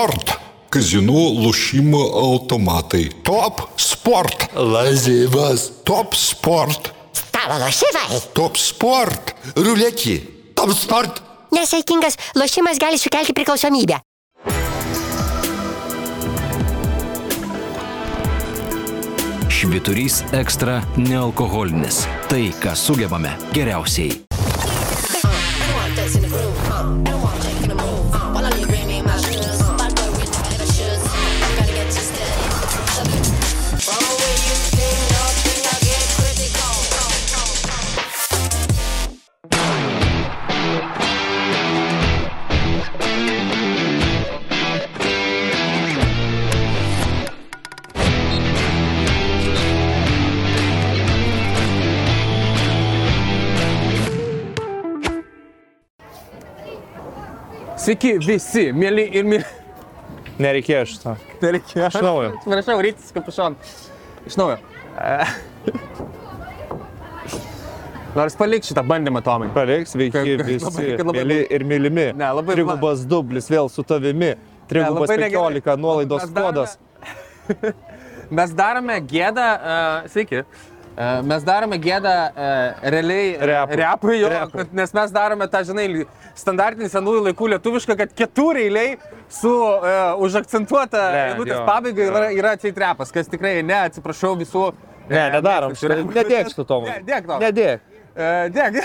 [0.00, 0.32] sport.
[0.70, 3.10] Kazino lošimo automatai.
[3.22, 4.46] Top sport.
[4.54, 5.70] Lazivas.
[5.84, 6.92] Top sport.
[7.12, 8.20] Stalo lošimai.
[8.32, 9.34] Top sport.
[9.56, 10.20] Ruletį.
[10.54, 11.20] Top sport.
[11.52, 14.00] Nesaikingas lošimas gali sukelti priklausomybę.
[19.50, 22.06] Šviturys ekstra nealkoholinis.
[22.32, 24.29] Tai, ką sugebame geriausiai.
[57.90, 59.46] Sveiki visi, mėly ir mėly.
[60.38, 61.14] Nereikėjo šito.
[61.42, 61.88] Nereikėjo.
[61.88, 62.28] Iš naujo.
[62.44, 63.56] Prašau, rytis kapušon.
[64.30, 64.60] Iš naujo.
[68.14, 69.50] Nors palik šitą bandymą, Tomai.
[69.56, 72.06] Palik, sveiki visi, labai- labai- mėly ir mylimi.
[72.14, 74.36] Ne, labai- Trigubas dublis vėl su tavimi.
[74.70, 75.58] Trigubas labai negerai.
[75.58, 76.78] 15 nuolaidos kodas.
[78.38, 80.44] Mes darome gėdą, uh, sveiki.
[80.46, 80.69] Uh,
[81.24, 83.76] mes darome gėdą uh, realiai Repui.
[83.80, 84.66] repui, jo, Repui.
[84.76, 85.86] nes mes darome tą, žinai,
[86.38, 88.98] standartinį senųjų laikų lietuvišką, kad ketureiliai
[89.30, 94.66] su uh, užakcentuota Ne, eilutės pabaiga yra, yra atsieit repas, kas tikrai, ne, atsiprašau visų.
[95.10, 95.74] Ne, nedarom.
[95.74, 96.98] Nedėk šito, Tomai.
[96.98, 97.48] Ne, dėk, Tomai.
[97.48, 97.88] Nedėk.
[98.10, 98.78] E, Dėk,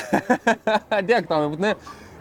[1.09, 1.75] dėk, Tomai, būtinai.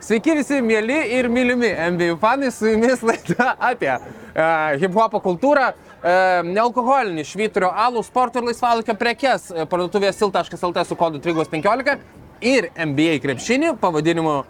[0.05, 5.94] Sveiki visi mėly ir mylimi MBA fanai, su jumis laida apie uh, hip-hopo kultūrą, uh,
[6.05, 11.97] nealkoholinį švyturio alų, sporto ir laisvalaikio prekes e, parduotuvėje sil.lt su kodu 315
[12.45, 14.43] ir MBA krepšinį pavadinimu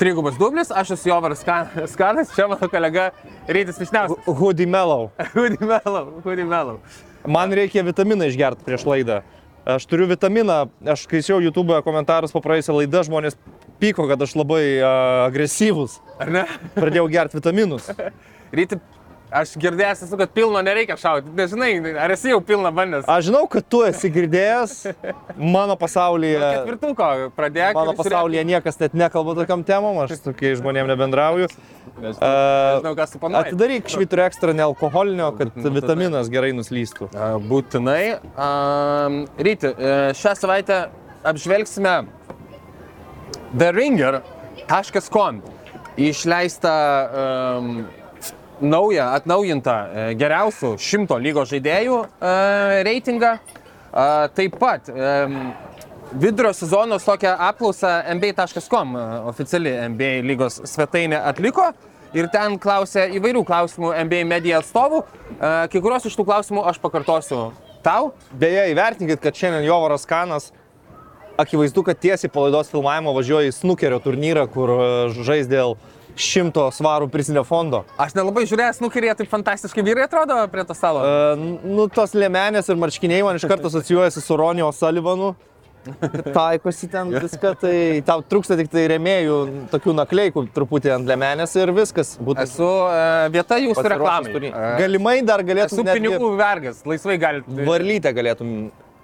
[0.00, 3.10] Trigubas dublis, aš esu Jovaras Skan- Skanas, čia mano kolega
[3.44, 4.24] Rytis Višniauskas.
[4.38, 5.10] Hoodie Mellow.
[5.34, 6.78] Hudi Melau, Hudi Melau.
[7.28, 9.18] Man reikia vitaminą išgerti prieš laidą.
[9.68, 13.36] Aš turiu vitaminą, aš skaičiau YouTube komentarus po praėjusią laidą, žmonės
[13.82, 14.88] pyko, kad aš labai uh,
[15.26, 15.98] agresyvus.
[16.16, 16.46] Ar ne?
[16.78, 17.92] Pradėjau gerti vitaminus.
[18.56, 18.80] Ryti,
[19.32, 21.30] aš girdėjęs esu, kad pilno nereikia šauti.
[21.36, 21.70] Nežinai,
[22.02, 23.08] ar esi jau pilną bandęs?
[23.10, 24.74] Aš žinau, kad tu esi girdėjęs
[25.38, 26.38] mano pasaulyje.
[26.40, 27.76] Ketvirtuko pradėk.
[27.78, 31.50] Mano pasaulyje niekas net nekalba tokiam temom, aš su tokiais žmonėm nebendrauju.
[32.00, 33.44] Nežinau, kas supanuoja.
[33.50, 37.10] Atidaryk šviturį ekstra nealkoholinio, kad vitaminas gerai nuslystų.
[37.50, 38.02] Būtinai.
[39.40, 40.82] Ryti, e, šią savaitę
[41.26, 41.96] apžvelgsime
[43.58, 45.42] TheRinger.com
[46.00, 46.74] išleistą
[47.10, 47.70] um,
[48.60, 52.32] naują, atnaujintą e, geriausių šimto lygos žaidėjų e,
[52.86, 53.34] reitingą.
[53.40, 54.06] E,
[54.36, 54.90] taip pat
[56.12, 61.70] vidurio sezono tokią apklausą NBA.com e, oficiali NBA lygos svetainė atliko.
[62.14, 65.04] Ir ten klausė įvairių klausimų NBA medija atstovų.
[65.38, 67.52] Kai kuriuos iš tų klausimų aš pakartosiu
[67.84, 68.08] tau.
[68.34, 70.48] Beje, įvertinkit, kad šiandien Jovaras Kanas
[71.38, 74.74] akivaizdu, kad tiesiai po laidos filmavimo važiuoja į snukerio turnyrą, kur
[75.22, 75.76] žais dėl
[76.16, 77.84] šimto svarų prizinio fondo.
[78.00, 81.04] Aš nelabai žiūrėjęs, nukerė taip fantastiškai vyrai atrodo prie to stalo.
[81.04, 85.34] E, nu, tos lėmenės ir marškiniai man iš karto asocijuojasi su Ronio Salivanu.
[86.34, 89.36] Taikosi ten viską, tai tau trūksta tik tai remėjų,
[89.72, 92.10] tokių nakleikų truputį ant lėmenės ir viskas.
[92.20, 92.98] Būtų Esu e,
[93.32, 94.34] vieta jūsų reklamai.
[94.34, 97.64] turny- E, Galimai dar galėtum Esu pinigų vergas, laisvai galite.
[97.64, 98.52] varlytę galėtum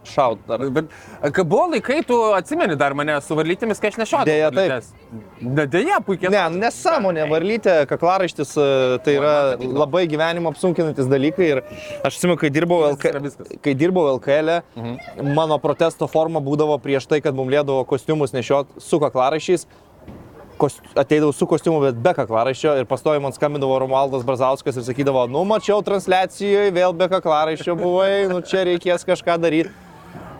[0.08, 0.42] šaut.
[0.48, 0.62] Dar.
[0.72, 0.92] Bet
[1.34, 4.24] kai buvo laikai, tu atsimeni dar mane su varlytėmis, kai aš nešiau.
[4.28, 4.90] Deja, taip.
[5.72, 6.32] Deja, puikiai.
[6.34, 8.68] Ne, nesąmonė, varlytė, kaklaraištis, e,
[9.06, 11.62] tai yra labai gyvenimo apsunkinantis dalykai ir
[12.06, 13.58] aš atsimenu, kai dirbau, LK...
[13.64, 18.78] kai dirbau LKL, e, mano protesto forma būdavo prieš tai, kad mums lėdavo kostiumus nešiot
[18.82, 19.68] su kaklaraiščiais.
[20.56, 20.80] Kost...
[20.96, 25.44] Ateidavau su kostiumu, bet be kaklaraiščio ir pastoju man skambindavo Romualdas Brazauskas ir sakydavo, nu
[25.48, 29.85] mačiau transliacijoje, vėl be kaklaraiščio buvai, nu čia reikės kažką daryti.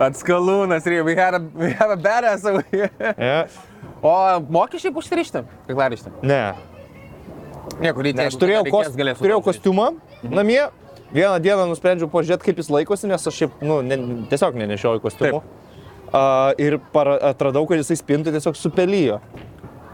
[0.03, 2.45] Atskalūnas, ir we have a, we have a badass.
[2.45, 2.91] over here.
[3.17, 3.47] Ja.
[4.05, 4.13] O
[4.53, 6.13] mokesčiai užsirišti, kaklaraištį.
[6.27, 6.55] Ne,
[7.81, 8.27] Niekur reikia.
[8.31, 9.93] Aš turėjau, kos, turėjau kostiumą
[10.25, 10.63] namie.
[11.15, 13.97] Vieną dieną nusprendžiau pažiūrėti, kaip jis laikosi, nes aš šiaip, nu, ne,
[14.31, 15.39] tiesiog nenešioju kostiumų.
[16.07, 19.21] Uh, ir para, atradau, kad jisai spintų tiesiog supelyjo.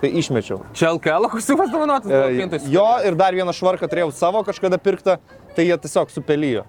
[0.01, 0.63] Tai išmečiau.
[0.75, 2.65] Čia LKL kostiumas dovanotas, pintas.
[2.73, 5.19] jo ir dar vieną švarką turėjau savo kažkada pirktą,
[5.55, 6.65] tai jie tiesiog supelyjo.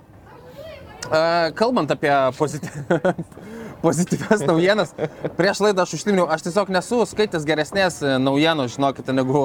[1.56, 2.72] Kalbant apie pozityv...
[3.84, 4.94] pozityvias naujienas,
[5.38, 9.42] prieš laidą aš užtiminiau, aš tiesiog nesu skaitęs geresnės e, naujienos, žinokite, negu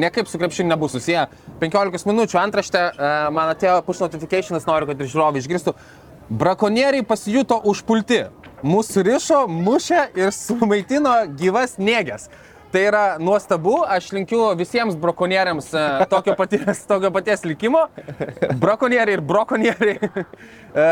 [0.00, 1.26] niekaip su krepšiniu nebus susiję.
[1.60, 5.76] 15 minučių antraštė, uh, man atėjo push notificationas, noriu, kad ir žiūrovai išgirstų.
[6.32, 8.24] Brakonieriai pasijuto užpulti.
[8.64, 12.28] Mūsų rišo, mušė ir sumaitino gyvas negės.
[12.72, 17.84] Tai yra nuostabu, aš linkiu visiems brakonieriams e, tokio paties, tokio paties likimo.
[18.62, 20.24] Brakonieriai ir brokonieriai.
[20.72, 20.88] E,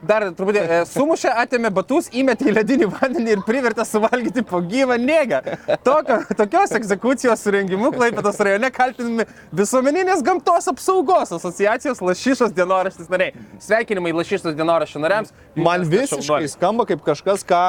[0.00, 4.96] Dar truputį e, sumušė, atėmė batus, įmetė į ledinį vandenį ir privertė suvalgyti po gyvą
[4.96, 5.42] negą.
[5.84, 9.26] Tokio, tokios egzekucijos surengimu Klaipėtos rajone kaltinami
[9.60, 13.34] visuomeninės gamtos apsaugos asociacijos Lašišos dienoraštis nariai.
[13.60, 15.34] Sveikinimai Lašišos dienoraščio nariams.
[15.68, 17.60] Man visiškai skamba kaip kažkas, ką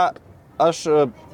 [0.70, 0.86] aš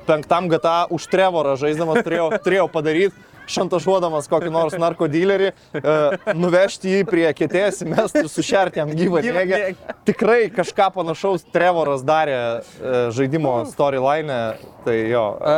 [0.08, 3.28] penktam GTA už Trevorą žaisdamas turėjau, turėjau padaryti.
[3.48, 5.92] Šantažuodamas kokį nors narkodilerį, e,
[6.36, 9.60] nuvežti jį prie kėtės, įmesti ir sušerti jam gyvą negę.
[10.08, 12.58] Tikrai kažką panašaus Trevoras darė e,
[13.16, 14.42] žaidimo storyline.
[14.88, 15.24] Tai jo.
[15.44, 15.56] A,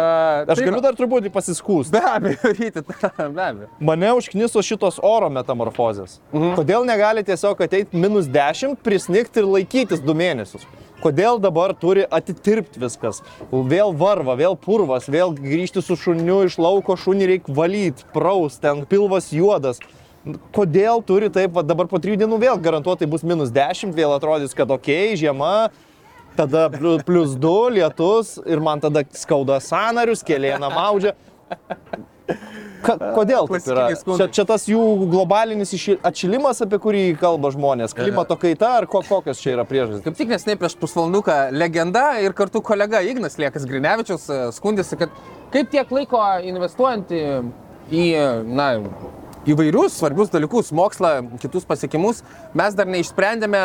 [0.50, 1.94] Aš tai galiu dar truputį pasiskūsti.
[1.98, 3.72] Be abejo, ryti, be abejo.
[3.90, 6.20] Mane užkniso šitos oro metamorfozės.
[6.30, 6.54] Mhm.
[6.62, 10.70] Kodėl negali tiesiog ateiti minus 10, prisnigti ir laikytis 2 mėnesius?
[11.00, 13.22] Kodėl dabar turi atitirpti viskas?
[13.52, 18.84] Vėl varva, vėl purvas, vėl grįžti su šuniu iš lauko, šunį reikia valyti, praus, ten
[18.90, 19.80] pilvas juodas.
[20.56, 24.52] Kodėl turi taip, va, dabar po 3 dienų vėl garantuotai bus minus 10, vėl atrodys,
[24.58, 24.92] kad ok,
[25.22, 25.70] žiema,
[26.36, 26.68] tada
[27.08, 31.16] plus 2 lietus ir man tada skauda sanarius, kėlėna maudžia.
[32.84, 33.86] Ka, kodėl taip yra?
[33.96, 34.82] Čia, čia tas jų
[35.12, 35.74] globalinis
[36.06, 40.04] atšilimas, apie kurį kalba žmonės, klimato kaita ar ko, kokios čia yra priežastys?
[40.06, 45.14] Kaip tik nesnei prieš pusvalanduką legenda ir kartu kolega Ignas Liekas Grinevičius e, skundėsi, kad
[45.54, 46.22] kaip tiek laiko
[46.52, 47.24] investuojant į,
[47.92, 48.06] į
[48.48, 48.72] na,
[49.50, 52.24] įvairius svarbius dalykus, mokslą, kitus pasiekimus,
[52.58, 53.64] mes dar neišsprendėme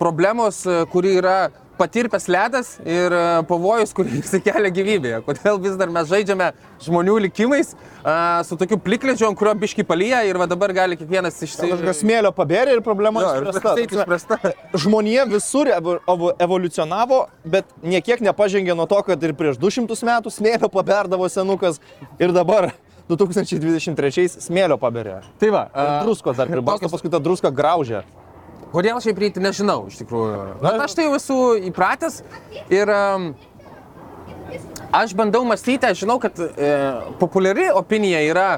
[0.00, 1.38] problemos, e, kuri yra
[1.78, 5.18] patirpęs ledas ir e, pavojus, kurį jis kelia gyvybėje.
[5.26, 6.50] Kodėl vis dar mes žaidžiame
[6.86, 11.36] žmonių likimais a, su tokiu plikledžiu, ant kurio biški palyja ir va dabar gali kiekvienas
[11.36, 11.94] Kažkas išsiaiškinti.
[12.00, 13.34] smėlio pabėrė ir problema Jo,
[13.84, 14.40] išspręsta.
[14.76, 20.32] Žmonija visur evo- evo- evoliucionavo, bet niekiek nepažengė nuo to, kad ir prieš 200 metų
[20.32, 21.80] smėlio paberdavo senukas
[22.18, 22.72] ir dabar
[23.10, 25.20] 2023 smėlio paberė.
[25.40, 25.66] Tai va.
[25.72, 28.02] A, druskos dar pribasto, paskui ta druska graužia.
[28.72, 30.38] Kodėl šiaip reiti, nežinau, iš tikrųjų.
[30.62, 31.36] Bet aš tai jau esu
[31.68, 32.20] įpratęs
[32.74, 33.28] ir um,
[34.94, 36.72] aš bandau mąstyti, aš žinau, kad e,
[37.20, 38.48] populiari opinija yra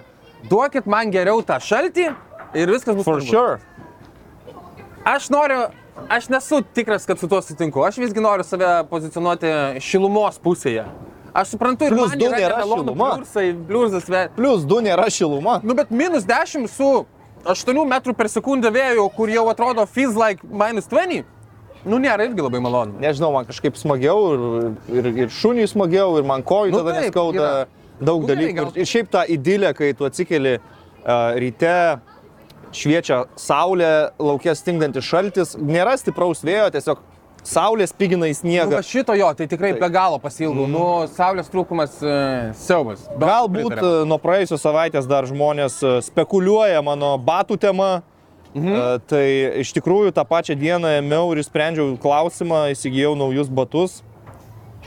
[0.49, 2.09] duokit man geriau tą šaltį
[2.57, 3.59] ir viskas bus For tvarkoj." sure.
[5.09, 5.69] Aš noriu,
[6.09, 7.85] aš nesu tikras, kad su tuo sutinku.
[7.85, 10.85] Aš visgi noriu save pozicionuoti šilumos pusėje.
[11.33, 13.09] Aš suprantu, ir du yra nėra nemalonu šiluma.
[13.15, 14.33] pliursai, bliuzas, bet...
[14.37, 15.61] Plus 2 nėra šiluma.
[15.63, 16.89] Nu, bet minus 10 su
[17.45, 21.25] 8 metrų per sekundę vėjo, kur jau atrodo feels like minus 20.
[21.89, 22.99] Nu, nėra irgi labai malonu.
[23.01, 27.05] Nežinau, man kažkaip smagiau ir, ir, ir šuniui smagiau, ir man kojų Nu tada taip,
[27.07, 27.67] neskauda yra.
[28.01, 28.55] daug Nu, dalykų.
[28.59, 32.01] gal- Ir, šiaip ta idilė, kai tu atsikeli uh, ryte,
[32.75, 36.99] šviečia saulė, laukia stingdantis šaltis, nėra stipraus vėjo, tiesiog
[37.49, 38.77] saulė spigina į Nu, sniegą.
[38.77, 40.67] va šito jo, tai tikrai be galo pasilgau.
[40.71, 40.85] Nu,
[41.17, 43.07] saulės trūkumas uh, siaubas.
[43.19, 44.05] Galbūt pritariam.
[44.05, 47.91] e, nuo praėjusios savaitės dar žmonės e, spekuliuoja mano batų tema.
[48.57, 49.03] Mhm.
[49.07, 49.25] Tai
[49.61, 53.99] iš tikrųjų tą pačią dieną ėmiau ir sprendžiau klausimą, įsigijau naujus batus,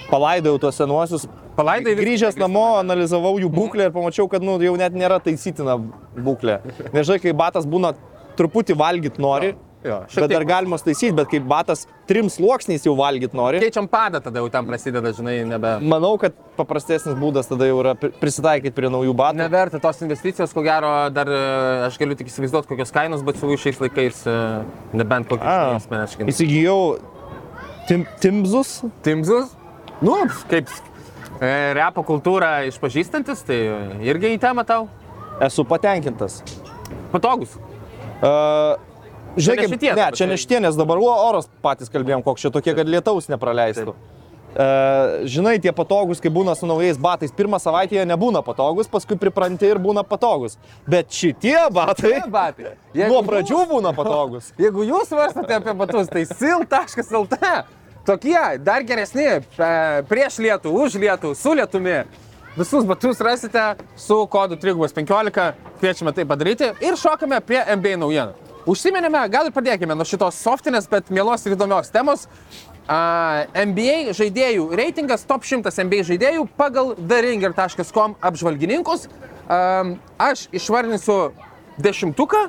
[0.10, 1.28] palaidojau tuos senuosius.
[1.56, 5.76] Palaidai Grįžęs namo, analizavau jų būklę ir pamačiau, kad nu, jau net nėra taisytina
[6.18, 6.58] būklė.
[6.96, 7.94] Nežinai, kai batas būna
[8.40, 10.48] truputį valgyt nori, Jo, bet dar tiek.
[10.50, 14.68] galima taisyti, bet kai batas trim sluoksniais jau valgyt nori, Keičiam padą, tada jau ten
[14.68, 15.72] prasideda, žinai, nebe...
[15.82, 19.40] manau, kad paprastesnis būdas tada jau yra pri- prisitaikyti prie naujų batų.
[19.42, 21.40] Neverta tos investicijos, ko gero, dar e,
[21.88, 24.38] aš galiu tik įsivaizduoti, kokios kainos, bet su šiais laikais, e,
[25.02, 26.30] nebent A, kokius asmeniškai.
[26.30, 26.78] Įsigijau
[27.90, 28.76] tim, Timzus.
[29.02, 29.50] Timzus?
[30.06, 30.20] Nu,
[30.52, 30.70] kaip
[31.42, 33.60] e, repo kultūrą išpažįstantis, tai
[34.06, 34.86] irgi į temą tau.
[35.42, 36.44] Esu patenkintas.
[37.10, 37.58] Patogus.
[38.22, 38.78] Uh,
[39.36, 42.52] Kaip, šitie, ne, čia tai- ne šitie, nes dabar o- oras patys kalbėjom, koks čia
[42.52, 43.94] tokie, kad lietaus nepraleistų.
[44.52, 49.16] Uh, žinai, tie patogus, kai būna su naujais batais, pirmą savaitę jie nebūna patogus, paskui
[49.16, 50.58] pripranti ir būna patogus.
[50.86, 52.76] Bet šitie batai Batai.
[53.08, 54.52] nuo pradžių būna patogus.
[54.60, 57.40] Jeigu jūs svarstate apie batus, tai sil.lt.
[58.04, 59.42] Tokie dar geresni e,
[60.10, 62.02] prieš lietų, už lietų, su lietumi.
[62.58, 68.51] Visus batus rasite su kodu 315, kviečiame tai padaryti ir šokame prie NBA naujienų.
[68.70, 72.28] Užsiminėme, gal ir pradėkime nuo šitos softinės, bet mielos ir įdomios temos.
[72.86, 79.08] A, NBA žaidėjų reitingas, top 100 NBA žaidėjų pagal theringer.com apžvalgininkus.
[79.50, 79.62] A,
[80.30, 81.32] aš išvardinsiu
[81.82, 82.46] dešimtuką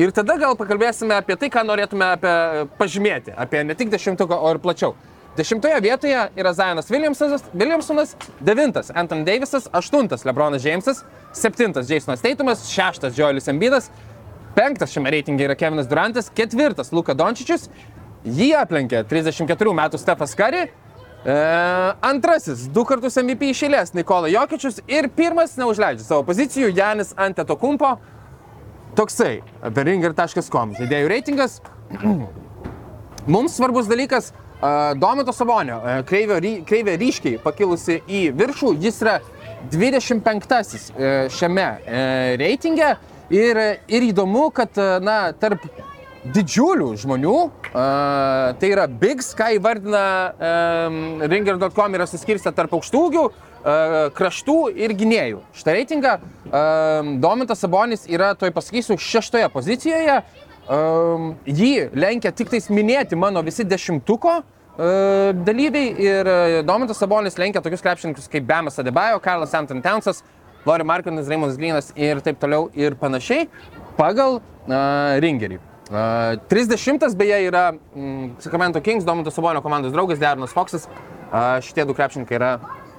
[0.00, 2.36] ir tada gal pakalbėsime apie tai, ką norėtume apie
[2.76, 4.92] pažymėti, apie ne tik dešimtuką, o ir plačiau.
[5.36, 11.02] Dešimtoje vietoje yra Zionas Williamsonas, devintas Anthony Davisas, aštuntas Lebronas Jamesas,
[11.36, 13.90] septintas Jasonas Teitumas, šeštas Joelis Embidas,
[14.56, 17.68] penktas šiame reitinge yra Kevinas Durantas, ketvirtas Luka Dončičius,
[18.24, 20.64] jį aplenkė 34 metų Stefas Kari
[21.26, 21.32] E,
[22.06, 27.96] antrasis, du kartus MVP išėlės Nikola Jokičius ir pirmas neužleidžia savo pozicijų Janis Antetokumpo.
[28.96, 29.40] Toksai,
[29.74, 31.58] beringer.com, žaidėjų reitingas.
[33.34, 39.02] Mums svarbus dalykas, uh, Domito Sabonio uh, kreivė, ry, kreivė ryškiai pakilusi į viršų, jis
[39.02, 39.18] yra
[39.74, 42.94] 25-asis uh, šiame uh, reitinge
[43.30, 45.64] ir, ir įdomu, kad uh, na, tarp
[46.34, 53.46] didžiulių žmonių, uh, tai yra Bigs, ką įvardina um, ringer.com, yra suskirstę tarp aukštūgių, uh,
[54.16, 55.42] kraštų ir gynėjų.
[55.56, 56.16] Šitą reitingą
[57.22, 60.20] Domintas Sabonis yra, toj pasakysiu, šeštoje pozicijoje.
[60.66, 67.38] Um, jį lenkia tik tais minėti mano visi dešimtuko uh, dalyviai ir uh, Domintas Sabonis
[67.38, 70.24] lenkia tokius krepšininkus kaip Bemas Adebayo, Karlas Anton Townsas,
[70.66, 73.46] Lori Markinas, Raimondas Grinas ir taip toliau ir panašiai
[73.96, 75.60] pagal uh, ringerį.
[75.86, 80.88] Uh, 30 beje yra mm, Sacramento Kings, Domintas Sabonio komandos draugas Deronas Foxas.
[81.30, 82.52] Uh, šitie du krepšininkai yra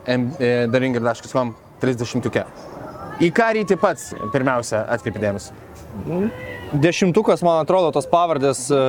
[0.08, 2.22] theringer.com 30.
[2.24, 2.46] -tuke.
[3.18, 5.56] Į ką ryti pats pirmiausia atkreipi dėmesį?
[6.78, 8.82] Dešimtukas, man atrodo, tos pavardės e,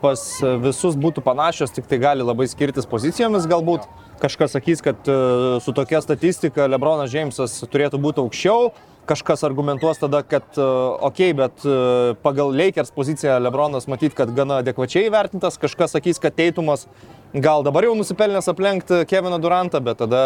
[0.00, 0.20] pas
[0.64, 3.88] visus būtų panašios, tik tai gali labai skirtis pozicijomis galbūt.
[4.20, 5.16] Kažkas sakys, kad e,
[5.64, 8.72] su tokia statistika Lebronas Džeimsas turėtų būti aukščiau,
[9.08, 10.66] kažkas argumentuos tada, kad e,
[11.08, 16.36] okei, okay, bet pagal Lakers poziciją Lebronas matyt, kad gana adekvačiai vertintas, kažkas sakys, kad
[16.36, 16.84] Teitumas
[17.32, 20.22] gal dabar jau nusipelnęs aplenkti Keviną Durantą, bet tada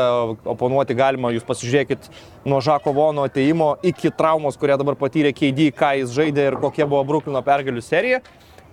[0.48, 2.08] oponuoti galima, jūs pasižiūrėkit
[2.48, 6.88] nuo Žako Vono ateimo iki traumos, kurią dabar patyrė KD, ką jis žaidė ir kokia
[6.88, 8.22] buvo Bruklino pergalių serija.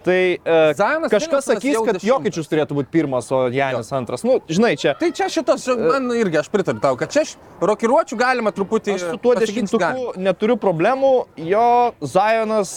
[0.01, 0.37] Tai e,
[0.73, 2.07] Zionas kažkas Williamsonas sakys, jau kad dešimtas.
[2.09, 4.23] Jokičius turėtų būti pirmas, o Janis antras.
[4.25, 8.17] Nu, žinai, čia Tai čia šitas, man irgi aš pritariu tau, kad čia š- rokiruočių
[8.17, 8.95] galima truputį...
[8.97, 11.11] Aš su tuo dešimtuku neturiu problemų,
[11.45, 11.67] jo
[12.01, 12.73] Zajonas,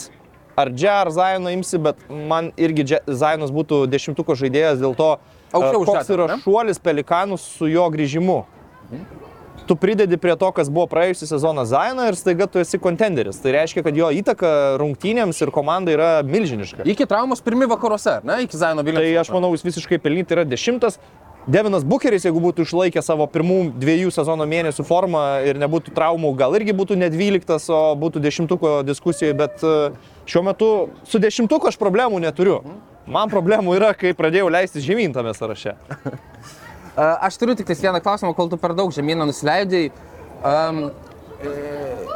[0.60, 5.14] ar Džia, ar Zajoną imsi, bet man irgi Zajonas būtų dešimtuko žaidėjas dėl to,
[5.54, 8.42] Aukščiau e, koks yra šuolis pelikanus su jo grįžimu.
[9.66, 13.38] Tu pridedi prie to, kas buvo praėjusią sezoną Zajoną ir staiga tu esi kontenderis.
[13.40, 14.48] Tai reiškia, kad jo įtaka
[14.80, 16.84] rungtynėms ir komandai yra milžiniška.
[16.84, 18.42] Iki traumos pirmi vakaruose, ar ne?
[18.44, 19.06] Iki Zaino Viljamso.
[19.08, 21.00] Tai aš manau, jis visiškai pelnyti yra dešimtas.
[21.44, 26.56] Devinas Bucheris, jeigu būtų išlaikę savo pirmų dviejų sezono mėnesių formą ir nebūtų traumų, gal
[26.56, 29.74] irgi būtų ne dvyliktas, o būtų dešimtuko diskusijoje, bet e,
[30.24, 30.70] šiuo metu
[31.04, 32.62] su dešimtuku aš problemų neturiu.
[33.04, 35.76] Man problemų yra, kai pradėjau leistis žemyn tame sąraše.
[36.96, 39.90] A, Aš turiu tik vieną klausimą, kol tu per daug žemyną nusileidai.
[40.44, 40.86] Um,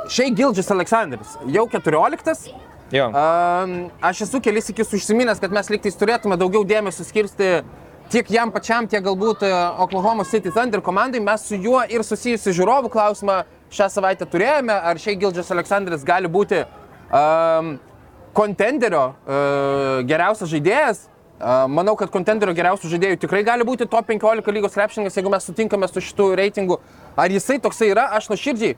[0.09, 2.49] Šiai Gildžis Aleksandris, jau 14.
[2.93, 3.11] Jo.
[3.13, 7.59] Um, aš esu kelis iki užsiminęs, kad mes liktais turėtume daugiau dėmesio skirsti
[8.09, 9.51] tiek jam pačiam, tiek galbūt e,
[9.85, 11.21] Oklahoma City Thunder komandai.
[11.21, 13.43] Mes su juo ir susijusi žiūrovų klausimą
[13.75, 17.75] šią savaitę turėjome, ar šiai Gildžis Aleksandris gali būti um,
[18.37, 21.03] kontenderio uh, geriausias žaidėjas.
[21.39, 25.87] Manau, kad kontenderio geriausių žaidėjų tikrai gali būti top 15 lygos krepšininkas, jeigu mes sutinkame
[25.87, 26.81] su šitų reitingų.
[27.19, 28.75] Ar jisai toksai yra, aš nuoširdžiai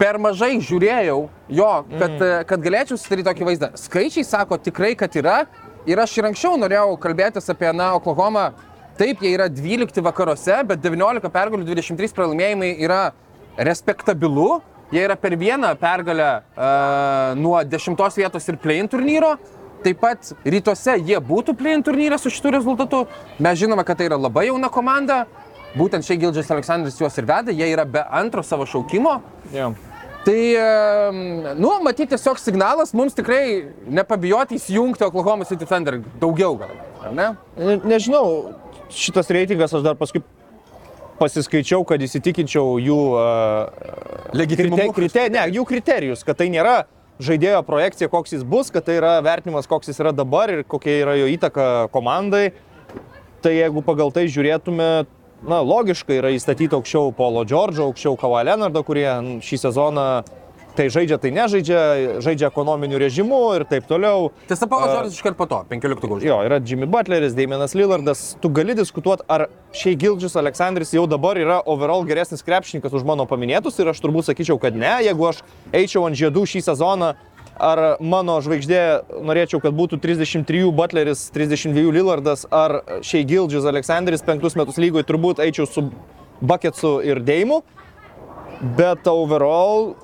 [0.00, 2.46] per mažai žiūrėjau jo, kad, mm.
[2.48, 3.70] kad galėčiau susidaryti tokį vaizdą.
[3.80, 5.44] Skaičiai sako tikrai, kad yra.
[5.86, 8.50] Ir aš ir anksčiau norėjau kalbėtis apie, na, Oklahoma.
[8.98, 13.02] Taip, jie yra 12 vakaruose, bet 19 pergalių, 23 pralaimėjimai yra
[13.68, 14.56] respektabilu.
[14.94, 19.36] Jie yra per vieną pergalę uh, nuo 10 vietos ir play-in turnyro.
[19.84, 23.04] Taip pat rytuose jie būtų play-in turnyre su šitų rezultatu.
[23.38, 25.24] Mes žinome, kad tai yra labai jauna komanda.
[25.76, 27.52] Būtent šiai Gildžas Aleksandras juos ir veda.
[27.52, 29.18] Jie yra be antro savo šaukimo.
[29.52, 29.74] Jo.
[30.26, 30.38] Tai,
[31.54, 36.72] nu, matyti tiesiog signalas mums tikrai nepabijoti įsijungti Oklahoma City Thunder daugiau gal,
[37.06, 37.28] ar ne?
[37.54, 38.56] Ne, nežinau,
[38.90, 40.24] šitas reitingas aš dar paskui
[41.20, 44.90] pasiskaičiau, kad įsitikinčiau jų uh, Legitimumu.
[44.96, 46.80] krite, ne, jų kriterijus, kad tai nėra
[47.22, 51.00] žaidėjo projekcija, koks jis bus, kad tai yra vertinimas, koks jis yra dabar ir kokia
[51.02, 52.50] yra jo įtaka komandai.
[53.44, 54.88] Tai jeigu pagal tai žiūrėtume,
[55.46, 59.08] na, logiškai yra įstatyti aukščiau Polo Džordžo, aukščiau Kawhi Leonardo, kurie
[59.44, 60.06] šį sezoną
[60.76, 61.80] tai žaidžia, tai nežaidžia,
[62.24, 64.30] žaidžia ekonominiu režimu ir taip toliau.
[64.50, 66.26] Tiesa, Paulas Džordžas iškart po to, 15 gaužų.
[66.28, 68.26] Jo, yra Jimmy Butleris, Damienas Lillardas.
[68.42, 73.26] Tu gali diskutuoti, ar šiai Gildžis Aleksandris jau dabar yra overall geresnis krepšininkas už mano
[73.28, 74.98] paminėtus ir aš turbūt sakyčiau, kad ne.
[75.06, 75.42] Jeigu aš
[75.74, 77.14] eičiau ant žiedų šį sezoną,
[77.56, 78.82] ar mano žvaigždė
[79.24, 85.40] norėčiau, kad būtų 33 Butleris, 32 Lillardas, ar šiai Gildžis Aleksandris penktus metus lygoje, turbūt
[85.44, 85.88] eičiau su
[86.40, 87.62] Bucketsu ir Deimu.
[88.76, 89.94] Bet overall,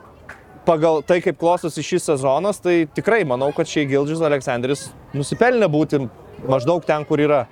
[0.66, 6.04] pagal tai, kaip klostosi šis sezonas, tai tikrai manau, kad šiai Gildžis Aleksandris nusipelnė būti
[6.48, 7.44] maždaug ten, kur yra.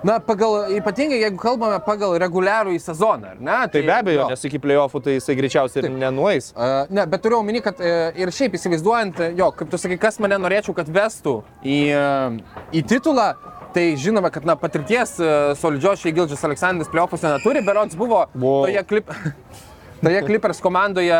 [0.00, 3.58] Na, pagal, ypatingai jeigu kalbame pagal reguliarų į sezoną, ar ne?
[3.68, 4.28] Tai be abejo, jo.
[4.32, 6.54] nes iki playoffų tai jisai greičiausiai ir nenueis.
[6.56, 10.00] Uh, ne, bet turiu omeny, kad uh, ir šiaip įsivaizduojant, e, jo, kaip tu sakai,
[10.00, 13.34] kas mane norėčiau, kad vestų į, uh, į titulą,
[13.70, 18.64] Tai žinoma, kad na, patirties e, solidžios šiai Gildžas Aleksandras pliofuose neturi, berods buvo Wow.
[18.66, 19.12] toje klip...
[20.00, 21.16] Toje Clippers komandoje,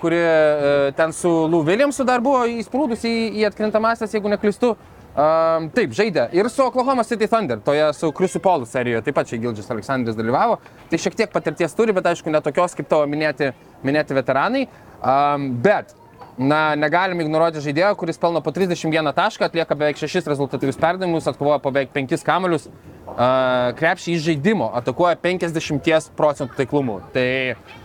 [0.00, 4.72] kuri e, ten su Lou Williamsu dar buvo įsprūdusi į, į atkrintamasias, jeigu neklystu.
[5.10, 6.28] Um, taip, žaidė.
[6.34, 10.18] Ir su Oklahoma City Thunder, toje su Krisu Polu serijoje, taip pat čia Gildžas Aleksandras
[10.18, 10.58] dalyvavo.
[10.90, 13.52] Tai šiek tiek patirties turi, bet aišku, netokios kaip tavo minėti,
[13.86, 14.64] minėti veteranai.
[15.02, 15.92] Um, bet,
[16.38, 21.58] na, negalim ignoruoti žaidėjo, kuris pelno po 31 tašką, atlieka beveik 6 rezultatyvius perdavimus, atkovoja
[21.62, 22.66] po beveik 5 kamelius.
[23.10, 27.00] Uh, krepšį iš žaidimo atakuoja 50 procentų taiklumu.
[27.14, 27.78] Tai uh,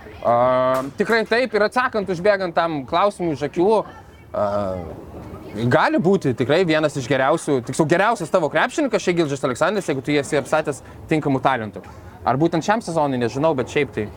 [0.98, 7.08] tikrai taip ir atsakant, užbėgant tam klausimui iš akių, uh, gali būti tikrai vienas iš
[7.12, 11.84] geriausių, tiksliau geriausias tavo krepšininkas, šiai Gildžas Aleksandras, jeigu tu jį esi apsatęs tinkamų talentų.
[12.26, 14.08] Ar būtent šiam sezonui, nežinau, bet šiaip tai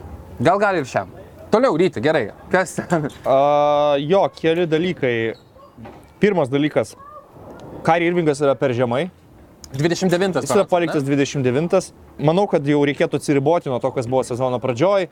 [0.40, 1.12] gal gali ir šiam.
[1.52, 2.30] Toliau ryti, gerai.
[2.52, 3.08] Kas ten?
[3.22, 5.14] Uh, jo, keli dalykai.
[6.20, 6.96] Pirmas dalykas.
[7.86, 9.06] Kari Irvingas yra per žemai.
[9.72, 10.42] 29.
[10.42, 11.92] Jis yra paliktas 29.
[12.24, 15.08] Manau, kad jau reikėtų atsiriboti nuo to, kas buvo sezono pradžioj.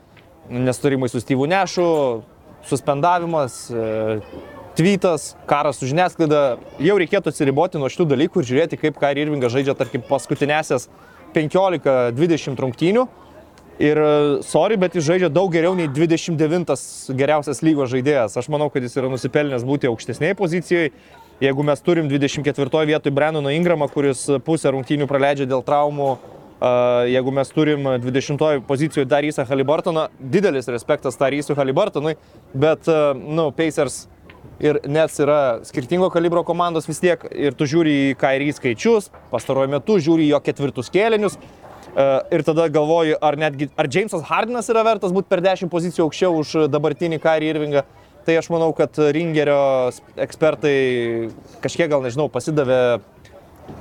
[0.49, 1.87] Nestorimai su Steve'u Nešu,
[2.67, 4.19] suspendavimas, e,
[4.77, 6.57] tweetas, karas su žiniasklaida.
[6.79, 10.87] Jau reikėtų atsiriboti nuo šitų dalykų ir žiūrėti, kaip Kari Irvingas žaidžia, tarkim, paskutinėsias
[11.35, 13.07] 15-20 rungtynių.
[13.77, 18.39] Ir, e, sorry, bet jis žaidžia daug geriau nei 29 geriausias lygos žaidėjas.
[18.39, 20.93] Aš manau, kad jis yra nusipelnęs būti aukštesnėje pozicijoje.
[21.37, 26.15] Jeigu mes turim 24 vietoj Brennoną Ingramą, kuris pusę rungtynių praleidžia dėl traumų,
[26.59, 32.15] jeigu mes turim 20 pozicijoje Darysą Halibartoną, didelis respektas Darysui Halibartonui,
[32.53, 34.07] bet, nu, Pacers
[34.63, 39.69] ir Nets yra skirtingo kalibro komandos vis tiek ir tu žiūri į Kairį skaičius, pastaruoju
[39.75, 41.37] metu žiūri jo ketvirtus kėlinius.
[42.33, 46.35] Ir tada galvoju, ar netgi, ar Jamesas Hardinas yra vertas būti per 10 pozicijų aukščiau
[46.41, 47.85] už dabartinį Kairį Irvingą.
[48.27, 51.29] Tai aš manau, kad Ringerio ekspertai
[51.63, 52.99] kažkiek gal nežinau, pasidavė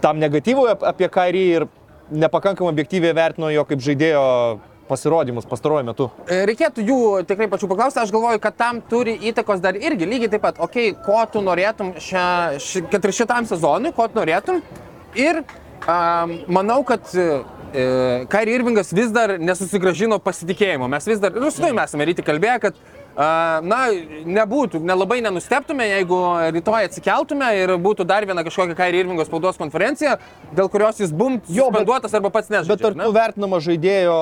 [0.05, 1.67] tam negatyvui ap- apie Kairį ir
[2.11, 4.25] nepakankamai objektyviai vertino jo kaip žaidėjo
[4.87, 6.07] pasirodymus pastaruoju metu.
[6.31, 10.31] E, Reikėtų jų tikrai pačių paklausti, aš galvoju, kad tam turi įtakos dar irgi lygiai
[10.37, 12.27] taip pat, okei, okay, ko tu norėtum šią,
[12.63, 14.63] ši, kad ir šitam sezonui, ko tu norėtum.
[15.19, 17.27] Ir um, manau, kad e,
[18.31, 20.89] Kairi Irvingas vis dar nesusigražino pasitikėjimo.
[20.93, 22.79] Mes vis dar, ir su tavimi esame ryti kalbėję, kad
[23.17, 23.79] Na,
[24.29, 26.19] nebūtų, nelabai nenusteptume, jeigu
[26.53, 30.19] rytoj atsikeltume ir būtų dar viena kažkokia Kairi Irvingos spaudos konferencija,
[30.53, 32.77] dėl kurios jis bum Jo, suspenduotas arba pats nežaidžia.
[32.77, 33.09] Bet ar ne?
[33.09, 34.19] tu vertinama žaidėjo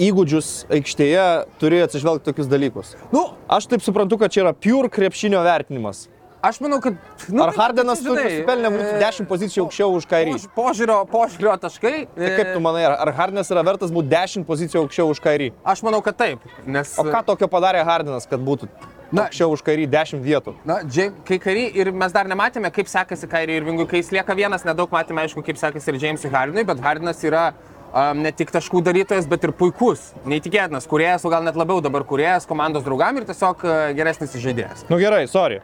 [0.00, 1.26] įgūdžius aikštėje
[1.60, 2.94] turi atsižvelgti tokius dalykus?
[3.16, 6.04] Nu, Aš taip suprantu, kad čia yra pure krepšinio vertinimas.
[6.42, 6.94] Aš manau, kad...
[7.28, 10.34] Nu, Ar Hardenas žinai, turi nusipelnę būti e, 10 pozicijų aukščiau už Kairį?
[10.36, 11.96] Pož- Požiūrio, požiūrio taškai.
[12.16, 15.50] Tai kaip tu manai, ar ar Hardenas yra vertas būti 10 pozicijų aukščiau už Kairį?
[15.64, 16.44] Aš manau, kad taip.
[16.66, 18.68] Nes, O ką tokio padarė Hardenas, kad būtų
[19.12, 20.54] Na- aukščiau už Kairį 10 vietų?
[20.64, 24.36] Na, Džei- kai kari ir mes dar nematėme, kaip sekasi Kairi Irvingui, kai jis lieka
[24.38, 27.48] vienas, nedaug matėme, aišku, kaip sekasi ir Jamesui Hardinui, bet Hardinas yra
[27.90, 32.04] um, ne tik taškų darytojas, bet ir puikus, neįtikėtinas kuriejas, o gal net labiau dabar
[32.06, 34.86] kuriejas komandos draugam ir tiesiog uh, geresnis žaidėjas.
[34.88, 35.58] Nu gerai, sorry.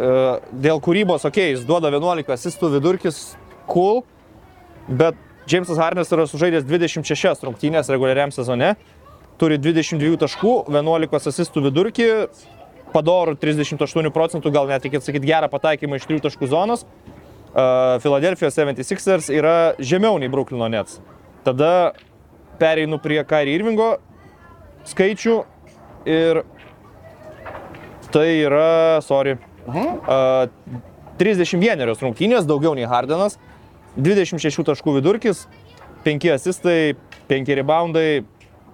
[0.00, 0.12] E,
[0.64, 3.18] Dėl kūrybos, okei, okay, jis duoda 11 asistų vidurkis,
[3.68, 4.00] cool,
[4.88, 5.18] bet
[5.50, 8.74] Jamesas Hardenas yra sužaidęs 26 rungtynės reguliariam sezone,
[9.40, 12.08] turi 22 taškų, 11 asistų vidurkį,
[12.94, 16.86] padorų 38 procentų, gal net reikėtų sakyti gerą pataikymą iš 3 taškų zonos.
[17.50, 21.00] Filadelfijos 76ers yra žemiau nei Brooklyno Nets.
[21.42, 21.92] Tada
[22.60, 23.96] pereinu prie Kairi Irvingo
[24.86, 25.36] skaičių
[26.08, 26.44] ir
[28.14, 29.36] tai yra, sorry,
[29.76, 30.48] uh,
[31.20, 33.38] 31 rungtynės, daugiau nei Hardenas,
[34.00, 35.46] 26 taškų vidurkis,
[36.06, 36.94] 5 asistai,
[37.30, 38.22] 5 reboundai,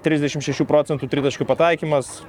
[0.06, 2.20] 36 procentų tritaškių pataikymas.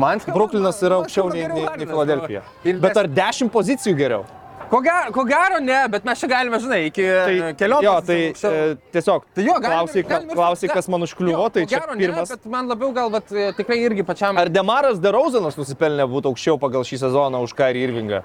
[0.00, 2.46] Man Bruklinas yra man aukščiau nei, nei, nei Filadelfija.
[2.80, 4.24] Bet ar 10 pozicijų geriau?
[4.72, 7.84] Ko gero, ko gero ne, bet mes čia galime, žinai, iki Tai, kelionės.
[7.84, 11.82] jo, tai e, tiesiog Tai jo, galime- klausai, galime- klausai, kas man užkliuvo, tai čia
[11.82, 12.32] gero ne, pirmas.
[12.32, 14.38] Bet man labiau gal, vat, e, tikrai irgi pačiam.
[14.40, 18.22] Ar Demaras Derauzanas nusipelnė būti aukščiau pagal šį sezoną už Kairį Irvingą?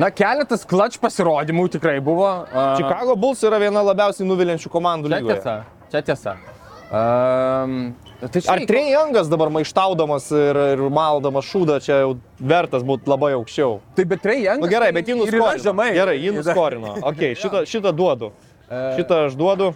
[0.00, 2.24] Na, keletas klač pasirodymų tikrai buvo.
[2.48, 5.36] a, Chicago Bulls yra viena labiausiai nuvilinčių komandų Čia lygoje.
[5.36, 6.36] tiesa, čia tiesa.
[6.86, 13.10] Um, tai Ar Trey Youngas dabar maištaudamas ir, ir maldamas šūdą čia jau vertas būti
[13.10, 13.80] labai aukščiau?
[13.96, 14.60] Tai bet Young.
[14.60, 15.56] Na nu, gerai, bet jį nuskorino.
[15.64, 15.88] Žemai.
[15.96, 16.94] Gerai, jį nuskorino.
[17.10, 18.30] Ok, šitą, šitą duodu.
[18.70, 19.72] Šitą aš duodu.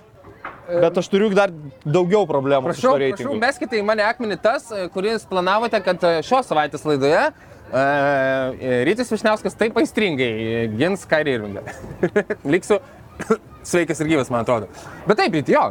[0.70, 1.50] Bet aš turiu dar
[1.82, 6.46] daugiau problemų Prašau, prašau, meskite į mane akmenį tas, e, kuris planavote, kad e, šios
[6.46, 11.64] savaitės laidoje uh, Rytis Višniauskas taip aistringai e, gins Kairį Irvingą.
[12.54, 12.80] Liksiu
[13.72, 14.70] sveikas ir gyvas, man atrodo.
[15.08, 15.64] Bet taip, jo,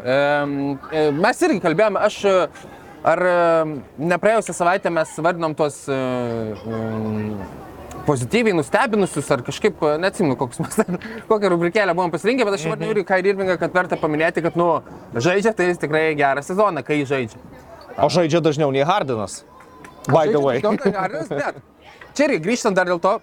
[1.20, 2.20] mes irgi kalbėjome, aš
[3.10, 3.24] ar
[3.96, 5.86] nepraėjusią savaitę mes vardinom tuos
[8.10, 10.80] pozityviai nustebinusius ar kažkaip, e, neatsimenu, mes
[11.30, 14.70] kokią rubrikėlę buvom pasirinkę, bet aš įvardinau ir Kairį Irvingą, kad verta paminėti, kad, nu,
[15.14, 17.42] žaidžia, tai jis tikrai gerą sezoną, kai žaidžia.
[18.00, 19.44] O žaidžia dažniau nei Hardinas.
[20.08, 20.62] By the way.
[20.64, 21.60] Hardinas, bet
[22.18, 23.18] čia irgi grįžtant dar dėl to,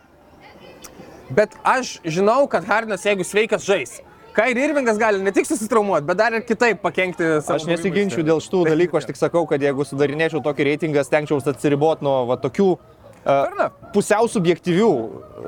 [1.34, 3.98] bet aš žinau, kad Hardinas, jeigu sveikas, žais.
[4.36, 7.56] Kairį Irvingas gali ne tik susitraumuoti, bet dar ir kitaip pakengti savo.
[7.56, 12.04] Aš nesiginčiu dėl šitų dalykų, aš tik sakau, kad jeigu sudarinėčiau tokį reitingą, stengčiausi atsiriboti
[12.04, 13.62] nuo va, tokių uh,
[13.94, 14.90] pusiau subjektyvių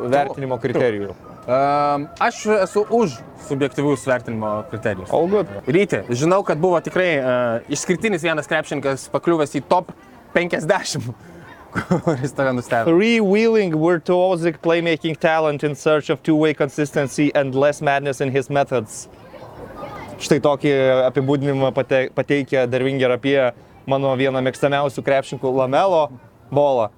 [0.09, 1.12] vertinimo kriterijų.
[1.48, 5.12] Um, aš esu už subjektyvius vertinimo kriterijus.
[5.33, 5.53] Good.
[5.68, 9.92] Ryti, žinau, kad buvo tikrai uh, išskirtinis vienas krepšininkas pakliuvęs į top
[10.33, 11.12] 50,
[11.73, 12.97] kuris tave nustebino.
[12.97, 19.09] Freewheeling virtuosic playmaking talent in search of two-way consistency and less madness in his methods.
[20.19, 20.71] Štai tokį
[21.13, 23.37] apibūdinimą pate, pateikia Dervinger apie
[23.89, 26.09] mano vieną mėgstamiausių krepšininkų Lamelo
[26.51, 26.89] bolą,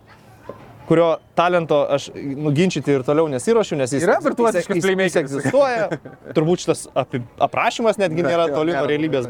[0.88, 4.38] kurio talento aš nuginčyti ir toliau nesiuošiu, nes jis, Yra jis
[4.80, 5.18] playmakeris.
[5.20, 5.90] egzistuoja.
[6.34, 9.28] Turbūt šitas api, aprašymas netgi nėra toli nuo realybės.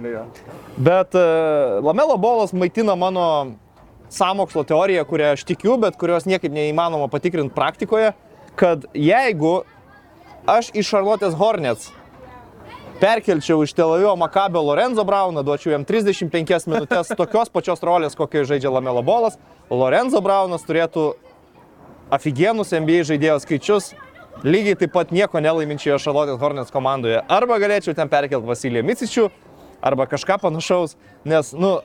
[0.79, 3.27] Bet uh, Lamelo bolas maitina mano
[4.11, 8.13] samokslo teoriją, kurią aš tikiu, bet kurios niekaip neįmanoma patikrinti praktikoje,
[8.59, 9.63] kad jeigu
[10.51, 11.91] aš iš Charlotte's Hornets
[13.01, 18.51] perkelčiau iš Tel Avivo Makabio Lorenzo Brauną, duočiau jam 35 minutės tokios pačios rolės, kokioje
[18.53, 19.39] žaidžia Lamelo bolas,
[19.71, 21.15] Lorenzo Braunas turėtų
[22.13, 23.93] aфиgenus NBA žaidėjo skaičius,
[24.45, 27.23] lygiai taip pat nieko nelaiminčioje Charlotte's Hornets komandoje.
[27.29, 29.31] Arba galėčiau ten perkelti Vasiliją Micičių,
[29.81, 31.79] arba kažką panašaus, nes, nu,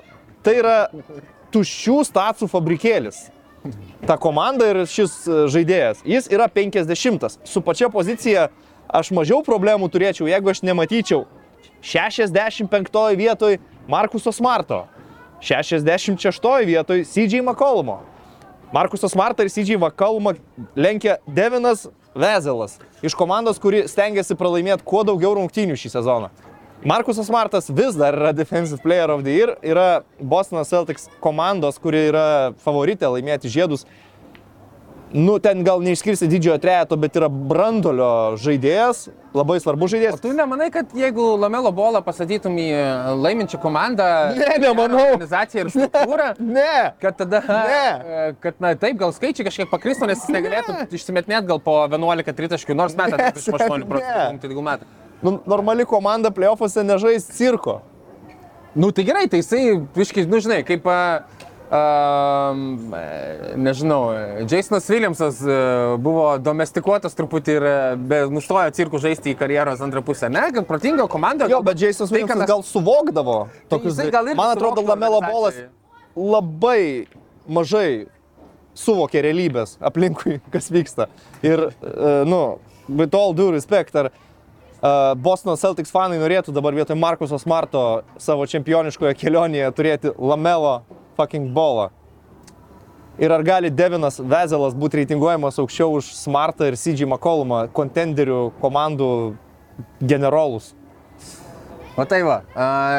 [0.43, 0.77] tai yra
[1.53, 3.25] tuščių stacijų fabrikėlis.
[4.05, 6.03] Ta komanda ir šis e, žaidėjas.
[6.05, 7.39] Jis yra 50.
[7.49, 8.49] Su pačia pozicija
[8.88, 11.25] aš mažiau problemų turėčiau, jeigu aš nematyčiau
[11.86, 13.58] 65 vietoj
[13.89, 14.86] Markuso Smarto,
[15.41, 18.01] 66 vietoj CJ McCollumo.
[18.73, 20.34] Markusas Smartą ir CJ McCollumą
[20.75, 26.31] lenkia Devinas Vezelas iš komandos, kuri stengiasi pralaimėti kuo daugiau rungtynių šį sezoną.
[26.83, 32.09] Markusas Smartas vis dar yra Defensive Player of the Year, yra Boston Celtics komandos, kuri
[32.11, 32.25] yra
[32.61, 33.88] favoritė laimėti žiedus.
[35.15, 39.05] Nu, ten gal neišskirsi didžiojo trejeto, bet yra brandolio žaidėjas,
[39.38, 40.17] labai svarbus O žaidėjas.
[40.19, 42.67] tu nemanai, kad jeigu Lamelo bolą pasakytum į
[43.23, 45.05] laiminčią komandą, Ne, nemanau.
[45.13, 47.88] organizaciją ir struktūrą, Ne, kad tada, Ne.
[48.03, 52.33] e, kad na taip, gal skaičiai kažkiek pakristų, nes jis negalėtų išsimetinėti gal po 11
[52.35, 54.39] tritaškių, nors metą Ne, 38 procentų, ne.
[54.43, 54.85] tai jeigu metą.
[55.21, 57.82] Nu, normali komanda playoffuose nežais cirko.
[58.75, 61.23] Nu tai gerai, tai jisai, viškai, nu žinai, kaip, a,
[61.71, 61.84] a,
[63.56, 64.01] nežinau,
[64.51, 65.60] Jasonas Williamsas a,
[66.01, 70.28] buvo domestikuotas truputį ir be, nustojo cirkų žaisti į karjeros antrą pusę.
[70.34, 71.47] Ne, kad protinga komanda.
[71.51, 73.38] Jo, bet Jasonas tai, Williamsas gal suvokdavo
[73.71, 75.63] tokius jisai gal irgi Man atrodo, Lamelo bolas
[76.15, 77.08] labai
[77.47, 78.10] mažai
[78.75, 81.08] suvokė realybės aplinkui, kas vyksta.
[81.47, 82.43] Ir, uh, nu,
[82.91, 84.24] with all due respect, ar uh,
[85.17, 90.81] Bostono Celtics fanai norėtų dabar vietoj Markuso Smarto savo čempioniškoje kelionėje turėti Lamelo
[91.15, 91.89] fucking bolą.
[93.15, 99.09] Ir ar gali Devinas Vezelas būti reitinguojamas aukščiau už Smartą ir CJ McCollumą, kontenderių komandų
[100.03, 100.73] generolus?
[101.95, 102.41] O tai va,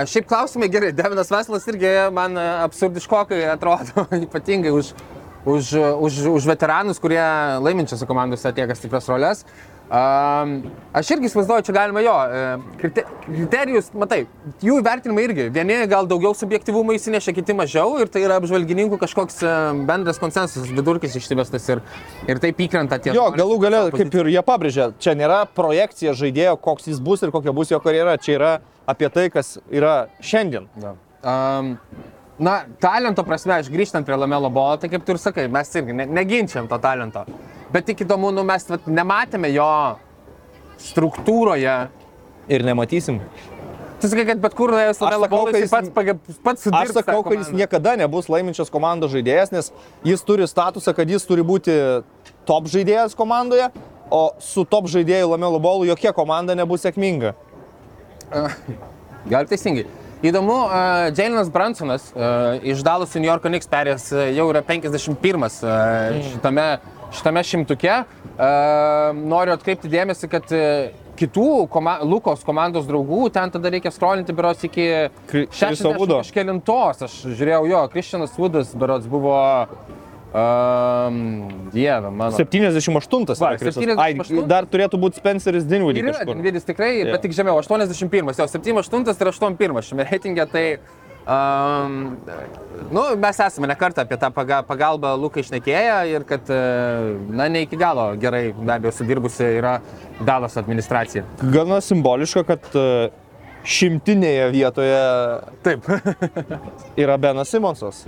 [0.09, 4.95] šiaip klausimai gerai, Devinas Veslas irgi man absurdiškokai atrodo, ypatingai už,
[5.45, 7.21] už, už, už veteranus, kurie
[7.61, 9.45] laiminčiose komandose atlieka stiprias roles.
[9.45, 12.41] A, aš irgi įsivaizduoju, čia galima jo, e,
[12.81, 14.25] krite, kriterijus, matai,
[14.65, 19.39] jų įvertinimai irgi, vieni gal daugiau subjektivumo įsinešia, kiti mažiau ir tai yra apžvalgininkų kažkoks
[19.47, 19.55] e,
[19.87, 21.85] bendras konsensusas, vidurkis išsivestas ir,
[22.27, 23.15] ir taip įkrenta tie.
[23.15, 27.35] Jo, galų gale, kaip ir jie pabrėžė, čia nėra projekcija žaidėjo, koks jis bus ir
[27.35, 28.53] kokia bus jo karjera, čia yra
[28.91, 30.67] apie tai, kas yra šiandien.
[31.27, 31.77] Um,
[32.39, 35.97] na, talento prasme, aš grįžtant prie Lamelo bolo, tai kaip tu ir sakai, mes irgi
[35.97, 37.25] ne, neginčiam to talento.
[37.73, 39.71] Bet tik įdomu, nu, mes vat, nematėme jo
[40.91, 41.77] struktūroje.
[42.53, 43.19] Ir nematysim.
[43.97, 45.91] Tu sakai, kad bet kur nuėjus Lamelo kad jis pats,
[46.45, 49.73] pats Aš sudirbs tą sakau, kad jis niekada nebus laiminčios komandos žaidėjas, nes
[50.05, 51.75] jis turi statusą, kad jis turi būti
[52.47, 53.71] top žaidėjas komandoje,
[54.13, 57.33] o su top žaidėju Lamelo bolu jokia komanda nebus sėkminga.
[59.33, 59.89] Gal teisingai.
[60.25, 60.73] Įdomu, uh,
[61.13, 65.51] Jailenas Bransonas uh, iš Dallas į New York Knicks perėjęs uh, jau yra 51 uh,
[66.31, 66.65] šitame,
[67.13, 67.99] šitame šimtuke.
[68.37, 70.89] Uh, noriu atkreipti dėmesį, kad uh,
[71.21, 74.89] kitų koma Lukos komandos draugų ten tada reikia skrolinti berots iki
[75.29, 76.23] Kri- Chriso Woodo.
[76.25, 77.05] kažkelintos.
[77.07, 79.37] Aš žiūrėjau jo, Kristianas Woodas berots buvo...
[80.35, 82.35] Um, dieve, mano.
[82.37, 83.39] 78.
[83.41, 83.79] Va, yra Krisas.
[83.79, 84.43] 78.
[84.43, 86.27] Ai, dar turėtų būti Spenceris Dinwiddie Ir yra.
[86.29, 87.13] Dinvidis tikrai, Jo.
[87.15, 90.67] bet tik žemiau, 81, jau 78 ir 81 šiame reitinge, tai
[91.27, 92.19] Um,
[92.95, 96.59] nu, mes esame nekartą apie tą paga- pagalbą Lukai išnekėję ir kad, e,
[97.35, 99.81] na, ne iki galo gerai, be abejo, sudirbusi yra
[100.23, 101.25] Dalos administracija.
[101.43, 103.11] Gana simboliška, kad e,
[103.67, 105.03] šimtinėje vietoje
[105.67, 105.91] Taip.
[107.03, 108.05] yra Benas Simonsas.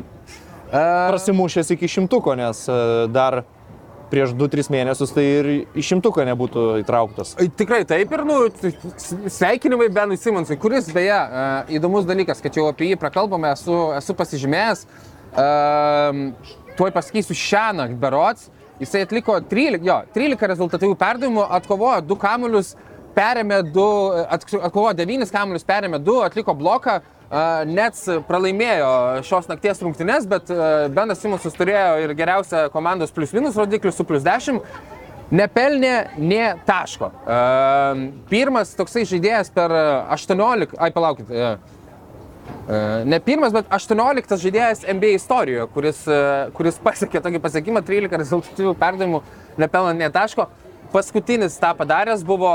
[0.73, 2.75] Prasimušęs iki šimtuko, nes e,
[3.13, 3.43] dar
[4.09, 7.35] prieš 2-3 mėnesius tai ir į šimtuką nebūtų įtrauktas.
[7.61, 12.69] Tikrai taip ir, nu, s- sveikinimai Benui Simonsui, kuris beje, e, įdomus dalykas, kad jau
[12.71, 14.85] apie jį prakalbame, esu, esu pasižymėjęs,
[15.45, 15.49] e,
[16.79, 18.49] tuoj pasakysiu šią naktį berots,
[18.81, 22.75] jisai atliko 13, jo, 13 rezultatyvių perdavimų, atkovojo 2 kamuolius,
[23.17, 27.01] perėmė 2, atkovojo 9 kamuolius, perėmė 2, atliko bloką.
[27.29, 28.91] Nets pralaimėjo
[29.29, 34.07] šios nakties rungtynes, bet uh, Benas Simonsas turėjo ir geriausią komandos plius minus rodiklį su
[34.09, 34.63] plius 10.
[35.29, 37.11] Nepelnė nie taško.
[38.31, 39.81] Pirmas toksai žaidėjas per e,
[40.15, 41.59] 18, ai palaukit, uh,
[42.49, 46.01] uh, ne pirmas, bet 18 žaidėjas NBA istorijoje, kuris,
[46.57, 49.21] kuris pasiekė tokį pasiekimą 13 rezultatyvių perdavimų,
[49.61, 50.49] nepelnant nie taško.
[50.97, 52.55] Paskutinis tą padaręs buvo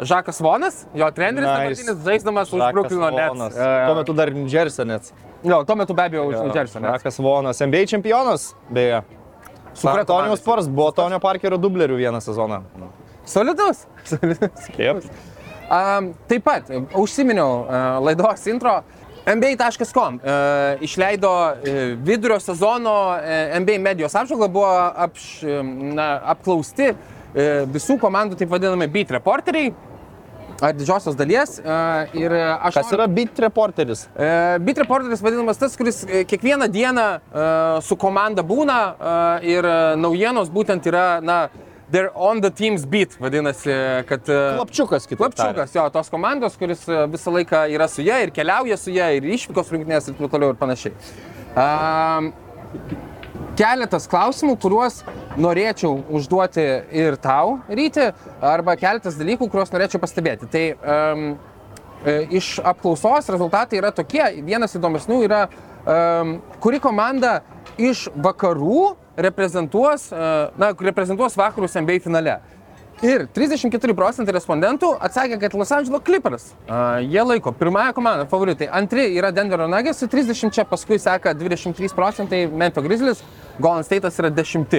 [0.00, 1.82] Žakas Vonas, jo treneris, Nice.
[1.82, 2.04] nice.
[2.04, 3.10] žaisdamas už Brooklyno.
[3.10, 3.56] Nets.
[3.56, 5.12] Uh, Tuo metu dar Džersio net.
[5.42, 6.92] Jo, tuo metu be abejo už New Jersey Nets.
[7.02, 9.02] Žakas Vonas, NBA čempionas, beje.
[9.74, 10.36] Su komanda?
[10.36, 12.62] Spurs buvo Tonio Parkerio dublerių vieną sezoną.
[13.24, 13.86] Solidus.
[14.04, 14.66] Solidus.
[14.76, 15.04] Taip.
[15.72, 18.82] Um, taip pat e, užsiminiau uh, laidos intro.
[19.26, 21.54] NBA.com uh, išleido uh,
[22.02, 24.72] vidurio sezono uh, NBA medijos apžvalgą, buvo
[25.06, 25.44] apš,
[25.94, 26.96] na, apklausti uh,
[27.34, 29.72] visų komandų taip vadinami beat reporteriai,
[30.62, 31.56] ar didžiosios dalies.
[31.58, 34.04] Uh, ir e, aš Kas yra beat reporteris?
[34.14, 34.28] E,
[34.62, 37.46] Beat reporteris vadinamas tas, kuris e, kiekvieną dieną e,
[37.82, 39.14] su komanda būna e,
[39.56, 41.48] ir e, naujienos būtent yra, na,
[41.90, 43.74] they're on the team's beat, vadinasi,
[44.08, 44.22] kad...
[44.30, 45.24] e, Klapčiukas kitaip.
[45.24, 49.10] Klapčiukas, jo, tos komandos, kuris e, visą laiką yra su ja ir keliauja su ja
[49.16, 50.94] ir išvykos rungtynės ir taip toliau ir panašiai.
[51.52, 52.30] Um,
[53.58, 55.02] keletas klausimų, kuriuos
[55.40, 56.64] norėčiau užduoti
[56.96, 58.10] ir tau, Ryti,
[58.44, 60.48] arba keletas dalykų, kuriuos norėčiau pastebėti.
[60.52, 61.26] Tai um,
[62.32, 64.24] iš apklausos rezultatai yra tokie.
[64.46, 65.44] Vienas įdomesnių yra,
[65.84, 67.40] um, kuri komanda
[67.80, 72.40] iš vakarų reprezentuos, uh, na, reprezentuos vakarus NBA finale.
[73.02, 76.44] Ir 34 procentai respondentų atsakė, kad Los Angeles Clippers.
[76.68, 78.68] Uh, jie laiko pirmąją komandą favoritai.
[78.70, 83.24] Antri yra Denverio Nuggets su 30, čia paskui seka 23 procentai Memphis Grizzlies,
[83.58, 84.78] Golden State'as yra 10.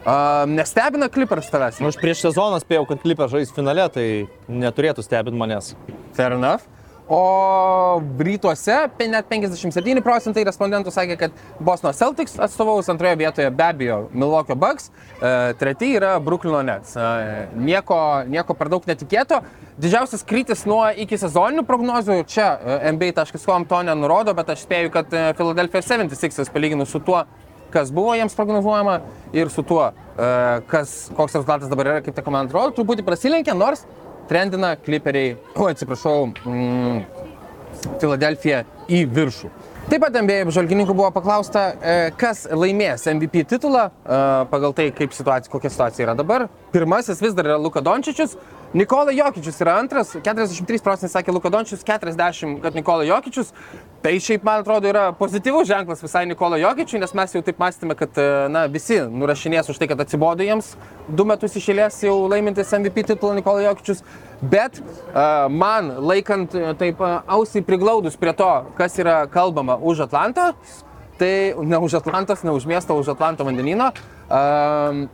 [0.00, 1.78] Uh, nestebina Clippers tavęs?
[1.78, 4.06] Nu, aš prieš sezoną spėjau, kad klipė žais finale, tai
[4.50, 5.74] neturėtų stebinti manęs.
[6.18, 6.66] Fair enough.
[7.10, 8.74] O rytuose
[9.10, 14.92] net 57 procentai respondentų sakė, kad Bosno Celtics atstovaus antroje vietoje be abejo Milwaukee Bucks,
[15.18, 16.94] e, treti yra Brooklyno Nets.
[16.94, 17.98] E, nieko,
[18.30, 19.40] nieko per daug netikėto.
[19.82, 25.10] Didžiausias krytis nuo iki sezoninių prognozių, čia e, NBA.com to nenurodo, bet aš spėju, kad
[25.10, 27.24] e, Philadelphia 76ers palyginus su tuo,
[27.74, 29.00] kas buvo jiems prognozuojama
[29.34, 30.30] ir su tuo, e,
[30.70, 33.82] kas, koks rezultatas dabar yra, kaip ta komanda atrodo, truputį prasilenkia, nors
[34.30, 37.02] trendina kliperiai, o atsiprašau, mm,
[38.00, 39.50] Filadelfija į viršų.
[39.90, 44.18] Taip pat MBA apžvalgininkų buvo paklausta, e, kas laimės MVP titulą e,
[44.52, 46.44] pagal tai, kaip situacija, kokia situacija yra dabar.
[46.70, 48.36] Pirmasis vis dar yra Luka Dončičius,
[48.72, 53.48] Nikola Jokičius yra antras, 43 procentai sakė Luka Dončičius, 40 kad Nikola Jokičius.
[54.00, 57.96] Tai šiaip, man atrodo, yra pozityvus ženklas visai Nikola Jokičiui, nes mes jau taip mąstėme,
[57.98, 60.76] kad e, na, visi nurašinės už tai, kad atsibodo jiems
[61.10, 64.04] du metus išėlės jau laimintis MVP titulą Nikola Jokičius.
[64.40, 70.06] Bet uh, man laikant e, taip uh, ausiai priglaudus prie to, kas yra kalbama už
[70.06, 70.52] Atlantą,
[71.18, 73.90] tai ne už Atlantos, ne už miesto, už Atlanto vandenino.
[74.30, 75.08] Um,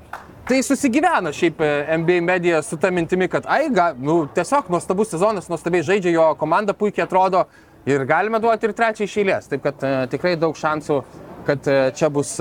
[0.46, 5.10] tai susigyvena šiaip e, NBA medija su ta mintimi, kad ai, ga, nu, tiesiog nuostabus
[5.10, 7.44] sezonas, nuostabiai žaidžia, jo komanda puikiai atrodo
[7.86, 9.50] ir galime duoti ir trečią iš eilės.
[9.50, 11.00] Taip kad e, tikrai daug šansų,
[11.46, 12.36] kad e, čia bus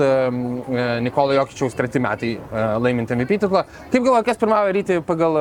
[1.02, 2.32] Nikolo Jokičiaus treti metai
[2.82, 3.66] laiminti MVP titulą.
[3.90, 5.38] Kaip galvoju, kas pirmauja ryti pagal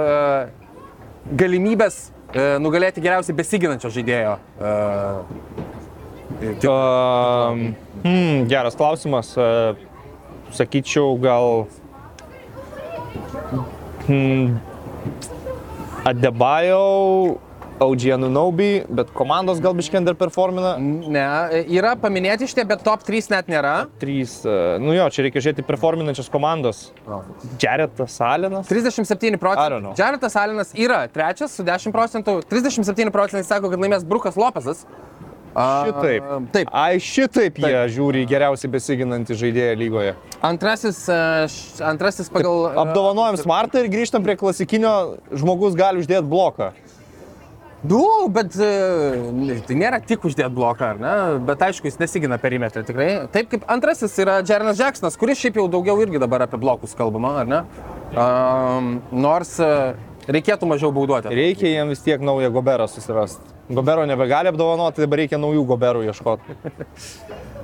[1.37, 2.03] galimybės
[2.61, 4.35] nugalėti geriausiai besiginančio žaidėjo?
[6.65, 7.71] Um,
[8.03, 9.33] hmm, geras klausimas.
[10.55, 11.65] Sakyčiau, gal.
[14.05, 14.59] Hmm,
[16.05, 17.39] Adebajau,
[17.81, 20.75] Audžianų Naubi, bet komandos gal biškiai dar performina.
[20.79, 23.73] ne, e, yra paminėti šitie, bet top 3 net nėra.
[23.99, 24.37] Trys.
[24.47, 26.85] Uh, nu jo, čia reikia žiūrėti performinančias komandos.
[27.59, 28.69] Jaretas Salinas.
[28.69, 29.81] 37 I don't procentų.
[29.81, 29.95] know.
[29.99, 32.37] Jaretas Alinas yra trečias su 10 procentų.
[32.47, 34.85] 37 procentai sako, kad laimės Brukas Lopesas.
[35.55, 36.25] A, Šitaip.
[36.51, 36.71] Taip.
[36.75, 40.15] Ai, šitaip jie žiūri geriausiai besiginantį žaidėją lygoje.
[40.43, 41.19] Antrasis, e,
[41.87, 42.67] antrasis pagal...
[42.73, 44.91] e, Apdovanojam smartą ir grįžtam prie klasikinio
[45.31, 46.73] žmogus gali uždėti bloką.
[47.85, 48.01] Du,
[48.33, 51.15] bet e, tai nėra tik uždėt bloką, ar ne?
[51.47, 53.09] Bet aišku, jis nesigina perimetrą tikrai.
[53.31, 57.35] Taip kaip antrasis yra Jernas Jacksonas, kuris šiaip jau daugiau irgi dabar apie blokus kalbama,
[57.43, 57.61] ar ne?
[58.11, 59.71] Um, nors e,
[60.27, 61.31] reikėtų mažiau bauduoti.
[61.35, 63.54] Reikia jiem vis tiek naują goberą susirasti.
[63.69, 66.55] Gobero nebegali apdovanoti, dabar reikia naujų goberų ieškoti.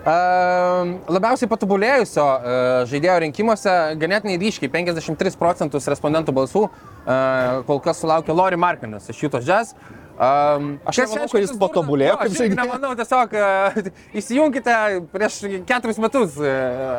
[0.02, 8.02] Um, labiausiai patobulėjusio uh, žaidėjo rinkimuose ganėtinai ryškiai 53 procentus respondentų balsų uh, kol kas
[8.02, 9.76] sulaukė Lori Markinas iš Jutos Jazz.
[10.22, 12.36] Um, Aš nemanau, kad jis patobulėjo žaidėjas.
[12.38, 12.58] žaidėjas.
[12.60, 13.78] Nemanau, tiesiog uh,
[14.20, 14.74] įsijunkite
[15.10, 16.50] prieš keturis metus uh,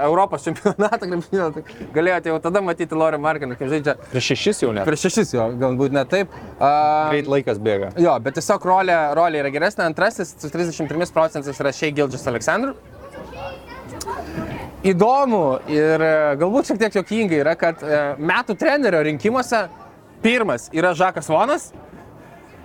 [0.09, 1.45] Europos čempionatą krepšinio,
[1.95, 3.95] galėjote jau tada matyti Lori Markiną, kaip žaidžia.
[4.11, 4.83] Prieš šešis jau ne.
[4.89, 6.35] Prieš šešis jo, galbūt ne taip.
[6.57, 7.93] Uh, Greit laikas bėga.
[8.03, 9.87] Jo, bet tiesiog rolė, rolė yra geresnė.
[9.87, 12.75] Antrasis su 33 procentais yra Shea Gildžas Aleksandr.
[14.83, 17.85] Įdomu ir e, galbūt šiek tiek jokinga yra, kad
[18.19, 19.69] metų trenerio rinkimuose
[20.25, 21.69] pirmas yra Žakas Vonas,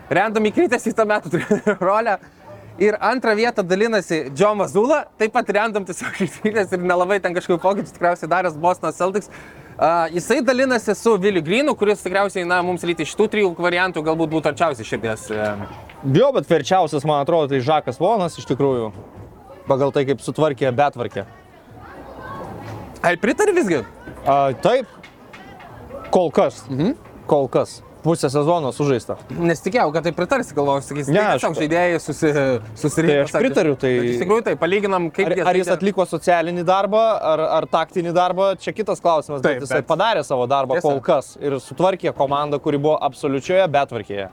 [0.10, 1.44] random įkritęs į tą metų
[1.90, 2.18] rolę.
[2.78, 7.62] Ir antrą vietą dalinasi Joe Mazula, taip pat random tiesiog įkritęs ir nelabai ten kažkokių
[7.64, 9.32] pokyčių tikriausiai daręs Boston Celtics.
[9.78, 14.02] Uh, jisai dalinasi su Viliu Grinu, kuris tikriausiai, na, mums lyti iš tų trijų variantų
[14.06, 15.28] galbūt būtų arčiausiai širdies.
[15.30, 15.68] Uh,
[16.14, 18.92] Jo, bet verčiausias, man atrodo, tai Žakas Vonas iš tikrųjų.
[19.68, 21.26] Pagal tai, kaip sutvarkė betvarkė.
[23.06, 23.82] Ar pritari visgi?
[24.26, 24.90] A, taip.
[26.14, 26.62] Kol kas.
[26.70, 26.94] Mhm.
[27.28, 27.80] Kol kas.
[28.08, 29.18] Pusę sezono sužaista.
[29.36, 32.30] Nesitikėjau, kad tai pritarsi, galvojau, sakysi, Ne, ne, aš- tiesiog žaidėjai susi,
[32.80, 33.16] susirinko.
[33.18, 36.06] Tai aš pritariu, tai- Bet Iš tikrųjų, tai palyginam, kaip Ar, jie ar jis atliko
[36.08, 37.02] socialinį darbą,
[37.34, 40.88] ar, ar taktinį darbą, čia kitas klausimas, Taip, bet jisai bet- padarė savo darbą Tiesa.
[40.88, 44.30] kol kas ir sutvarkė komandą, kuri buvo absoliučioje betvarkėje.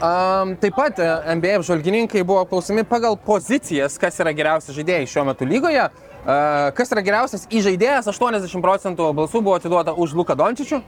[0.00, 5.26] Um, taip pat e, NBA apžvalgininkai buvo klausimi pagal pozicijas, kas yra geriausias žaidėjas šiuo
[5.28, 5.90] metu lygoje.
[6.20, 10.80] Uh, kas yra geriausias įžaidėjas, 80 procentų balsų buvo atiduota už Luką Dončičių.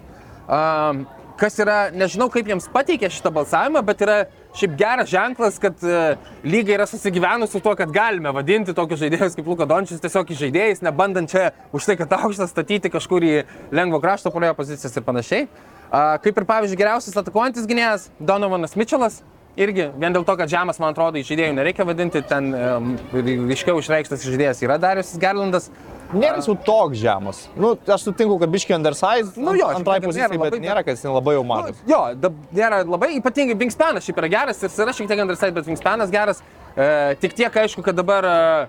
[0.48, 1.06] Um,
[1.42, 4.18] kas yra, nežinau kaip jiems pateikė šitą balsavimą, bet yra
[4.58, 9.34] šiaip geras ženklas, kad uh, lyga yra susigyvenusi su tuo, kad galime vadinti tokius žaidėjus
[9.38, 13.34] kaip Luka Dončičius tiesiog žaidėjais, nebandant čia už tai, kad aukštas statyti kažkur į
[13.74, 15.48] lengvo krašto polėjo pozicijas ir panašiai.
[15.92, 19.20] Kaip ir pavyzdžiui geriausias atakuojantis gynėjas Donovanas Mitčelas.
[19.60, 24.24] Irgi vien dėl to, kad žemas, man atrodo, žaidėjų nereikia vadinti, ten um, ryškiau išreikštas
[24.24, 25.68] žaidėjas yra Darius Garlandas.
[26.12, 27.46] Nėra jis jau toks žemas.
[27.56, 29.32] Nu, aš sutinku, kad biški undersize.
[29.40, 31.80] Nu jo, antrai pozicijai, nėra bet labai- nėra, kad jis labai jau mažas.
[31.88, 35.64] Jo, dab, nėra labai, ypatingai Bingspanas šiaip yra geras ir yra šiek tiek underside, bet
[35.70, 36.42] Bingspanas geras.
[36.76, 38.68] E, tik tiek aišku, kad dabar e,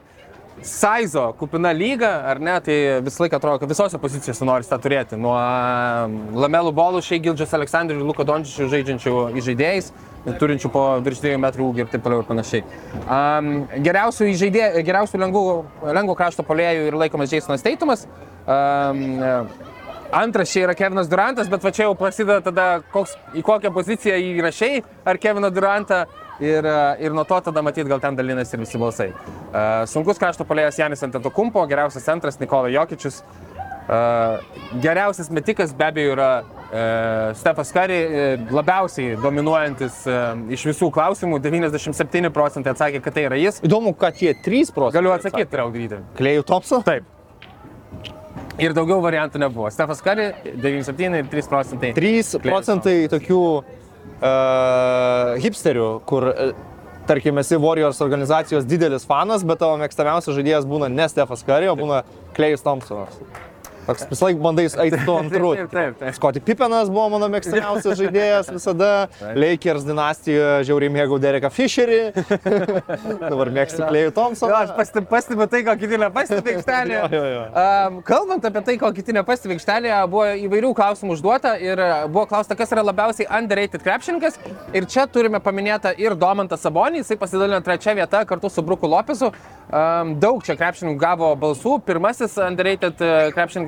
[0.62, 5.18] Saizo kupina lyga, ar ne, tai visą laiką atrodo, kad visose pozicijose nori tą turėti.
[5.20, 9.90] Nuo e, Lamelų bolų, Šiai Gildžas Aleksandrių ir Luko Dončičių žaidžiančių įžaidėjais,
[10.40, 12.64] turinčių po virš 2 metrų ūgį ir taip toliau ir panašiai.
[13.04, 13.52] Um,
[13.84, 15.44] geriausių, įžaidė, geriausių lengvų,
[16.00, 18.08] lengvo krašto polėjų ir laikomas Jasonas Teitumas.
[18.46, 19.50] Um,
[20.14, 24.20] Antras čia yra Kevinas Durantas, bet va čia jau prasideda tada, koks, į kokią poziciją
[24.22, 26.04] įrašiai, ar Keviną Durantą.
[26.42, 29.12] Ir, e, ir nuo to tada matyt gal ten dalinasi ir visi balsai.
[29.54, 33.22] Uh, sunkus krašto polėjas Janis Antetokumpo, geriausias centras Nikola Jokičius.
[33.84, 34.40] Uh,
[34.82, 41.42] geriausias metikas be abejo yra uh, Stefas Kari, uh, labiausiai dominuojantis uh, iš visų klausimų,
[41.44, 43.60] 97 procentai atsakė, kad tai yra jis.
[43.68, 45.02] Įdomu, kad tie 3 procentai.
[45.02, 46.00] Galiu atsakyti, Raudryti.
[46.18, 46.80] Klėjų Topsą?
[46.88, 47.12] Taip.
[48.62, 49.70] Ir daugiau variantų nebuvo.
[49.74, 51.94] Stefas Kari 97 ir 3 procentai.
[51.98, 53.44] 3 procentai tokių
[54.24, 56.54] uh, hipsterių, kur, uh,
[57.10, 61.76] tarkim, esi Warriors organizacijos didelis fanas, bet tavo mėgstamiausias žaidėjas būna ne Stefas Curry, o
[61.80, 62.04] būna
[62.38, 63.20] Klejus Thompsonas.
[63.88, 65.52] Toks visą laiką bandai eiti tuo antru.
[65.58, 66.16] Taip, taip, taip.
[66.16, 68.92] Scotty Pippenas buvo mano mėgstamiausias žaidėjas visada.
[69.36, 72.00] Lakers dinastijoje žiauriai mėgau Dereką Fisherį.
[73.24, 74.62] Dabar mėgstu Klejų Thompsoną.
[74.64, 77.04] aš pastebiu, pastebiu tai, ko kiti nepastebi aikštelėje.
[77.64, 81.80] Um, kalbant apie tai, ko kiti nepastebi aikštelėje, buvo įvairių klausimų užduota ir
[82.12, 84.40] buvo klausta, kas yra labiausiai underrated krepšininkas.
[84.76, 89.32] Ir čia turime paminėtą ir Domantą Sabonį, jisai pasidalino trečią vietą kartu su Bruku Lopesu.
[89.74, 91.78] Um, daug čia krepšininkų gavo balsų.
[91.88, 93.12] Pirmasis underrated e,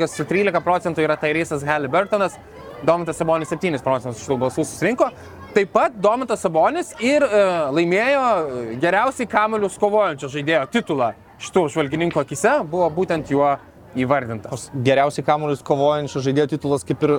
[0.05, 2.37] krepšininkas su 13 procentų yra Tairysas Halliburtonas.
[2.85, 5.09] Domantas Sabonis 7 procentus šitų balsų susirinko.
[5.55, 7.39] Taip pat Domantas Sabonis ir e,
[7.71, 13.55] laimėjo e, geriausiai kamelius kovojančio žaidėjo titulą šitų žvalgininkų akise, buvo būtent juo
[13.95, 14.69] įvardintas.
[14.75, 17.15] Geriausiai kamuolius kovojančių žaidėjų titulas kaip ir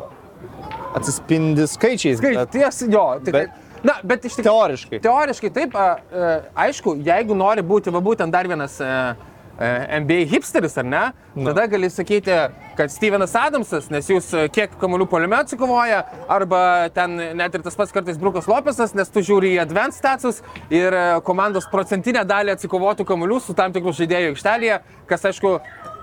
[0.97, 2.21] atsispindi skaičiais.
[2.21, 4.53] Bet ties, jo, tai, bet- na, bet iš tikrųjų.
[4.53, 5.01] Teoriškai.
[5.05, 10.27] Teoriškai taip, a, a, aišku, jeigu nori būti, va būtent dar vienas a, a, NBA
[10.29, 11.03] hipsteris, ar ne,
[11.35, 12.35] tada gali sakyti,
[12.77, 16.61] kad Stevenas Adamsas, nes jūs a, kiek kamuolių poliume atsikovoja, arba
[16.95, 20.93] ten net ir tas pats kartais Brukas Lopesas, nes tu žiūri į advanced statsus ir
[20.93, 24.79] a, komandos procentinę dalį atsikovotų kamuolių su tam tikrų žaidėjų aikštelėje,
[25.09, 25.57] kas aišku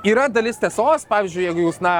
[0.09, 1.95] yra dalis tiesos, pavyzdžiui, jeigu jūs, na,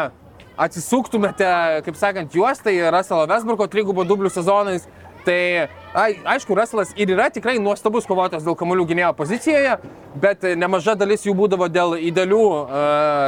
[0.57, 1.49] atsisuktumėte,
[1.85, 4.89] kaip sakant, juos, tai Russell Westbrooko trigubo dublių sezonais
[5.24, 9.78] Tai ai, aišku, Russellas ir yra tikrai nuostabus kovotojas dėl kamuolių gynėjo pozicijoje,
[10.19, 12.65] bet e, nemaža dalis jų būdavo dėl idealių uh,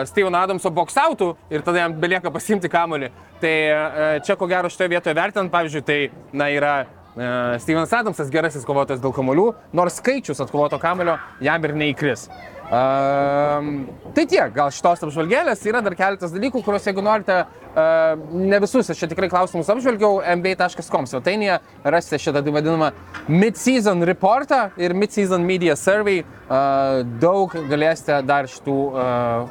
[0.09, 3.13] Steven Adamso boksautų ir tada jam belieka pasimti kamuolį.
[3.39, 5.99] Tai uh, čia ko gero šitoje vietoje vertinant, pavyzdžiui, tai
[6.35, 6.75] na, yra
[7.15, 12.25] Stevenas Adamsas gerasis kovotojas dėl kamuolių, nors skaičius atkovoto kamulio jam ir neįkris.
[12.65, 13.85] Um,
[14.17, 18.87] tai tiek, gal šitos apžvalgėlės yra dar keletas dalykų, kuriuos jeigu norite, uh, ne visus,
[18.89, 22.87] aš čia tikrai klausimus apžvelgiau, mba.com svetainėje rasite šitą tai vadinamą
[23.29, 29.03] mid-season reportą ir mid-season media survey, uh, daug galėsite dar šitų uh,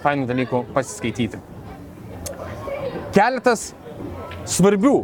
[0.02, 1.38] fainų dalykų pasiskaityti.
[3.14, 3.68] Keletas
[4.42, 4.96] svarbių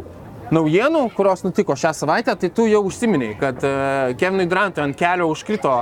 [0.51, 5.31] naujienų, kurios nutiko šią savaitę, tai tu jau užsiminiai, kad uh, Kevinui Durantui ant kelio
[5.31, 5.77] užkrito,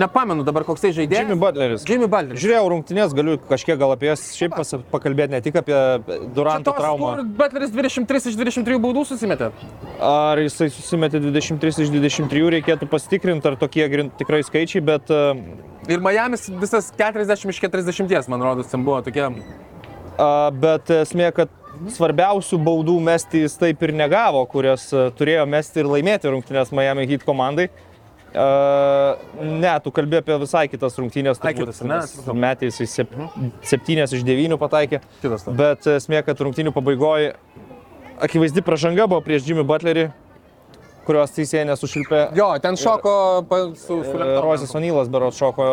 [0.00, 1.24] nepamenu dabar koks tai žaidėjas.
[1.24, 1.84] Jimmy Butleris.
[1.88, 2.40] Jimmy Butleris.
[2.42, 5.76] Žiūrėjau rungtynės, galiu kažkiek gal apie jas šiaip pas- pakalbėti, ne tik apie
[6.34, 7.14] Duranto Tos, traumą.
[7.16, 9.52] kur Butleris 23 iš 23 baudų susimetė.
[10.00, 13.86] Ar jisai susimetė 23 iš 23, reikėtų pasitikrinti, ar tokie
[14.18, 15.34] tikrai skaičiai, bet uh,
[15.88, 19.26] Ir Miami's visas 40 iš 40, man rodos, ten buvo tokie.
[20.16, 21.50] A, Bet esmė, kad
[21.92, 27.04] svarbiausių baudų mesti jis taip ir negavo, kurias a, turėjo mesti ir laimėti rungtynės Miami
[27.10, 27.68] Heat komandai.
[28.34, 31.38] A, Ne, tu kalbė apie visai kitas rungtynės.
[31.42, 32.34] Ai, turbūt, kitas, ne.
[32.44, 33.14] Metė jisai sep,
[33.66, 35.00] septynės iš devynių pataikė.
[35.22, 35.54] Kitas tas.
[35.58, 37.34] Bet esmė, kad rungtynių pabaigoje
[38.22, 40.08] akivaizdi pražanga buvo prieš Jimmy Butlerį,
[41.04, 42.20] kurios teisėjai nesušilpė.
[42.38, 43.14] Jo, ten šoko
[43.50, 45.68] pa, su, su E, Rozės Onylas berots šoko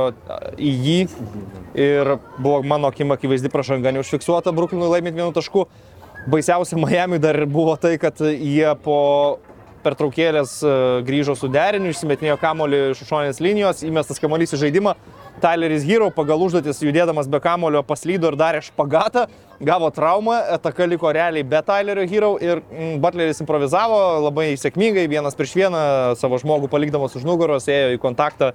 [0.60, 0.98] į jį
[1.80, 5.68] ir buvo mano akim akivaizdi pražanga neužfiksuota Brooklynui laimint vienu tašku.
[6.30, 8.98] Baisiausia Miami dar buvo tai, kad jie po
[9.84, 10.74] pertraukėlės e,
[11.08, 14.96] grįžo su deriniu, išsimetinėjo kamolį iš šoninės linijos, įmestas kamolys į žaidimą.
[15.42, 19.26] Tyleris Hero pagal užduotis judėdamas be kamolio paslydo ir darė špagatą,
[19.64, 25.38] gavo traumą, ataka liko realiai be Tylerio Hero ir mm, Butleris improvizavo labai sėkmingai, vienas
[25.40, 25.84] prieš vieną
[26.20, 28.52] savo žmogų palikdamas už nugaros, ėjo į kontaktą,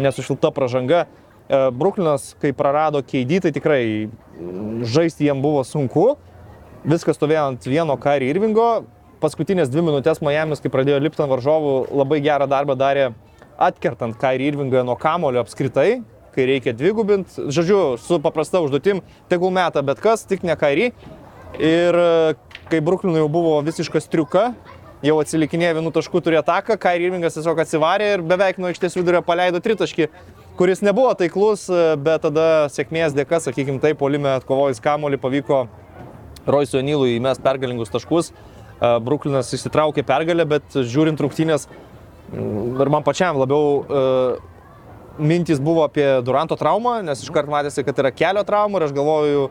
[0.00, 1.04] nesušilta pražanga.
[1.04, 6.14] E, Bruklinas, kai prarado keidį, tai tikrai mm, žaisti jiem buvo sunku.
[6.84, 8.84] Viskas stovėjo ant vieno Kari Irvingo.
[9.24, 13.06] Paskutinės dvi minutės Miami's, kai pradėjo lipti ant varžovų, labai gerą darbą darė
[13.56, 16.02] atkertant Kari Irvingą nuo kamulio apskritai,
[16.34, 17.46] kai reikia dvigubinti.
[17.48, 19.00] Žodžiu, su paprasta užduotim,
[19.30, 20.90] tegul meta bet kas, tik ne Kari.
[21.56, 22.34] Ir e,
[22.68, 24.50] kai Bruklinui jau buvo visiškas triuka,
[25.06, 29.22] jau atsilikinėjo vienų taškų turėjo ataką, Kairi Irvingas tiesiog atsivarė ir beveik nuo aikštės vidurio
[29.24, 30.10] paleido tritaškį,
[30.58, 35.62] kuris nebuvo taiklus, e, bet tada sėkmės dėka, sakykime taip, polime atkovojus kamolį pavyko
[36.44, 38.34] Roisui Nylui įmest pergalingus taškus.
[39.04, 44.02] Bruklinas įsitraukė pergalę, bet žiūrint rungtynės mm, ir man pačiam labiau e,
[45.18, 49.46] mintys buvo apie Duranto traumą, nes iškart matėsi, kad yra kelio trauma ir aš galvoju,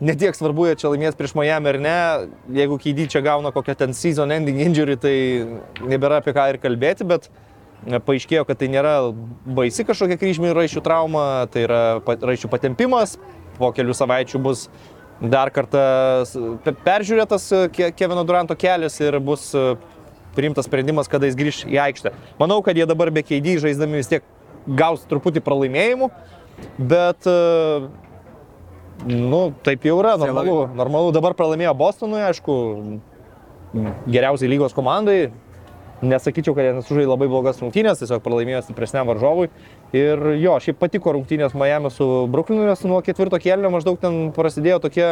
[0.00, 1.98] netiek svarbu, jie čia laimės prieš Miami ar ne.
[2.58, 5.16] Jeigu Keidį čia gauna kokią ten season ending injury, tai
[5.80, 8.98] nebėra apie ką ir kalbėti, bet e, paaiškėjo, kad tai nėra
[9.46, 13.16] baisi kažkokia kryžminių raiščių trauma, tai yra raiščių patempimas,
[13.56, 14.66] po kelių savaičių bus
[15.20, 15.80] dar kartą
[16.84, 19.76] peržiūrėtas e, Ke- Kevino Duranto kelias ir bus e,
[20.36, 22.12] priimtas sprendimas, kada jis grįž į aikštę.
[22.40, 24.26] Manau, kad jie dabar be keidį žaisdami vis tiek
[24.66, 26.10] gaus truputį pralaimėjimų,
[26.90, 27.88] bet, e,
[29.08, 30.58] nu, taip jau yra, normalu.
[30.76, 32.56] Normalu, dabar pralaimėjo Bostonui, aišku,
[34.10, 35.30] geriausiai lygos komandai.
[36.04, 39.48] Nesakyčiau, kad jie nesužaidė labai blogas rungtynės, tiesiog pralaimėjo stipresniam varžovui.
[39.96, 44.82] Ir jo, šiaip patiko rungtynės Miami su Brooklynu, nes nuo ketvirto kėlinio maždaug ten prasidėjo
[44.84, 45.06] tokie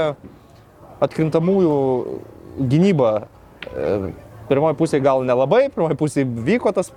[1.05, 1.79] atkrintamųjų
[2.69, 3.15] gynyba.
[3.73, 4.13] E,
[4.45, 6.91] Pirmoji pusė gal nelabai, pirmoji pusė vyko tas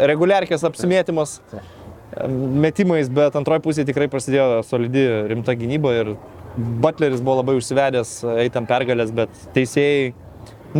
[0.00, 1.60] reguliarkės apsimėtymas e,
[2.64, 6.14] metimais, bet antroji pusė tikrai prasidėjo solidi rimta gynyba ir
[6.56, 10.14] Butleris buvo labai užsivedęs eitam pergalės, bet teisėjai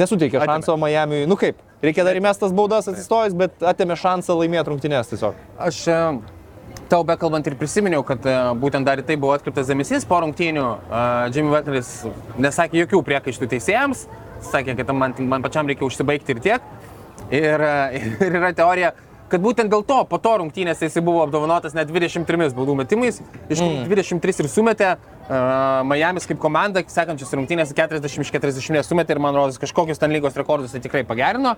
[0.00, 1.26] nesuteikė šanso Miami.
[1.28, 5.38] Nu kaip, reikia dar įmestas baudas atsistojus, bet atėmė šansą laimėti rungtynės tiesiog.
[5.60, 5.98] Aš e,
[6.92, 10.66] tau bekalbant ir prisiminiau, kad e, būtent dar į tai buvo atkreiptas dėmesys po rungtynių.
[11.00, 11.04] e,
[11.34, 11.92] Jimmy Butleris
[12.38, 14.06] nesakė jokių priekaištų teisėjams,
[14.50, 16.74] sakė, kad man, man pačiam reikia užsibaigti ir tiek.
[17.30, 17.62] Ir,
[18.26, 18.94] ir yra teorija,
[19.30, 23.62] kad būtent dėl to po to rungtynės jisai buvo apdovanotas net 23 baudų metimais, iš
[23.62, 24.92] kurių 23 ir sumetė.
[25.86, 30.38] Miami's kaip komanda, sekančias rungtynės 40 iš 40 sumetė ir man rodos kažkokius ten lygos
[30.38, 31.54] rekordus tai tikrai pagerino.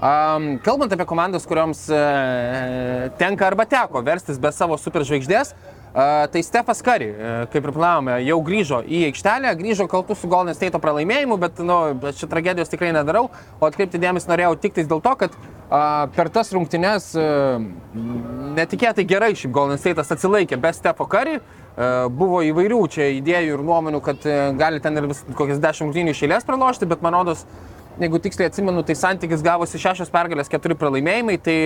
[0.00, 6.42] Um, kalbant apie komandas, kurioms uh, tenka arba teko verstis be savo superžvaigždės, uh, tai
[6.42, 10.78] Stefas Kari, uh, kaip ir planavome, jau grįžo į aikštelę, grįžo kartu su Golden State
[10.78, 11.78] pralaimėjimu, bet nu,
[12.14, 13.26] čia tragedijos tikrai nedarau,
[13.58, 17.58] o atkreipti dėmesį norėjau tik tais dėl to, kad uh, per tas rungtynes uh,
[18.58, 21.40] netikėtai gerai šiaip Golden State'as atsilaikė be Stefo Kari.
[21.40, 24.26] Uh, buvo įvairių čia idėjų ir nuomonių, kad
[24.58, 27.46] gali ten ir vis kokias dešimt rungtynių iš eilės pralošti, bet man rodos,
[27.98, 31.56] jeigu tiksliai atsimenu, tai santykis gavosi 6 pergalės, 4 pralaimėjimai, tai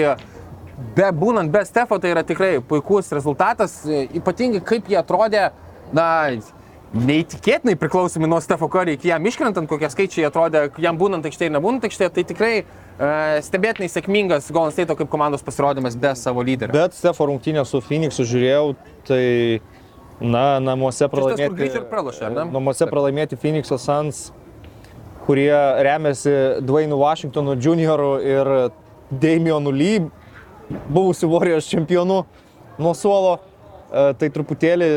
[0.97, 5.49] be būnant be Stefo tai yra tikrai puikus rezultatas, e, ypatingai kaip jie atrodė,
[5.95, 6.07] na,
[6.95, 11.57] neįtikėtinai priklausomi nuo Stefo Curry, iki jam iškrentant, kokie skaičiai atrodė, jam būnant aikštėje ir
[11.57, 12.64] nebūnant aikštėje, tai tikrai e,
[13.47, 16.75] stebėtinai sėkmingas Golden State kaip komandos pasirodymas be savo lyderio.
[16.77, 18.77] Bet Stefo rungtynę su Phoenixu žiūrėjau,
[19.11, 19.25] tai,
[20.22, 21.70] na, namuose pralaimėti.
[21.81, 22.49] ir pralošė, ne?
[22.55, 24.29] Namuose pralaimėti Phoenix'o Suns,
[25.27, 28.05] kurie remiasi Dwayne Washingtonu Jr.
[28.22, 28.53] ir
[29.11, 29.99] Damienu Lee,
[30.88, 32.24] buvusiu Warriors čempionu
[32.78, 33.38] nuo suolo.
[33.92, 34.90] E, Tai truputėlį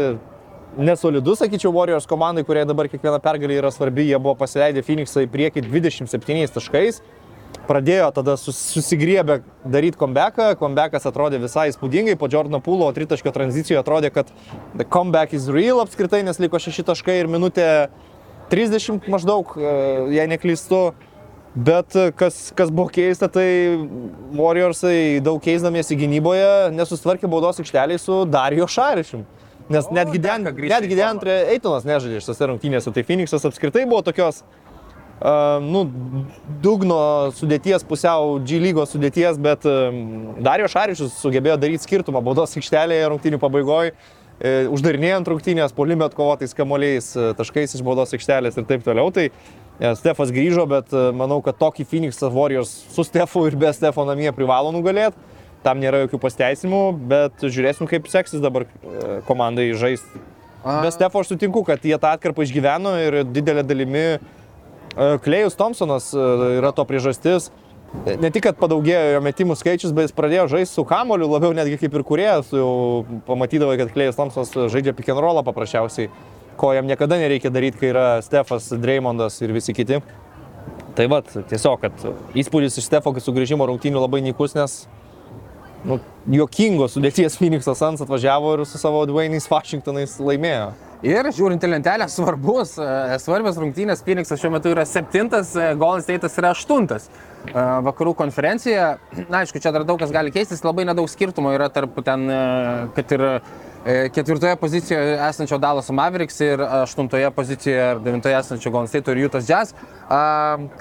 [0.78, 4.08] nesolidus, sakyčiau, Warriors komandai, kuriai dabar kiekviena pergalė yra svarbi.
[4.10, 7.02] Jie buvo pasileidę Phoenixą į priekį 27 taškais.
[7.68, 10.54] Pradėjo tada sus, susigriebę daryti comebacką.
[10.60, 12.16] Comebackas atrodė visai įspūdingai.
[12.20, 14.32] Po Jordano Pūlo tritaškio tranzicijoje atrodė, kad
[14.78, 17.68] the comeback is real apskritai, nes liko 6 taškai ir minutė
[18.52, 19.74] 30 maždaug, e,
[20.16, 20.82] jei neklystu.
[21.58, 23.48] Bet e, kas, kas buvo keista, tai
[24.38, 29.24] Warriorsai daug keisdamiesi gynyboje nesusitvarkė baudos aikšteliai su Dario Šarišim.
[29.74, 34.44] Nes O, netgi, į netgi Dentre Eitonas nežaidė šiose rungtynėse, tai Phoenixas apskritai buvo tokios,
[34.44, 35.82] uh, nu,
[36.64, 37.00] dugno
[37.36, 43.42] sudėties, pusiau G lygos sudėties, bet um, Dario Šarišius sugebėjo daryti skirtumą baudos aikštelėje rungtynių
[43.44, 43.92] pabaigoje,
[44.40, 49.12] e, uždarinėjant rungtynės, polime atkovotais kamoliais, e, taškais iš baudos aikštelės ir taip toliau.
[49.12, 49.28] Tai
[49.80, 54.06] e, Stefas grįžo, bet e, manau, kad tokį Phoenix'as Warriors su Stefu ir be Stefo
[54.08, 55.18] namie privalo nugalėti.
[55.66, 60.24] Tam nėra jokių pasteisimų, bet žiūrėsim, kaip seksis dabar e, komandai žaisti.
[60.68, 64.20] Be Stefo aš sutinku, kad jie tą atkarpą išgyveno ir didelė dalimi e,
[65.24, 67.52] Klejus Thompsonas yra to priežastis.
[68.06, 71.78] Ne tik, kad padaugėjo jo metimų skaičius, bet jis pradėjo žaisti su kamoliu, labiau netgi
[71.80, 76.12] kaip ir kuriejas, jau pamatydavo, kad Klejus Thompsonas žaidžia pick and rollą paprasčiausiai,
[76.58, 80.02] ko jam niekada nereikia daryti, kai yra Stefas, Dreymondas ir visi kiti.
[80.98, 82.06] Tai vad, tiesiog, kad
[82.38, 84.80] įspūdis iš Stefo sugrįžimo rungtynių labai nykus, nes
[85.86, 86.00] nu,
[86.34, 90.72] juokingos sudėties Phoenix'o Suns atvažiavo ir su savo Dwayne'ais Washingtonais laimėjo.
[91.06, 96.02] Ir žiūrint į lentelę, svarbus, e, svarbios rungtynės, Phoenixas šiuo metu yra septintas, e, Golden
[96.02, 97.52] State'as yra aštuntas e,
[97.86, 98.88] vakarų konferencijoje.
[99.30, 102.26] Na, aišku, čia dar daug kas gali keistis, labai nedaug skirtumo yra tarp ten,
[102.96, 103.26] kad ir
[103.88, 109.46] ketvirtoje pozicijoje esančio Dallas Mavericks ir aštuntoje pozicijoje ar devintoje esančio Golden State ir Utah
[109.46, 109.78] Jazz.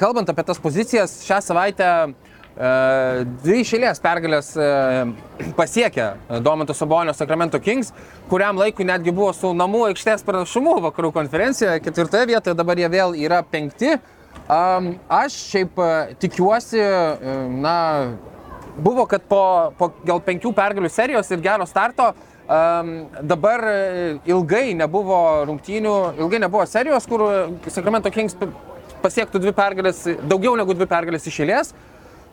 [0.01, 4.67] Kalbant apie tas pozicijas, šią savaitę E, Dvi išėlės pergalės e,
[5.59, 6.07] pasiekė
[6.41, 7.91] Domanto Sabonio Sacramento Kings,
[8.31, 11.83] kuriam laikui netgi buvo su namų aikštės pranašumu vakarų konferencijoje.
[11.85, 13.99] Ketvirtoje vietoje dabar jie vėl yra penkti.
[14.49, 15.91] Aš šiaip e,
[16.23, 17.77] tikiuosi, e, na,
[18.77, 23.77] buvo, kad po, po gal penkių pergalių serijos ir gero starto um, dabar e,
[24.31, 25.19] ilgai nebuvo
[25.51, 27.27] rungtynių, ilgai nebuvo serijos, kur
[27.67, 28.39] Sacramento Kings
[29.03, 31.75] pasiektų dvi pergalės, daugiau negu dvi pergalės iš eilės.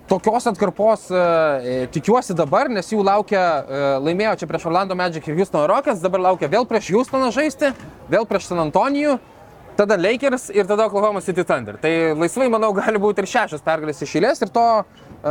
[0.08, 5.38] Tokios atkarpos e, tikiuosi dabar, nes jų laukia, e, laimėjo čia prieš Orlando Magic ir
[5.38, 7.70] Houstono Rockets, dabar laukia vėl prieš Houstoną žaisti,
[8.12, 9.16] vėl prieš San Antonijų,
[9.80, 11.78] tada Lakers ir tada Oklahoma City Thunder.
[11.82, 14.84] Tai laisvai, manau, gali būti ir šešios pergalės iš eilės ir to e,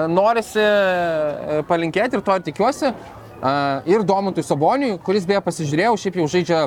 [0.08, 2.88] norisi e, palinkėti ir to ir tikiuosi.
[2.88, 3.52] E,
[3.92, 6.64] ir Domantui Saboniui, kuris beje pasižiūrėjau, šiaip jau žaidžia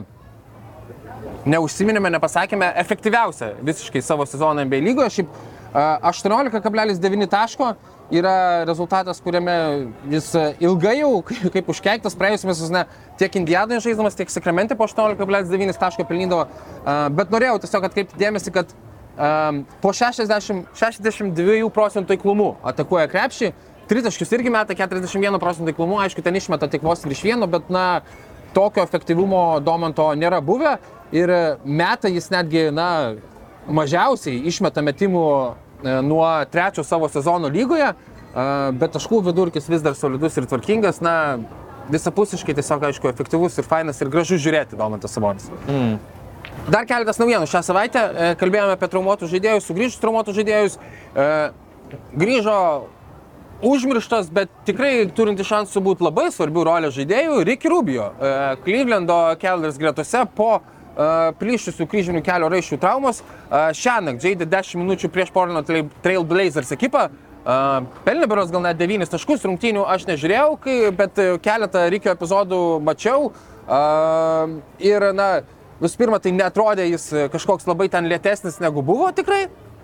[1.45, 5.17] neužsiminėme, nepasakėme, efektyviausia visiškai savo sezoną NBA lygoje.
[5.19, 5.35] Šiaip
[5.75, 7.73] 18,9 taško
[8.15, 9.55] yra rezultatas, kuriame
[10.11, 11.19] jis a, ilgai jau
[11.53, 12.85] kaip- užkeiktas praėjusiamis sezone
[13.19, 16.47] tiek Indianoje žaiddamas, tiek Sakramente po 18,9 taško pelnydavo.
[17.17, 18.71] Bet norėjau tiesiog atkreipti dėmesį, kad
[19.81, 23.51] po 60, 62 procentų taiklumu atakuoja krepšį.
[23.89, 28.01] Tritaškius irgi meta 41 procentų taiklumu, aišku, ten išmeta tik vos virš vieno, bet na,
[28.55, 30.77] tokio efektyvumo Domanto nėra buvę
[31.15, 31.31] ir
[31.67, 32.89] meta jis netgi, na,
[33.67, 35.53] mažiausiai išmeta metimų e,
[36.05, 38.47] nuo trečio savo sezono lygoje, e,
[38.79, 41.37] bet taškų vidurkis vis dar solidus ir tvarkingas, na,
[41.91, 45.51] visapusiškai tiesiog, aišku, efektyvus ir fainas ir gražu žiūrėti Domantas Sabonis.
[45.69, 45.99] Mm.
[46.71, 48.01] Dar keletas naujienų šią savaitę.
[48.01, 50.79] e, Kalbėjome apie traumuotus žaidėjus, sugrįžus traumuotus žaidėjus.
[51.13, 51.29] E,
[52.17, 52.57] Grįžo
[53.65, 58.31] užmirštas, bet tikrai turinti šansų būti labai svarbių rolės žaidėjų, Ricky Rubio, e,
[58.65, 63.21] Clevelando Cavaliers gretose po e, plyšusių kryžinių kelio raiščių traumos.
[63.51, 67.09] Šią naktį žaidė 10 minučių prieš Portland Trail- Trail Blazers ekipą.
[67.45, 72.61] Pelnė beros gal net 9 taškus rungtynių aš nežiūrėjau, kai, bet e, keletą Rikio epizodų
[72.81, 73.27] mačiau.
[74.81, 75.27] Ir, na,
[75.77, 79.43] visų pirma, tai netrodė jis e, kažkoks labai ten lėtesnis negu buvo tikrai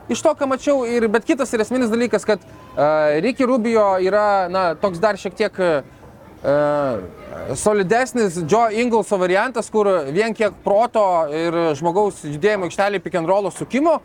[0.10, 0.82] iš to, ką mačiau.
[0.90, 5.38] Ir, bet kitas ir esminis dalykas, kad uh, Ricky Rubio yra na, toks dar šiek
[5.38, 5.86] tiek uh,
[7.54, 13.52] solidesnis Joe Inglso variantas, kur vien kiek proto ir žmogaus judėjimo aikštelį pick and rollo
[13.54, 14.00] sukimo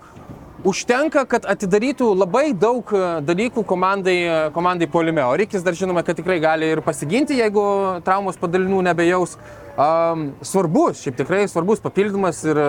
[0.67, 5.23] užtenka, kad atidarytų labai daug e, dalykų komandai, e, komandai polime.
[5.27, 7.63] O Rikis dar žinome, kad tikrai gali ir pasiginti, jeigu
[8.07, 9.37] traumos padalinių nebejaus.
[9.77, 12.69] Um, svarbus, šiaip tikrai svarbus papildymas ir e,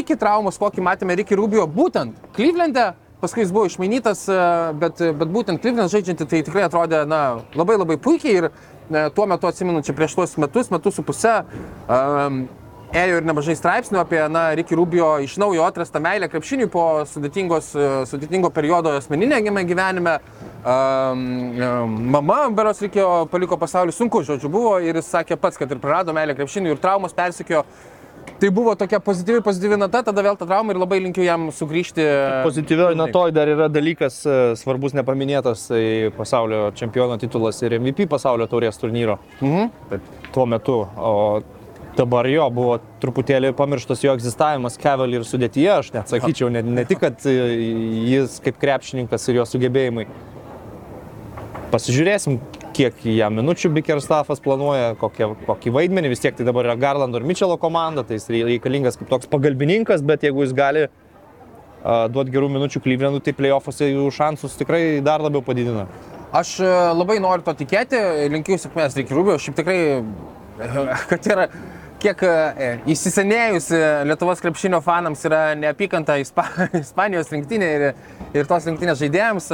[0.00, 2.88] iki traumos, kokį matėme Rikį Rubio, būtent Klyvlende,
[3.22, 4.40] paskui jis buvo išmainytas, e,
[4.82, 7.22] bet, bet būtent Klyvlende žaidžianti tai tikrai atrodė na,
[7.54, 8.75] labai labai puikiai ir e,
[9.14, 11.40] tuo metu atsimenu, čia prieš tuos metus, metus su pusę,
[11.88, 12.44] um,
[12.94, 17.06] ėjo ir nemažai straipsnių apie na, Rikį Rubio iš naujo atrastą meilę krepšiniui po e,
[18.06, 20.18] sudėtingo periodo asmeninėme gyvenime.
[20.66, 21.58] Um,
[22.14, 26.14] mama Beros reikėjo paliko pasaulį sunku, žodžiu, buvo ir jis sakė pats, kad ir prarado
[26.16, 27.64] meilę krepšiniui ir traumas persikėjo.
[28.40, 32.04] Tai buvo tokia pozityvi, pozityvi nata, tada vėl ta trauma ir labai linkiu jam sugrįžti.
[32.44, 35.82] Pozityvioji natoj dar yra dalykas e, svarbus nepaminėtas, tai
[36.16, 39.16] pasaulio čempiono titulas ir MVP pasaulio taurės turnyro.
[39.40, 39.70] Mhm.
[39.92, 41.14] Bet tuo metu, o
[41.96, 47.00] dabar jo buvo truputėlį pamirštas jo egzistavimas Cavalier sudėtyje, aš net sakyčiau, ne, ne tik,
[47.06, 47.36] kad e,
[48.12, 50.06] jis kaip krepšininkas ir jo sugebėjimai.
[51.72, 52.36] Pasižiūrėsim,
[52.76, 57.26] kiek jam minučių Bickerstaffas planuoja, kokie, kokį vaidmenį, vis tiek tai dabar yra Garlando ir
[57.28, 62.50] Mitchelo komanda, tai jis reikalingas kaip toks pagalbininkas, bet jeigu jis gali uh, duoti gerų
[62.58, 65.86] minučių Klyvlenui, tai playoffuose jų šansus tikrai dar labiau padidina.
[66.36, 67.98] Aš e, labai noriu to tikėti,
[68.32, 69.78] linkiu sėkmės Rikį Rubio, šiaip tikrai,
[71.12, 71.46] kad yra
[72.02, 76.46] kiek e, įsisenėjusi Lietuvos krepšinio fanams yra neapykanta Ispa,
[76.84, 77.86] Ispanijos rinktinė ir,
[78.36, 79.48] ir tos rinktinės žaidėjams,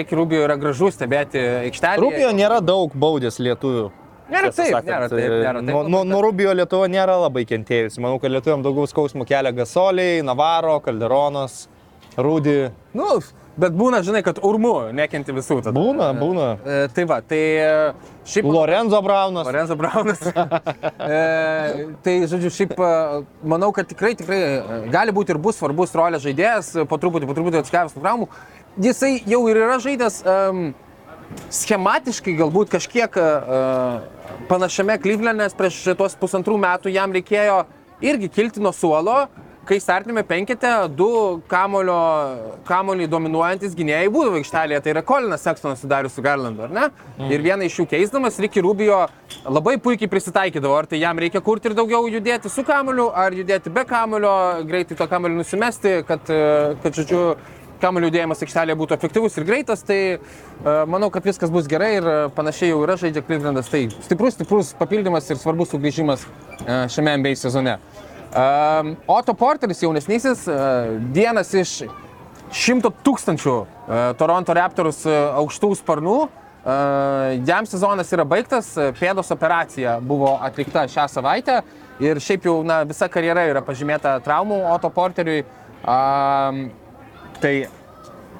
[0.00, 2.04] Rikį Rubio yra gražu stebėti aikštelėje.
[2.04, 3.88] Rubio nėra daug baudęs lietuvių.
[4.28, 4.90] Nėra taip, sakant.
[4.90, 5.70] nėra taip, nėra taip.
[5.72, 8.00] Nuo, nuo, nuo Rubio Lietuva nėra labai kentėjusi.
[8.04, 11.62] Manau, kad lietuviam daugiau skausmų kelia Gasoliai, Navaro, Calderonas,
[12.18, 12.58] Rūdi.
[12.98, 13.06] Nu,
[13.60, 15.60] bet būna, žinai, kad urmu nekenti visų.
[15.66, 15.74] Tada.
[15.76, 16.48] Būna, būna.
[16.62, 17.70] E, tai va, tai e,
[18.28, 18.48] šiaip...
[18.54, 19.48] Lorenzo Braunas.
[19.48, 20.22] Lorenzo Braunas.
[20.32, 22.90] e, tai, žodžiu, šiaip e,
[23.54, 27.30] manau, kad tikrai, tikrai e, gali būti ir bus svarbus rolės žaidėjas, e, po truputį,
[27.30, 28.28] po truputį atskavęs nuo traumų.
[28.88, 30.68] Jisai jau ir yra žaidęs um,
[31.52, 34.04] schematiškai galbūt kažkiek uh,
[34.48, 37.64] panašiame Klyvlene, nes prieš tuos pusantrų metų jam reikėjo
[38.04, 39.24] irgi kilti nuo suolo,
[39.68, 41.08] kai startinėme penkete du
[41.50, 41.98] kamulio,
[42.68, 46.86] kamulį dominuojantis gynėjai būdavo aikštelėje, tai yra Kolinas Sekstonas sudarius su Garlandu, ar ne?
[47.18, 47.34] Mm.
[47.34, 49.02] Ir vieną iš jų keisdamas, Ricky Rubio
[49.44, 53.72] labai puikiai prisitaikydavo, ar tai jam reikia kurti ir daugiau judėti su kamuliu, ar judėti
[53.74, 54.34] be kamulio,
[54.68, 57.22] greitai to kamulio nusimesti, kad, e, kad žodžiu,
[57.82, 62.08] kamulio judėjimas aikštelėje būtų efektyvus ir greitas, tai uh, manau, kad viskas bus gerai ir
[62.08, 63.70] uh, panašiai jau yra žaidžia Clevelandas.
[63.70, 67.78] Tai stiprus, stiprus papildymas ir svarbus sugrįžimas uh, šiame NBA sezone.
[68.38, 71.72] Uh, Otto Porteris jaunesnysis, uh, vienas iš
[72.54, 73.68] šimto tūkstančių uh,
[74.20, 76.18] Toronto Raptors uh, aukštų sparnų.
[77.48, 78.66] Jam sezonas yra baigtas,
[78.98, 81.54] pėdos operacija buvo atlikta šią savaitę
[82.02, 85.46] ir šiaip jau na, visa karjera yra pažymėta traumų Otto Porteriui.
[85.86, 86.66] Uh,
[87.40, 87.68] Tai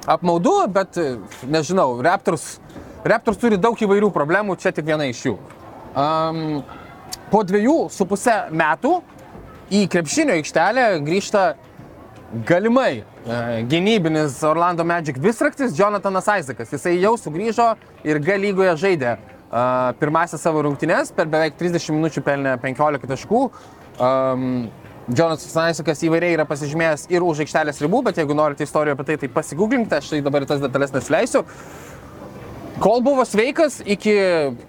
[0.06, 0.98] apmaudu, bet
[1.46, 2.58] nežinau, Raptors,
[3.06, 5.36] Raptors turi daug įvairių problemų, čia tik viena iš jų.
[5.98, 6.40] Um,
[7.30, 8.98] po dviejų su pusę metų
[9.74, 11.42] į krepšinio aikštelę grįžta
[12.48, 16.72] galimai uh, gynybinis Orlando Magic visraktis Jonathanas Isaakas.
[16.72, 17.70] Jisai jau sugrįžo
[18.08, 23.42] ir G lygoje žaidė uh, pirmąsias savo rungtynes, per beveik 30 minučių pelnė 15 taškų.
[23.98, 24.68] Um,
[25.08, 29.16] Jonas Isaakas įvairiai yra pasižymėjęs ir už aikštelės ribų, bet jeigu norite istorijų apie tai,
[29.22, 31.46] tai pasigūglinkite, aš tai dabar tas detalės nesileisiu.
[32.78, 34.12] Kol buvo sveikas iki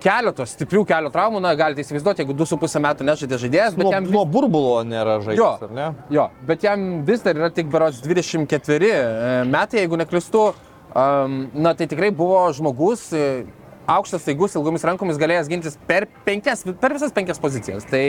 [0.02, 4.08] keletos stiprių kelio traumų, na, galite įsivaizduoti, jeigu 2,5 metų nežaidė žaidėjas, bet Nuo, jam...
[4.16, 5.86] nuo burbulo nėra žaidėjas, ar ne?
[6.16, 8.98] jo, bet jam vis dar yra tik berots 24 e,
[9.50, 10.50] metai, jeigu neklistu.
[10.90, 13.46] Um, na, tai tikrai buvo žmogus, e,
[13.90, 17.86] aukštas, staigus, ilgomis rankomis galėjęs gintis per, penkias, per visas penkias pozicijas.
[17.90, 18.02] Tai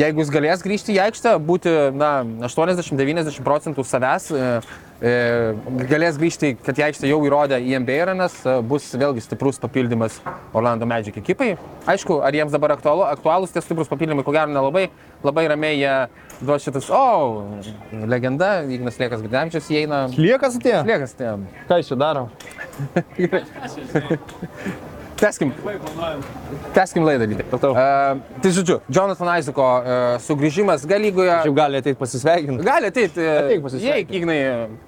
[0.00, 2.16] jeigu jis galės grįžti į aikštę, būti na,
[2.48, 4.50] 80-90 procentų savęs, e,
[5.00, 10.20] galės grįžti, kad į aikštę jau įrodė į NBA arenas, e, bus vėlgi stiprus papildymas
[10.54, 11.54] Orlando Magic ekipai.
[11.90, 14.86] Aišku, ar jiems dabar aktualu, aktualūs tie stiprus papildymai, ko gero nelabai,
[15.26, 15.94] labai ramiai jie
[16.40, 20.06] duos šitas, o, oh, legenda, Ignas Liekas Gdavičius įeina.
[20.14, 20.86] Liekas atėjo?
[20.88, 21.36] Liekas, tai.
[21.68, 22.28] Ką jis čia daro?
[25.16, 25.52] Teskim.
[26.74, 27.26] Teskim laidą.
[27.54, 31.36] Uh, tai žodžiu, Jonathan Isaako uh, sugrįžimas galygoje.
[31.46, 32.66] Jau gali ateiti pasisveikinti.
[32.66, 33.22] Gali ateiti.
[33.22, 34.14] Ateik pasisveikinti.
[34.14, 34.38] Jei, Ignai,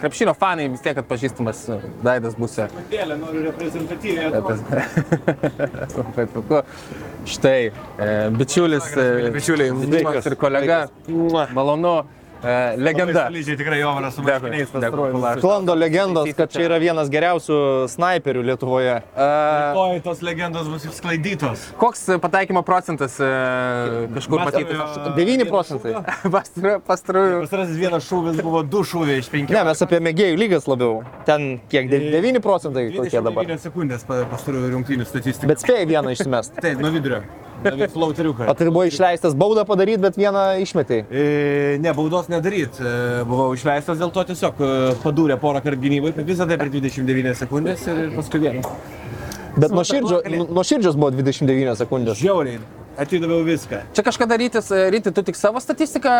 [0.00, 2.58] krepšinio fanai vis tiek atpažįstamas e, veidas bus.
[2.90, 4.30] Dėlė, noriu reprezentatyviai.
[6.34, 6.62] Puiku.
[7.26, 10.86] Štai, e, bičiulis, e, bičiuliai, Dimas ir kolega.
[11.56, 11.98] Malonu.
[12.42, 13.28] E, legenda.
[13.32, 15.12] Lygiai tikrai Jovaras su marškiniais pastaruoju.
[15.16, 15.38] Kulaš.
[15.40, 17.58] Sklando legendos, kad čia yra vienas geriausių
[17.92, 18.96] snaiperių Lietuvoje.
[19.16, 19.28] E,
[19.82, 21.66] Oi, tos legendos bus išsklaidytos.
[21.80, 23.30] koks pataikymo procentas e,
[24.16, 24.98] kažkur matytas?
[25.16, 25.94] 9 procentai.
[26.36, 27.40] Pastaruoju- Pastarųjų.
[27.46, 29.54] Pastarasis vienas šūvis buvo du šūviai iš penkių.
[29.56, 31.00] Ne, mes apie mėgėjų lygas labiau.
[31.28, 33.44] Ten kiek, 9 procentai kokie dabar.
[33.46, 35.46] 29 sekundės pa- pastarųjų rungtynių statistika.
[35.50, 36.56] Bet spėjai vieną išmest.
[36.60, 37.22] Taip, nuo vidurio.
[37.66, 38.48] David Flauteriuką.
[38.50, 41.02] O tai buvo išleistas baudą padaryti, bet vieną išmetai.
[41.10, 41.26] E,
[41.82, 42.80] Ne, baudos nedaryt.
[42.80, 42.94] E,
[43.28, 47.84] Buvau išleistas dėl to tiesiog e, padūrė porą kartų gynybai, visą tai per 29 sekundės
[47.90, 48.64] ir paskui vieną.
[49.56, 49.84] Bet nuo
[50.66, 52.20] širdžios buvo 29 sekundės.
[52.20, 52.60] Žiauriai.
[52.96, 53.78] Atidaviau viską.
[53.92, 56.12] Čia kažkada rytis, ryti, tu tik savo statistiką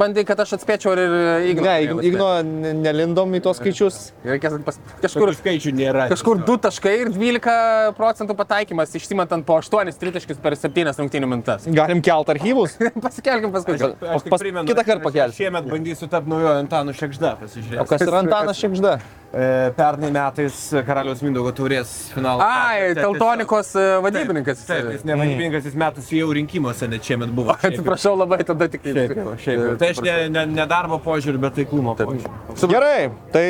[0.00, 1.12] bandai, kad aš atspėčiau ir
[1.50, 1.64] Igno.
[1.66, 3.98] Ne, Ig- Igno ne- nelindom į tos skaičius.
[4.24, 6.06] Reikės pas, Kur kažkur, skaičių nėra.
[6.08, 11.66] kažkur 2 taškai ir 12 procentų pataikymas, išsimatant po 8 tritaškius per 7 rungtynių mintas.
[11.80, 12.78] Galim kelt archyvus.
[13.02, 13.76] Pasikelkim paskui.
[13.76, 15.36] Aš tik pas- primenu, kitą aš- kartą aš pakelsiu.
[15.44, 17.36] Šiemet bandysiu tapti naujojo Antanu Šekžda.
[17.36, 17.86] O Pasižiūrėsiu.
[17.92, 18.96] kas yra Antanas Šekžda?
[19.32, 22.44] E, Pernai metais Karaliaus Mindaugo taurės finalo.
[22.44, 24.60] Ai, Teltonikos e, vadybininkas.
[24.68, 27.54] Taip, jis ne vadybininkas, jis metus jau rinkimuose, net šiemet buvo.
[27.56, 27.70] Jau.
[27.70, 29.70] Atsiprašau labai, tada tik Šiaip jau, šiaip jau.
[29.80, 32.72] Tai aš ne, ne, ne darbo požiūrį, bet taiklumo požiūrį.
[32.74, 32.98] Gerai,
[33.32, 33.46] tai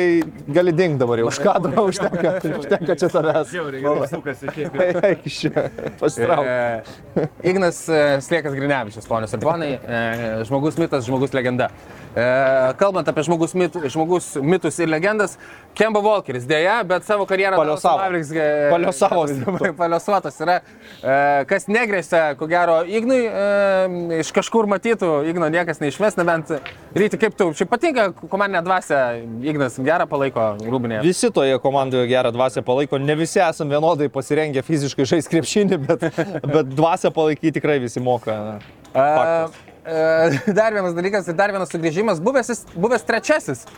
[0.55, 1.27] gali ding dabar jau.
[1.33, 3.51] Už kadro užtenka, užtenka čia tavęs.
[3.51, 5.03] Žiauriai, gerai sukasi šiaip jau.
[5.09, 5.65] Eik iš čia.
[5.99, 6.47] Pasitrauk.
[6.47, 10.01] E, Ignas e, Sliekas Grinevičius, ponios ir ponai, e,
[10.47, 11.73] žmogus mitas, žmogus legenda.
[12.13, 15.33] E, Kalbant apie žmogus, mit, žmogus mitus ir legendas,
[15.73, 19.23] Kemba Walkeris dėja, bet savo karjerą e, Paliosavo.
[19.81, 20.59] Paliosuotas yra,
[21.01, 21.15] e,
[21.49, 26.53] kas negrėsia, ko gero, Ignui e, iš kažkur matytų, Igno niekas neišmes, nebent
[26.93, 29.01] ryti kaip tu, šiaip patinka komandinė dvasia,
[29.41, 31.01] Ignas gerą palaiko rūbinėje.
[31.07, 36.09] Visi toje komandoje gerą dvasę palaiko, ne visi esame vienodai pasirengę fiziškai žaisti krepšinį, bet,
[36.55, 38.59] bet dvasę palaikyti tikrai visi moka.
[38.93, 39.72] Faktas.
[39.85, 43.71] E, Dar vienas dalykas ir dar vienas sugrįžimas, buvęs, buvęs trečiasis e,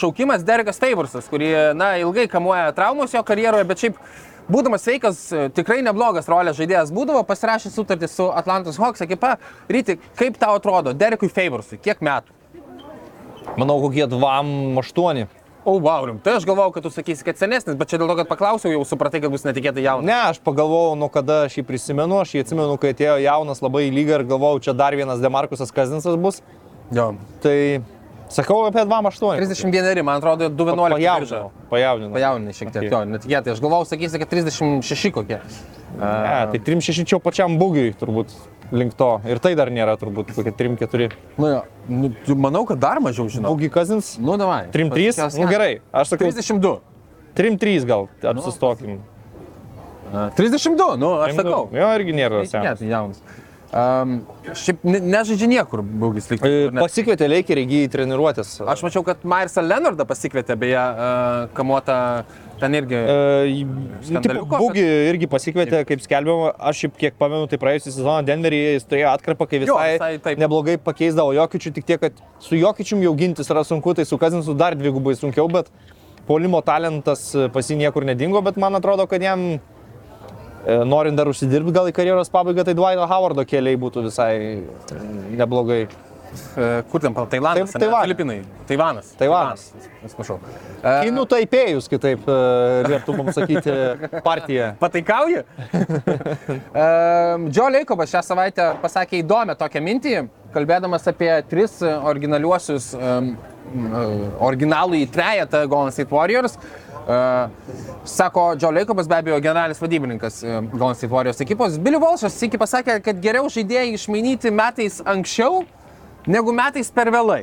[0.00, 3.98] šaukimas Derekas Tayborsas, kurį, na, ilgai kamuoja traumos jo karjeroje, bet šiaip
[4.48, 9.36] būdamas sveikas, e, tikrai neblogas rolės žaidėjas būdavo, pasirašė sutartį su Atlantos Hawks ekipa.
[9.68, 12.32] Ryti, kaip tau atrodo, Derekui Favorsui, kiek metų?
[13.60, 15.28] Manau, kokie 2-8.
[15.64, 16.18] O, wow, rim.
[16.20, 18.82] tai aš galvojau, kad tu sakysi, kad senesnis, bet čia dėl to, kad paklausiau, jau
[18.84, 20.04] supratai, kad bus netikėtai jaunas.
[20.04, 23.86] Ne, aš pagalvojau, nuo kada aš jį prisimenu, aš jį atsimenu, kai atėjo jaunas labai
[23.86, 26.42] į lygą ir galvojau, čia dar vienas Demarkusas Kazinsas bus.
[26.92, 27.14] Jo.
[27.40, 27.56] Tai
[28.28, 29.38] sakau apie 2-8.
[29.38, 30.96] 31, man atrodo, 211.
[30.96, 31.50] Pajaudinau.
[31.70, 32.12] Pajaudinau.
[32.14, 32.90] Pajauninai šiek tiek, Okay.
[32.90, 33.52] jo, netikėtai.
[33.54, 35.40] Aš galvojau, sakysi, kad 36 kokie.
[35.94, 38.32] Ne, tai 3-6 čia pačiam būgiui turbūt
[38.74, 39.20] link to.
[39.30, 41.12] Ir tai dar nėra turbūt kokie 3-4.
[41.38, 43.54] Nu, jo, nu, manau, kad dar mažiau žinau.
[43.54, 44.16] Būgiai Kazins.
[44.18, 44.66] Nu, davai.
[44.74, 45.38] 3-3.
[45.38, 46.80] Nu gerai, aš sakau 32.
[47.36, 49.00] 3-3 gal apsistokim.
[50.36, 51.64] 32, nu, aš sakau.
[51.74, 52.78] Jo, irgi nėra Ne, senas.
[52.78, 53.22] tai jaunas.
[53.74, 54.20] Um,
[54.54, 56.44] šiaip ne, nežaidžia niekur, būgis lyg.
[56.46, 58.60] E, Pasikvietė Leikerį į treniruotės.
[58.70, 61.96] Aš mačiau, kad Myrsą Leonardą pasikvietė, beje, uh, kamuotą
[62.60, 62.94] ten irgi.
[62.94, 68.76] E, tipo, Būgi irgi pasikvietė, kaip skelbiama, aš šiaip kiek pamenu, tai praėjusią sezoną Denveryje
[68.76, 70.44] jis turėjo atkarpą, kai Jo, visai, visai taip.
[70.44, 74.54] neblogai pakeisdavo Jokičių, tik tiek, kad su Jokičium jau gintis yra sunku, tai su Kazinsu
[74.54, 75.74] dar dvigubai sunkiau, bet
[76.28, 79.60] polimo talentas pas jį niekur nedingo, bet man atrodo, kad jam e,
[80.64, 85.04] norint dar užsidirbti gal į karjeros pabaigą, tai Dvaito Howardo keliai būtų visai e,
[85.36, 85.84] neblogai.
[86.34, 87.84] Uh, kur ten, Tailandas, Taip, ane?
[87.84, 88.06] Taivane.
[88.08, 88.36] Filipinai.
[88.66, 89.12] Taivanas.
[89.14, 89.68] Taivanas.
[90.02, 90.40] Atsiprašau.
[90.82, 92.38] Kinų taipėjus, kitaip e,
[92.88, 93.74] lieptų mums sakyti
[94.24, 94.72] partija.
[94.82, 95.44] Pataikauji?
[97.54, 100.16] Džo Leikobas šią savaitę pasakė įdomią tokią mintį,
[100.56, 103.36] kalbėdamas apie tris e, originaliuosius, um,
[104.42, 106.58] originalų į trejetą Golden State Warriors.
[106.58, 106.83] Uh,
[108.04, 111.78] sako Džo Leikobas, be abejo, generalinis vadybininkas uh, Golden State Warriors ekipos.
[111.78, 115.64] Billy Walshas iki pasakė, kad geriau žaidėjai išmainyti metais anksčiau,
[116.26, 117.42] negu metais per vėlai.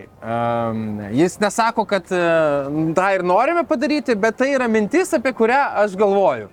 [1.13, 5.97] Jis nesako, kad uh, tą ir norime padaryti, bet tai yra mintis, apie kurią aš
[5.99, 6.49] galvoju.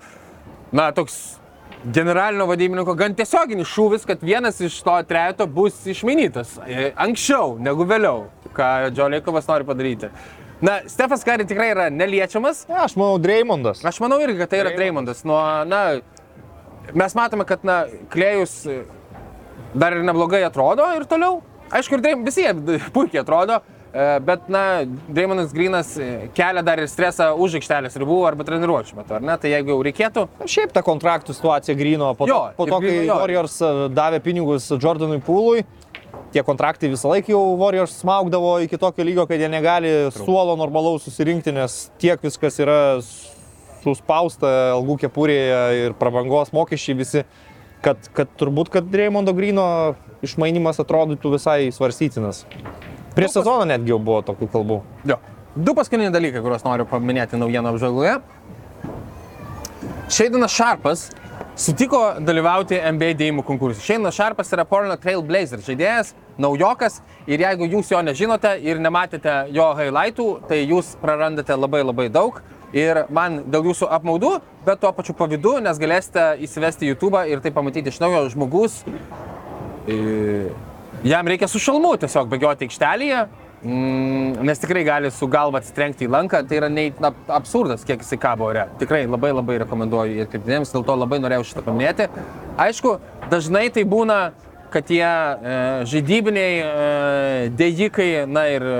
[0.73, 1.39] Na, toks
[1.85, 7.87] generalinio vadybininko gan tiesioginis šūvis, kad vienas iš to trejato bus išmainytas e, anksčiau negu
[7.89, 10.11] vėliau, ką Džiolėkovas nori padaryti.
[10.61, 12.65] Na, Stefas Kari tikrai yra neliečiamas.
[12.67, 13.85] Ne, aš manau, Dreymondas.
[13.87, 15.23] Aš manau irgi, kad tai yra Dreymondas.
[15.29, 15.39] Nuo,
[15.71, 15.83] na,
[16.99, 18.81] mes matome, kad, na, Klėjus e,
[19.79, 21.45] dar ir neblogai atrodo ir toliau.
[21.71, 23.61] Aišku, ir Dreim, visi jie puikiai atrodo,
[23.93, 24.65] e, bet, na,
[25.07, 29.39] Dreymondas Grinas e, kelia dar ir stresą už aikštelės ribų arba treniruočių metu, ar ne?
[29.39, 33.05] Tai jeigu jau reikėtų, Šiaip ta kontraktų situacija grino, po to, Jo, po to kai.
[33.13, 33.61] Warriors
[33.95, 35.63] davė pinigus Jordanui Pūlui,
[36.33, 41.07] tie kontraktai visą laiką jau Warriors smaugdavo iki tokio lygio, kad jie negali suolo normalaus
[41.09, 42.81] susirinkti, nes tiek viskas yra
[43.83, 47.25] suspausta algų kepurėje ir prabangos mokesčiai visi,
[47.85, 49.69] kad, kad turbūt, kad Dreymondo Grino
[50.25, 52.45] išmainimas atrodytų visai svarstytinas.
[53.17, 54.83] Prieš sezoną netgi jau buvo tokių kalbų.
[55.09, 55.19] Jo.
[55.59, 58.19] Du paskutiniai dalykai, kuriuos noriu paminėti naujienų apžvalgoje.
[60.13, 61.09] Šeidanas Šarpas
[61.59, 63.83] sutiko dalyvauti NBA dėjimų konkurse.
[63.83, 69.41] Šeidanas Šarpas yra Portland Trail Blazer žaidėjas, naujokas ir jeigu jūs jo nežinote ir nematėte
[69.55, 72.39] jo highlightų, tai jūs prarandate labai labai daug.
[72.77, 74.35] Ir man dėl jūsų apmaudų,
[74.67, 78.83] bet tuo pačiu pavydu, nes galėsite įsivesti YouTube ir tai pamatyti iš naujo žmogus.
[81.09, 83.25] Jam reikia su šalmu tiesiog bėgioti aikštelėje,
[83.63, 86.43] mm, nes tikrai gali su galva atsitrenkti į lanką.
[86.49, 88.67] Tai yra nei, na, absurdas, kiek jisai kabo ore.
[88.81, 92.09] Tikrai labai labai rekomenduoju ir kreiptinėms, dėl to labai norėjau šitą paminėti.
[92.59, 92.99] Aišku,
[93.33, 94.19] dažnai tai būna,
[94.73, 95.57] kad tie e,
[95.89, 98.79] žaidybiniai e, dėjikai, na ir e,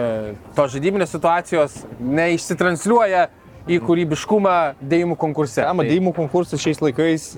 [0.57, 3.29] tos žaidybinės situacijos neišsitransliuoja
[3.69, 5.63] į kūrybiškumą dėjimų konkurse.
[5.63, 7.31] Tema, Tai- dėjimų konkursas šiais laikais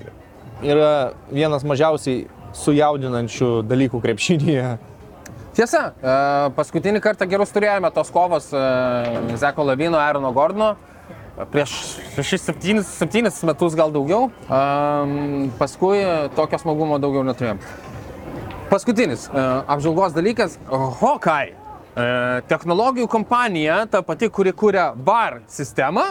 [0.61, 4.77] yra vienas mažiausiai sujaudinančių dalykų krepšinėje.
[5.51, 6.13] Tiesa, e,
[6.55, 8.61] paskutinį kartą gerus turėjome tos kovos e,
[9.41, 10.75] Zeko Lavino, Aarono Gordono.
[11.51, 11.71] Prieš
[12.19, 14.29] 6-7 metus gal daugiau.
[14.51, 16.03] Am, Paskui
[16.37, 17.59] tokio smagumo daugiau neturėjom.
[18.71, 20.59] Paskutinis e, apžvalgos dalykas-.
[21.91, 26.05] E, Technologijų kompanija, ta pati, kuri kuria VAR sistemą,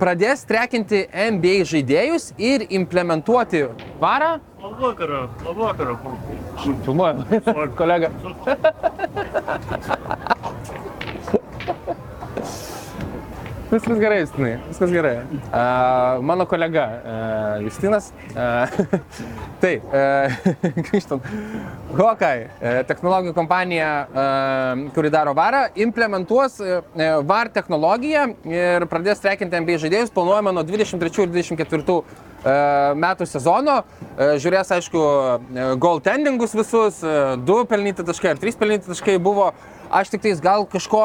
[0.00, 3.64] pradės trekinti NBA žaidėjus ir implementuoti
[4.02, 4.32] VARą.
[4.62, 5.98] Labvakaro, labvakaro.
[6.84, 7.18] Filmuoju,
[7.80, 8.08] kolega.
[13.66, 15.16] Viskas gerai, Justinai, viskas gerai.
[15.50, 18.12] Uh, mano kolega uh, Justinas.
[18.30, 18.70] Uh,
[19.62, 19.80] tai.
[21.96, 26.60] Hawkeye, uh, technologijų kompanija, uh, kuri daro varą, implementuos
[27.26, 30.14] VAR technologiją ir pradės trekinti NBA žaidėjus.
[30.14, 31.96] Planuojama nuo 23 ir 24
[32.46, 32.54] e,
[33.02, 33.76] metų sezono.
[34.16, 35.02] Žiūrės, aišku,
[35.82, 37.14] goaltendingus visus, e,
[37.46, 39.50] du pelnyti taškai ar trys pelnyti taškai buvo.
[39.90, 41.02] Aš tik tais gal kažko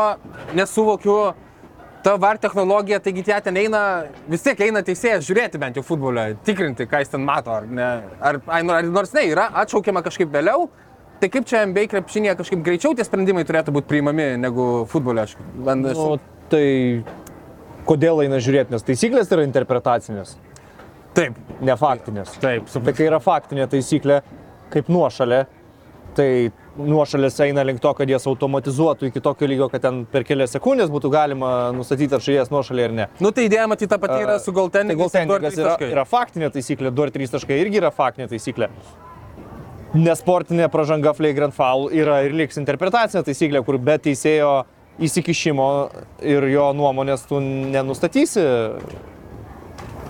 [0.58, 1.34] nesuvokiu.
[2.02, 3.82] Ta VAR technologija, taigi tie ten eina,
[4.30, 7.90] vis tiek eina teisėjas žiūrėti bent jau futbolą, tikrinti, ką jis ten mato, ar ne.
[8.20, 10.66] Ar, ar nors ne, yra atšaukiama kažkaip vėliau.
[11.22, 15.36] Tai kaip čia MBA krepšinėje kažkaip greičiau tie sprendimai turėtų būti priimami negu futbole, aš.
[15.62, 16.16] Man, aš Nu,
[16.50, 16.66] tai
[17.86, 20.34] kodėl eina žiūrėti, nes taisyklės yra interpretacinės,
[21.14, 22.34] taip, ne faktinės.
[22.42, 22.98] taip, Tai suprantu.
[22.98, 24.24] kai yra faktinė taisyklė,
[24.74, 25.44] kaip nuošalė,
[26.18, 26.30] tai
[26.78, 30.92] nuošalės eina link to, kad jas automatizuotų iki tokio lygio, kad ten per kelias sekundės
[30.94, 33.08] būtų galima nustatyti, ar žaidėjas nuošalė ar ne.
[33.24, 35.04] Nu tai idėja matyti ta pati yra su Tai goaltendingu.
[35.04, 38.72] goaltendingas yra, yra faktinė taisyklė, 2 ir 3 taškai irgi yra faktinė taisyklė.
[39.92, 44.52] Nesportinė pražanga flagrant foul yra ir liks interpretacinė taisyklė, kur be teisėjo
[45.04, 45.68] įsikišimo
[46.24, 48.46] ir jo nuomonės tu nenustatysi.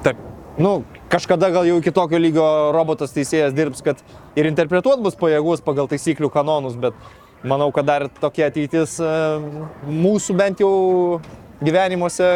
[0.06, 0.31] Taip.
[0.58, 2.46] Nu, kažkada gal jau iki tokio lygio
[2.76, 4.02] robotas teisėjas dirbs, kad
[4.36, 6.98] ir interpretuot bus pajėgus pagal taisyklių kanonus, bet
[7.48, 9.14] manau, kad dar tokia ateitis e,
[9.88, 10.74] mūsų bent jau
[11.64, 12.28] gyvenimuose.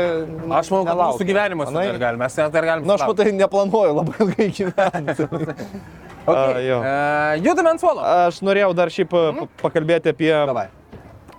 [0.47, 1.11] Aš manau, kad nelaukia.
[1.11, 1.86] mūsų gyvenimas Manai?
[1.91, 2.24] dar galime.
[2.24, 2.88] Mes net dar galime.
[2.88, 5.30] Na, aš matai neplanuoju labai ilgai gyventi.
[6.26, 6.53] Okay.
[6.57, 6.78] A, jo.
[6.82, 8.01] Uh, judame ant suolo.
[8.01, 9.49] Aš norėjau dar šiaip mm.
[9.59, 10.63] pakalbėti apie Davai.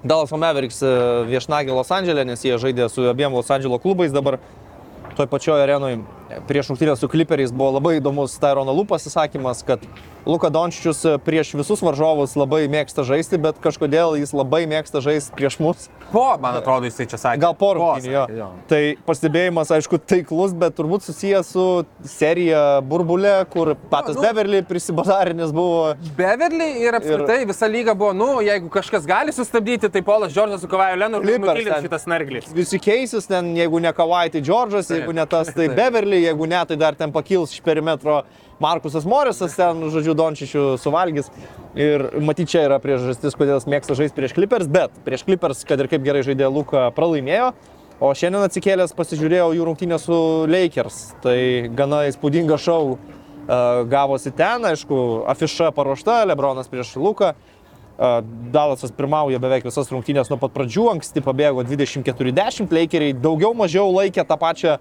[0.06, 0.92] Dallas Mavericks e,
[1.26, 4.38] viešnagę Los Andželė, nes jie žaidė su abiem Los Andželo klubais dabar
[5.18, 6.04] toj pačioj arenoje
[6.48, 9.82] prieš rungtynę su Clipperiais buvo labai įdomus Tyrono Lū pasisakymas, kad
[10.26, 15.60] Luka Dončičius prieš visus varžovus labai mėgsta žaisti, bet kažkodėl jis labai mėgsta žaisti prieš
[15.62, 15.86] mus.
[16.10, 17.40] Po, man atrodo, jisai čia sakė.
[17.44, 17.70] Gal po
[18.34, 18.48] jo.
[18.70, 21.66] Tai pastebėjimas, aišku, taiklus, bet turbūt susijęs su
[22.10, 25.94] serija Burbulė, kur Patas nu- Beverly prisibadarinės buvo.
[26.18, 27.48] Beverly ir apskritai ir...
[27.52, 31.46] visa lyga buvo, nu, jeigu kažkas gali sustabdyti, tai Polas Džordžas su Kavaju Lenu ir
[31.70, 31.86] ten.
[31.86, 32.50] šitas narglis.
[32.54, 35.78] visi keisis, ten jeigu ne Kawai, tai Džordžas, jeigu ne tas, tai Taip.
[36.16, 38.24] Beverly, jeigu ne, tai dar ten pakils iš perimetro
[38.60, 41.30] Markusas Morisas, ten, žodžiu, Dončičių suvalgys.
[41.76, 45.80] Ir matyt, čia yra priežastis, kodėl jis mėgsta žaisti prieš Clippers, bet prieš Clippers, kad
[45.80, 47.52] ir kaip gerai žaidė Luka, pralaimėjo.
[48.00, 50.16] O šiandien atsikėlęs pasižiūrėjau jų rungtynę su
[50.48, 51.16] Lakers.
[51.24, 51.36] Tai
[51.76, 52.98] gana įspūdinga šau uh,
[53.88, 57.32] gavosi ten, aišku, afiša paruošta, Lebronas prieš Luką.
[57.32, 57.56] Uh,
[58.52, 64.26] Dalasas pirmauja beveik visas rungtynės nuo pat pradžių, anksti pabėgo 24-10, Lakeriai daugiau mažiau laikė
[64.28, 64.74] tą pačią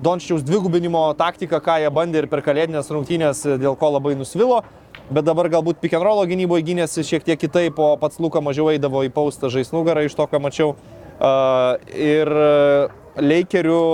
[0.00, 4.62] Dončiaus dvigubinimo taktiką, ką jie bandė ir per kalėdinės rungtynės, dėl ko labai nusvilo.
[5.10, 9.10] Bet dabar galbūt rollo gynyboje gynėsi šiek tiek kitaip, o pats Luka mažiau eidavo į
[9.12, 10.74] paustą žais nugarą iš to, ką mačiau.
[11.92, 12.30] Ir
[13.20, 13.84] Lakerių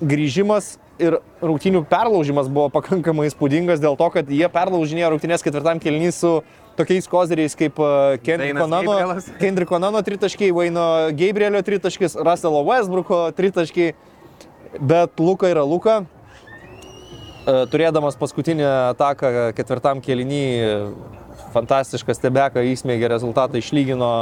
[0.00, 6.18] grįžimas ir rungtynių perlaužimas buvo pakankamai įspūdingas dėl to, kad jie perlaužinėjo rungtynės ketvirtam kelnys
[6.24, 6.40] su
[6.78, 8.18] tokiais kozeriais kaip e.
[9.38, 13.94] Kendriko Nano tritaškiai, Vaino Gabrielio tritaškis, Russelo Westbrooko tritaškiai,
[14.80, 16.02] bet Luka yra Luka.
[17.46, 20.42] E, Turėdamas paskutinį ataką ketvirtam keliny
[21.54, 24.12] fantastišką stebeką įsmeigė rezultatą, išlygino.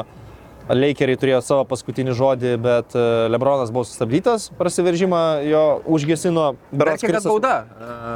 [0.66, 5.62] Leikeriai turėjo savo paskutinį žodį, bet e, Lebronas buvo sustabdytas, prasiveržimą jo
[5.94, 6.48] užgesino.
[6.72, 7.52] berods Verkė, kad bauda.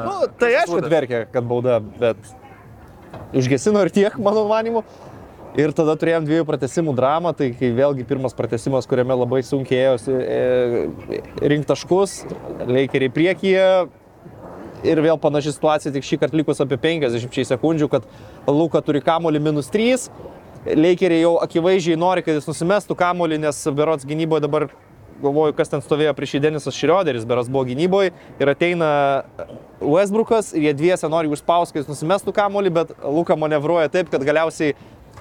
[0.09, 2.19] Nu, tai aišku, kad verkė, kad bauda, bet
[3.39, 4.83] užgesino ir tiek, mano manimu.
[5.59, 10.13] Ir tada turėjom dviejų pratesimų dramą, tai kai vėlgi pirmas pratesimas, kuriame labai sunkiai ėjosi
[10.15, 12.21] e, rinkti taškus,
[12.71, 13.65] leikeriai priekyje.
[14.87, 18.07] Ir vėl panaši situacija, tik šį kartą likus apie 50 sekundžių, kad
[18.47, 20.07] Luka turi kamolį minus 3.
[20.71, 24.69] Leikeriai jau akivaizdžiai nori, kad jis nusimestų kamolį, nes berots gynyboje dabar
[25.21, 28.91] galvoju, kas ten stovėjo prieš Denisas Šrioderis, beras buvo gynyboje ir ateina
[29.81, 34.25] Westbrookas ir jie dviese nori užspausti, kad jis nusimestų kamolį, bet Luka manevruoja taip, kad
[34.25, 34.77] galiausiai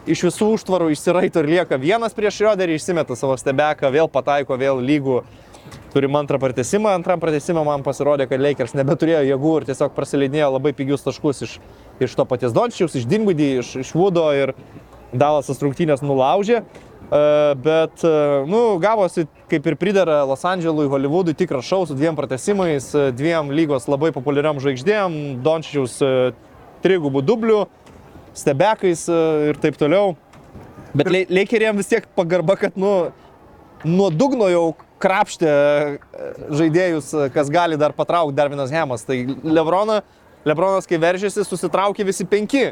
[0.07, 4.81] iš visų užtvarų išsiraito ir lieka vienas prieš Šrioderį, išsimeta savo stebeką, vėl pataiko, vėl
[4.83, 5.21] lygų.
[5.93, 10.73] Turim antrą pratesimą, antram pratesimą man pasirodė, kad Lakers nebeturėjo jėgų ir tiesiog prasileidinėjo labai
[10.77, 11.55] pigius taškus iš,
[12.01, 14.53] iš to paties Dončiaus, iš Dingudį, iš, iš Vudo ir
[15.09, 16.61] Dalasas rungtynės nulaužė.
[16.61, 16.79] E,
[17.09, 18.13] Bet, e,
[18.45, 23.49] nu, gavosi kaip ir pridara Los Andželui, Hollywoodui tikras šau su dviem pratesimais, e, dviem
[23.49, 26.11] lygos labai populiariam žvaigždėm, Dončiaus e,
[26.85, 27.63] trigubų dublių,
[28.39, 29.19] stebekais e,
[29.51, 30.15] ir taip toliau.
[30.95, 33.11] Bet Le- Lakeriam vis tiek pagarba, kad, nu,
[33.85, 34.65] nuo dugno jau
[34.99, 35.97] krapštė e,
[36.59, 39.05] žaidėjus, e, kas gali dar patraukti dar vienas hemas.
[39.07, 40.01] Tai Lebrona,
[40.47, 42.69] Lebronas, kai veržėsi, susitraukė visi penki.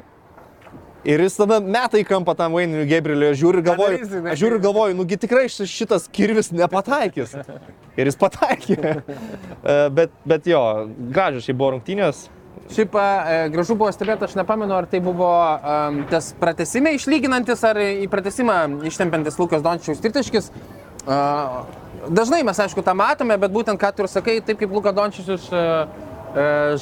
[1.08, 4.00] Ir jis tada metai kampą tam Vaininiu Gabrieliu, aš žiūriu ir galvoju,
[4.34, 7.36] aš žiūriu ir galvoju, nugi tikrai ši- šitas kirvis nepataikys.
[7.96, 8.96] Ir jis pataikė.
[9.98, 10.60] Bet, bet jo,
[11.14, 12.26] gražios šiai buvo rungtynės.
[12.74, 17.80] Šiaip e, gražu buvo stebėti, aš nepamenu, ar tai buvo um, tas pratesime išlyginantis, ar
[17.80, 18.58] į pratesimą
[18.90, 20.52] ištempiantis Lukas Dončiaus tritaškis.
[21.08, 21.64] Uh,
[22.12, 25.48] dažnai mes, aišku, tą matome, bet būtent, ką tu ir sakai, taip kaip Lukas Dončius
[25.54, 25.88] uh,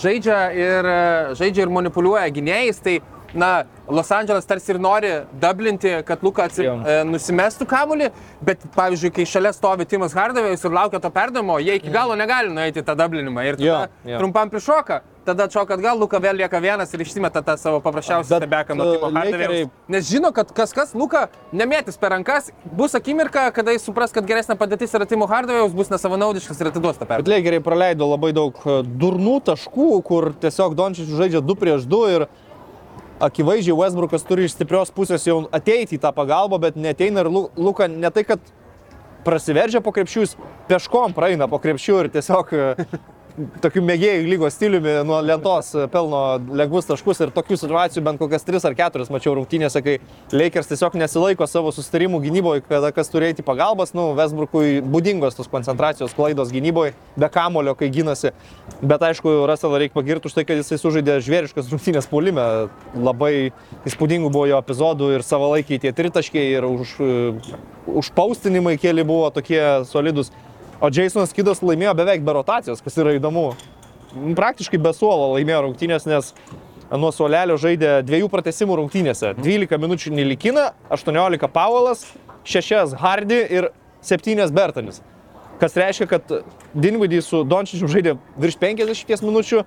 [0.02, 2.96] žaidžia, ir, uh, žaidžia ir manipuliuoja gynėjais, tai,
[3.38, 3.52] na,
[3.90, 5.12] Los Andželas tarsi ir nori
[5.42, 8.08] dublinti, kad Luka atsi, e, nusimestų kamuolį,
[8.42, 12.50] bet, pavyzdžiui, kai šalia stovi Timas Hardavėjus ir laukia to perdamo, jie iki galo negali
[12.50, 13.82] nueiti tą dublinimą ir tada Jo,
[14.16, 14.18] jo.
[14.24, 18.42] trumpam prišoka, tada atšoka atgal, Luka vėl lieka vienas ir išsimeta tą savo paprasčiausią Bet,
[18.46, 19.52] stebeką nuo e, Timo Hardavėjaus.
[19.52, 24.12] Lakeriai- Nes žino, kad kas kas Luka nemėtys per rankas, bus akimirka, kada jis supras,
[24.12, 27.36] kad geresnė padėtis yra Timo Hardavėjaus, bus nesavanaudiškas ir atiduos tą Bet perdavimą.
[27.38, 32.28] Lėgeriai praleido labai daug e, durnų taškų, kur tiesiog Dončičius žaidžia 2 prieš 2 ir
[33.20, 37.50] akivaizdžiai Westbrookas turi iš stiprios pusės jau ateiti į tą pagalbą, bet neteina ir Lu-
[37.56, 38.40] Luka ne tai, kad
[39.26, 40.36] prasiveržia po krepšių, jis
[40.70, 42.52] peškom praeina po krepšių ir tiesiog
[43.64, 46.22] tokiu mėgėjų lygos stiliumi nuo lentos e, pelno
[46.56, 49.98] lengvus taškus ir tokių situacijų bent kokias 3 ar 4 mačiau rungtynėse, kai
[50.32, 55.52] Lakers tiesiog nesilaiko savo sustarimų gynyboje, kada kas turi eiti pagalbas, nu, Westbrookui būdingos tos
[55.52, 58.32] koncentracijos klaidos gynyboje, be kamulio, kai gynasi.
[58.82, 62.48] Bet aišku, Russellą reikia pagirti už tai, kad jisai sužaidė žvėriškas rungtynės puolime.
[62.96, 63.52] Labai
[63.88, 67.56] įspūdingų buvo jo epizodų ir savalaikiai tie tritaškiai ir už, e,
[68.00, 70.32] užpaustinimai keli buvo tokie solidus.
[70.84, 73.54] O Jasonas Kidas laimėjo beveik be rotacijos, kas yra įdomu.
[74.36, 76.34] Praktiškai be suolo laimėjo rungtynės, nes
[76.92, 79.34] nuo suolelio žaidė dviejų pratesimų rungtynėse.
[79.40, 82.06] 12 minučių Nilikina, 18 Paulas,
[82.44, 83.70] 6 Hardy ir
[84.06, 85.02] 7 Bertanis.
[85.60, 86.32] Kas reiškia, kad
[86.76, 89.64] Dinvidį su Dončičiu žaidė virš 50 minučių,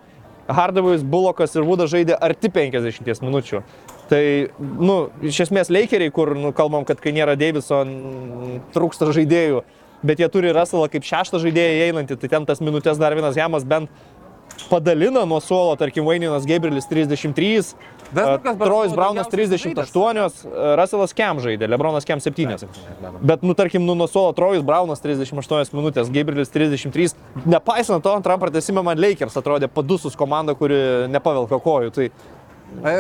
[0.49, 3.63] Hardavojus, Bulokas ir Vudas žaidė arti 50 minučių.
[4.09, 4.23] Tai,
[4.61, 7.91] nu, iš esmės Lakeriai, kur, nu, kalbam, kad kai nėra Davison,
[8.73, 9.61] trūksta žaidėjų,
[10.03, 13.67] bet jie turi Russellą kaip šeštą žaidėją einantį, tai ten tas minutės dar vienas jamas
[13.69, 13.91] bent
[14.71, 17.75] padalina nuo suolo, tarkim, Vaininas Gabrielis 33,
[18.13, 22.67] Westbrookas uh, Trojus Braunas daugiausiai 38, uh, Russellas Kem žaidė, Lebronas Kem 7.
[23.21, 27.15] Bet, nu, tarkim, nu, nuo suolo Trojus Braunas 38 minutės, Gabrielis 33.
[27.47, 30.81] Nepaisant to, antram pratesime man Lakers atrodė padusus komanda, kuri
[31.13, 31.95] nepavelka kojų.
[31.95, 32.11] Tai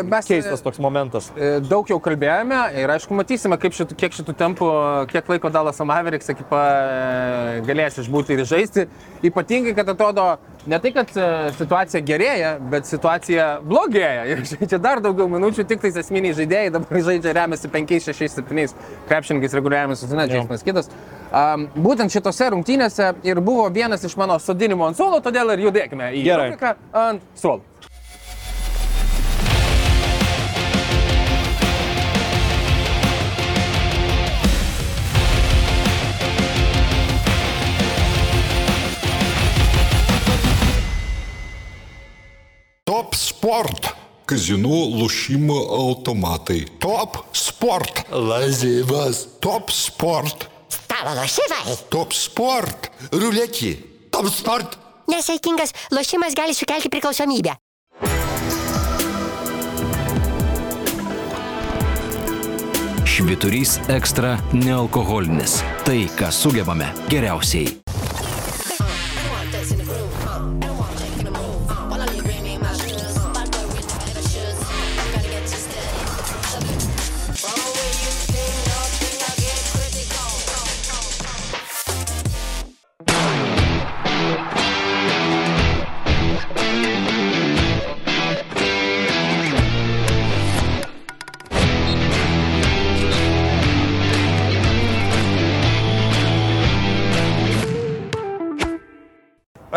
[0.04, 1.28] Mes keistas toks momentas.
[1.36, 4.68] E, Daug jau kalbėjome ir aišku matysime, kaip šitų, kiek šitų tempų,
[5.12, 8.86] kiek laiko Dalas Mavericks ekipa e, galės išbūti ir žaisti.
[9.28, 10.24] Ypatingai, kad atrodo
[10.68, 11.28] ne tai, kad e,
[11.60, 14.26] situacija gerėja, bet situacija blogėja.
[14.32, 18.68] Ir žaidžia dar daugiau minučių, tik tais esminiai žaidėjai dabar žaidžia remiasi 5, 6, 7
[19.12, 20.88] krepšininkais reguliavimas susina, Džeismas kitas.
[21.28, 26.14] Um, būtent šitose rungtynėse ir buvo vienas iš mano sodinimo ant suolo, todėl ir judėkime
[26.16, 26.54] į Gerai.
[26.96, 27.67] ant suolo.
[43.38, 43.95] Top sport.
[44.25, 46.65] Казино, лошимо, automatai.
[46.79, 48.05] Top sport.
[48.09, 49.27] Lazivas.
[49.39, 50.49] Top sport.
[50.69, 51.77] Stalo lošimai.
[51.89, 52.89] Top sport.
[53.11, 53.75] Ruletį.
[54.09, 54.79] Top sport.
[55.07, 57.53] Nesaikingas lošimas gali sukelti priklausomybę.
[63.23, 65.61] Vyturys ekstra nealkoholinis.
[65.86, 67.77] Tai, ką sugebame geriausiai.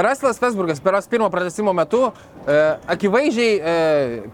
[0.01, 2.59] Raslas Vesburgas peros pirmo pratesimo metu e,
[2.95, 3.75] akivaizdžiai e,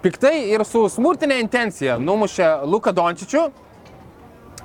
[0.04, 3.48] piktai ir su smurtinė intencija numušė Luką Dončičių.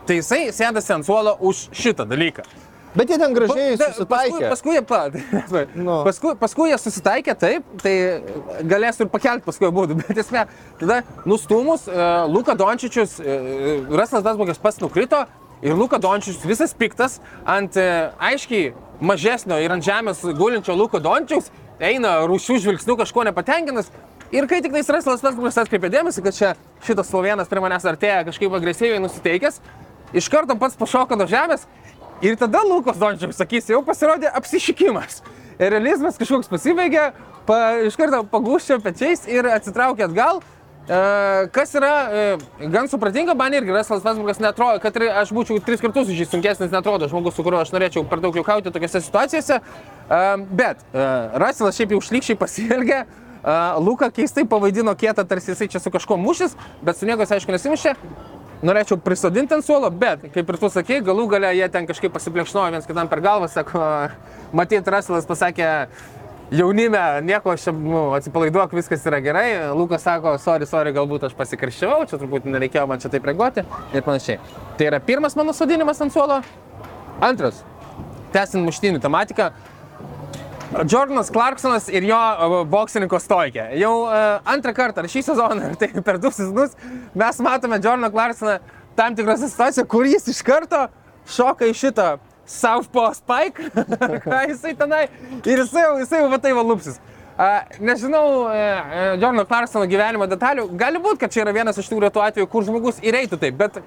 [0.03, 2.43] Tai jisai sėdasi ant suolo už šitą dalyką.
[2.93, 4.51] Bet jie ten gražiai Da- susitaikė.
[4.51, 4.99] Paskui, paskui, jie pa,
[5.87, 6.03] Nu.
[6.05, 7.95] paskui, paskui jie susitaikė taip, tai
[8.69, 10.43] galės ir pakelti paskui būdų, bet esmė,
[10.83, 13.39] tada nustumus, e, Luka Dončičius, e,
[13.97, 15.23] Raslas Dasbukas pats nukrito
[15.63, 17.89] ir Luka Dončičius visas piktas ant e,
[18.19, 21.51] aiškiai mažesnio ir ant žemės gulinčio Luko Dončičiaus,
[21.83, 23.93] eina rūšių žvilgsnių kažko nepatenkinęs.
[24.33, 26.53] Ir kai tik tais Raslas Dasbukas atkreipė dėmesį, kad čia
[26.87, 29.61] šitas slovėnas prie manęs artėja kažkaip agresyviai nusiteikęs,
[30.17, 31.67] iš karto pats pašoko nuo žemės
[32.23, 35.25] Ir tada Lukas Dončiaus, sakys, jau pasirodė apsišikimas.
[35.59, 37.09] Ir realizmas kažkoks pasibaigė,
[37.49, 40.39] pa, iš karto pagūščio pečiais ir atsitraukė atgal.
[40.89, 42.23] E, kas yra e,
[42.67, 46.73] gan supratinga, man irgi Raslas Vesburgas netrodo, kad aš būčiau tris kartus už jį sunkesnis,
[46.75, 49.61] netrodo žmogus, su kuriuo aš norėčiau per daug liukauti tokiuose situacijose.
[49.63, 50.21] E,
[50.51, 50.83] bet
[51.45, 53.01] Raslas šiaip jau šlikščiai pasielgė.
[53.07, 57.55] E, Luka keistai pavaidino kietą, tarsi jisai čia su kažkuo mušis, bet su nieko aišku
[57.55, 57.95] nesimušė
[58.63, 62.77] norėčiau prisodinti ant suolo, bet, kaip ir tu sakei, galų gale jie ten kažkaip pasiplekšnojo
[62.77, 63.83] viens kitam per galvą, sako,
[64.55, 65.69] matyt, Rasilas pasakė,
[66.53, 69.49] jaunime, nieko, aš čia, nu, atsipalaiduok, viskas yra gerai.
[69.77, 73.65] Lukas sako, sorry, sorry, galbūt aš pasikarščiavau, čia turbūt nereikėjo man čia taip reaguoti
[73.97, 74.41] ir panašiai.
[74.79, 76.41] Tai yra pirmas mano sodinimas ant suolo.
[77.23, 77.63] Antras,
[78.35, 79.53] tęsiant muštinių tematiką,
[80.89, 83.67] Jordanas Clarksonas ir jo e, boksininko stoikė.
[83.77, 86.77] Jau uh, antrą kartą, ar šį sezoną, ar tai per du sezonus,
[87.13, 88.59] mes matome Jordaną Clarksoną
[88.97, 90.87] tam tikrose situacijose, kur jis iš karto
[91.29, 92.09] šoka į šitą
[92.53, 93.71] Southpaw Spike,
[94.27, 95.07] ką jisai tenai,
[95.43, 97.01] ir jisai jisai va tai va lupsis.
[97.33, 102.03] Uh, nežinau uh, Jordano Clarksono gyvenimo detalių, gali būti, kad čia yra vienas iš tų
[102.05, 103.81] retų atvejų, kur žmogus įreitų taip, bet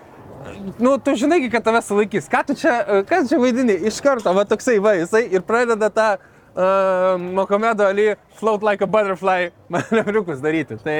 [0.79, 2.29] nu, tu žinai, kad tave sulaikys.
[2.31, 3.75] Ką tu čia, e, kas čia vaidini?
[3.89, 8.87] Iš karto, va toksai, va, jisai ir pradeda tą uh, Mohamedo Ali float like a
[8.87, 10.77] butterfly manevriukus daryti.
[10.83, 10.99] Tai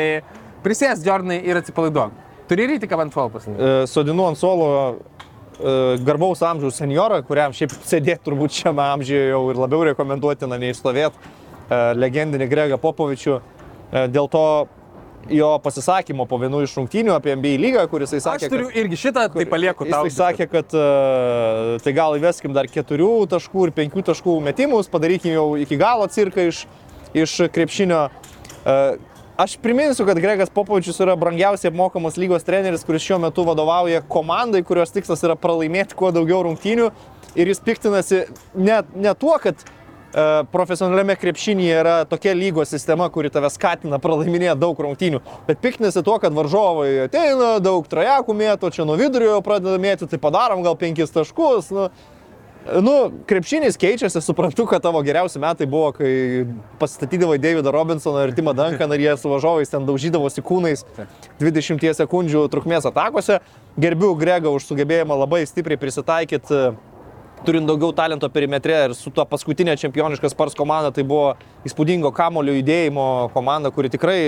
[0.66, 2.24] prisės Jordanai ir atsipalaiduok.
[2.50, 3.58] Turi ryti, ką man fall pasakyti.
[3.58, 5.15] E, Sodinu ant suolo e,
[6.06, 11.34] garbaus amžiaus senjorą, kuriam šiaip sėdėti turbūt šiame amžiuje jau ir labiau rekomenduotina nei stovėti,
[11.70, 13.38] legendinį Gregą Popovičių.
[13.92, 14.46] E, Dėl to
[15.32, 19.00] jo pasisakymo po vienų iš rungtynių apie NBA lygą, kuris jisai sakė, Aš turiu irgi
[19.08, 20.04] šitą, tai palieku tau.
[20.06, 25.34] Jis sakė, kad uh, tai gal įveskim dar keturių taškų ir penkių taškų metimus, padarykim
[25.34, 26.62] jau iki galo cirką iš,
[27.18, 28.04] iš krepšinio.
[28.66, 34.02] Uh, aš priminsiu, kad Gregas Popovičius yra brangiausiai apmokamas lygos treneris, kuris šiuo metu vadovauja
[34.08, 36.92] komandai, kurios tikslas yra pralaimėti kuo daugiau rungtynių.
[37.36, 38.22] Ir jis piktinasi
[38.56, 44.56] ne, ne tuo, kad uh, profesionaliame krepšinėje yra tokia lygos sistema, kuri tave skatina pralaiminėti
[44.62, 45.20] daug rungtynių,
[45.50, 50.22] bet piktinasi tuo, kad varžovai ateina, daug trajakų mėto, čia nuo vidurio pradeda mėtyti, tai
[50.24, 51.74] padarom gal penkis taškus.
[51.76, 51.90] Nu,
[52.66, 56.48] Nu, krepšinis keičiasi, suprantu, kad tavo geriausi metai buvo, kai
[56.82, 60.82] pastatydavai Davidą Robinsoną ir Timą Duncaną ir jie su važovais ten daužydavosi kūnais
[61.38, 63.38] 20 sekundžių trukmės atakose.
[63.78, 66.66] Gerbiu Gregą už sugebėjimą labai stipriai prisitaikyti
[67.46, 71.36] turint daugiau talento perimetre ir su tuo paskutinė čempioniška Spars komanda, tai buvo
[71.68, 74.20] įspūdingo kamulio judėjimo komanda, kuri tikrai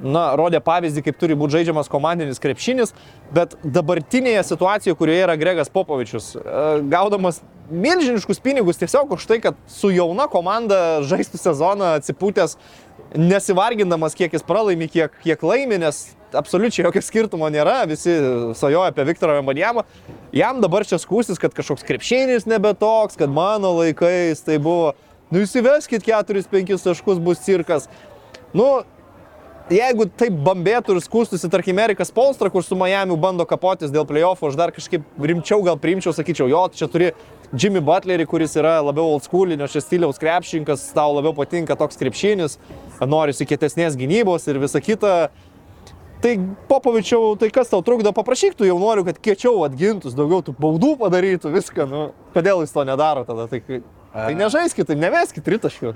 [0.00, 2.94] na, rodė pavyzdį, kaip turi būti žaidžiamas komandinis krepšinis,
[3.34, 7.40] bet dabartinėje situacijoje, kurioje yra Gregas Popovičius, e, gaudamas
[7.70, 12.58] milžiniškus pinigus tiesiog už tai, kad su jauna komanda žaistų sezoną atsipūtęs,
[13.16, 16.02] nesivargindamas, kiek jis pralaimi, kiek, kiek laimi, nes
[16.36, 18.12] absoliučiai jokio skirtumo nėra, visi
[18.58, 19.86] svajoja apie Viktorą Vembanjamą.
[20.36, 24.92] Jam dabar čia skūstis, kad kažkoks krepšinis nebe toks, kad mano laikais tai buvo,
[25.30, 27.88] nu įsiveskit 4-5 taškus bus cirkas.
[28.56, 28.84] Nu,
[29.72, 34.50] jeigu taip bambėtų ir skūstųsi, tarkim, Erikas Polstra, kur su Miami bando kapotis dėl playoffų,
[34.50, 37.10] aš dar kažkaip rimčiau gal priimčiau, sakyčiau, jo, čia turi
[37.54, 42.58] Jimmy Butlerį, kuris yra labiau old schoolinio šio stiliaus krepšininkas, tau labiau patinka toks krepšinis,
[43.06, 45.14] norisi kietesnės gynybos ir visa kita.
[46.22, 46.32] Tai
[46.66, 51.52] Popovičiau, tai kas tau trukdo, paprašyk tų jaunuolių, kad kiečiau atgintus, daugiau tų baudų padarytų,
[51.54, 53.60] viską, nu, kodėl jis to nedaro tada, tai,
[54.14, 55.92] tai nežaiskit, tai neveskit tritaškių.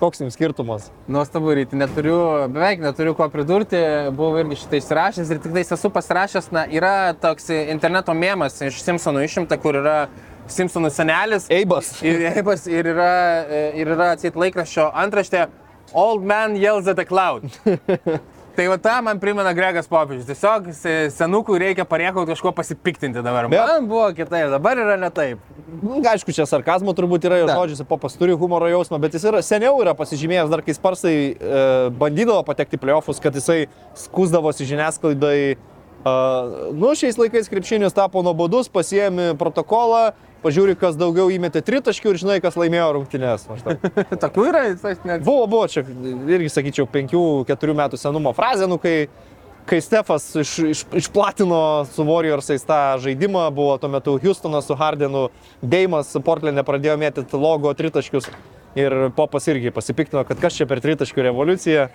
[0.00, 0.88] Koks jums skirtumas?
[1.08, 2.18] Nuostabu ryti, neturiu,
[2.50, 3.78] beveik neturiu ko pridurti,
[4.16, 8.82] buvau irgi šitai įsirašęs ir tik tais esu pasirašęs, na, yra toks interneto mėmas iš
[8.82, 9.98] Simpsonų išimta, kur yra
[10.50, 11.46] Simpsonų senelis.
[11.54, 11.94] Eibas.
[12.04, 13.12] Ir, eibas, ir yra,
[13.78, 15.46] ir yra atsit laikraščio antraštė
[15.94, 17.44] Old man yells at the cloud.
[18.54, 20.28] Tai va tą man primena Gregas Popiežius.
[20.28, 23.48] Tiesiog se- senukui reikia pariekauti kažkuo pasipiktinti dabar.
[23.50, 25.38] Bet- Man buvo kitaip, dabar yra ne taip.
[25.82, 27.52] Nu, Aišku, čia sarkazmo turbūt yra jo Ne.
[27.54, 31.90] žodžiuose, popas turi humoro jausmą, bet jis yra, seniau yra pasižymėjęs, dar kai sparsai e,
[31.90, 33.66] bandydavo patekti į playoffus, kad jisai
[33.96, 35.56] skūsdavosi žiniasklaidai.
[36.06, 36.14] E,
[36.78, 40.12] nu, šiais laikais krepšinis tapo nuobodus, pasiemi protokolą,
[40.44, 43.46] pažiūri, kas daugiau įmetė tritaškių ir žinai, kas laimėjo rungtynės.
[44.24, 45.24] Tokių yra, jis net.
[45.24, 49.08] Buvo, buvo, čia irgi sakyčiau, 5-4 metų senumo frazė, nu, kai,
[49.68, 51.60] kai Stefas iš, iš, išplatino
[51.90, 55.28] su Warriorsais tą žaidimą, buvo tuo metu Houstonas su Hardenu,
[55.62, 58.28] Deimas Portlandė pradėjo mėtyti logo tritaškius
[58.78, 61.88] ir Popas irgi pasipiktino, kad kas čia per tritaškių revoliuciją.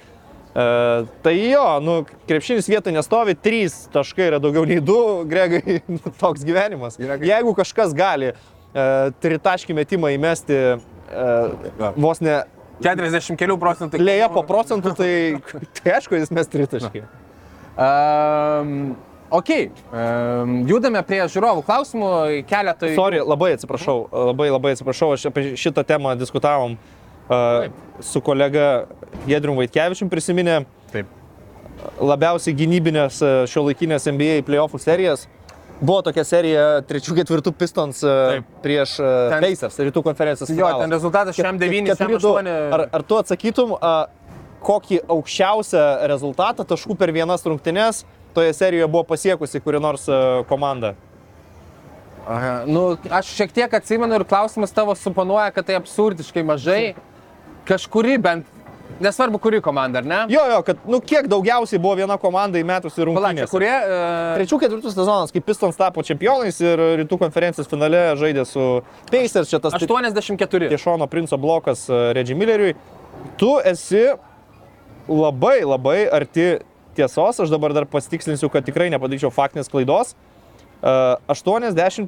[0.56, 6.14] E, tai jo, nu, krepšinis vietoje nestovi, 3 taškai yra daugiau nei 2, Gregai, nu,
[6.18, 6.98] toks gyvenimas.
[7.02, 8.36] Yra kaip- Jeigu kažkas gali e,
[9.22, 10.80] tritaškį metimą įmesti e,
[12.02, 12.42] vos ne
[12.82, 14.02] 40 kelių procentų.
[14.02, 15.14] lėja po procentų, tai,
[15.78, 17.04] tai aišku, jis mes tritaškį.
[17.80, 18.72] Um,
[19.36, 19.50] ok,
[19.92, 22.12] um, judame prie žiūrovų klausimų,
[22.50, 22.90] keletą.
[22.98, 26.99] Sorry, labai atsiprašau, labai labai atsiprašau, aš apie šitą temą diskutavom uh,
[28.00, 28.86] su kolega
[29.28, 31.08] Gedrium Vaitkevičium prisiminė Taip.
[32.02, 33.20] labiausiai gynybinės
[33.52, 35.28] šio laikinės NBA playoffų serijas.
[35.80, 38.48] Buvo tokia serija 3-4 Pistons Taip.
[38.64, 40.50] prieš Ten- Pacers, rytų konferencijos.
[40.50, 40.82] Jo, finalas.
[40.84, 42.34] ten rezultatas šiam 9, šiam 4-2.
[42.42, 42.74] 8.
[42.76, 43.94] Ar, ar tu atsakytum, a,
[44.60, 48.04] kokį aukščiausią rezultatą taškų per vienas rungtynes
[48.36, 50.04] toje serijoje buvo pasiekusi kuri nors
[50.50, 50.96] komanda?
[52.30, 56.94] Aha, nu, aš šiek tiek atsimenu ir klausimas tavo suponuoja, kad tai absurdiškai mažai.
[57.70, 58.48] Kažkuri bent,
[59.00, 60.20] nesvarbu kuri komanda, ar ne?
[60.34, 63.52] Jo, jo, kad, nu, kiek daugiausiai buvo viena komanda įmetusi rungtynės.
[63.52, 63.70] kurie?
[63.70, 68.66] Uh, Trečių, ketvirtų sezonas, kai Pistons tapo čempionais ir rytų konferencijos finale žaidė su
[69.12, 70.72] Pacers, čia tas 84.
[70.74, 72.74] Tiešono princo blokas a, Reggie Milleriui.
[73.40, 74.08] Tu esi
[75.10, 76.52] labai labai arti
[76.98, 80.16] tiesos, aš dabar dar pasitikslinsiu, kad tikrai nepadaryčiau faktinės klaidos.
[80.80, 82.08] Uh, 85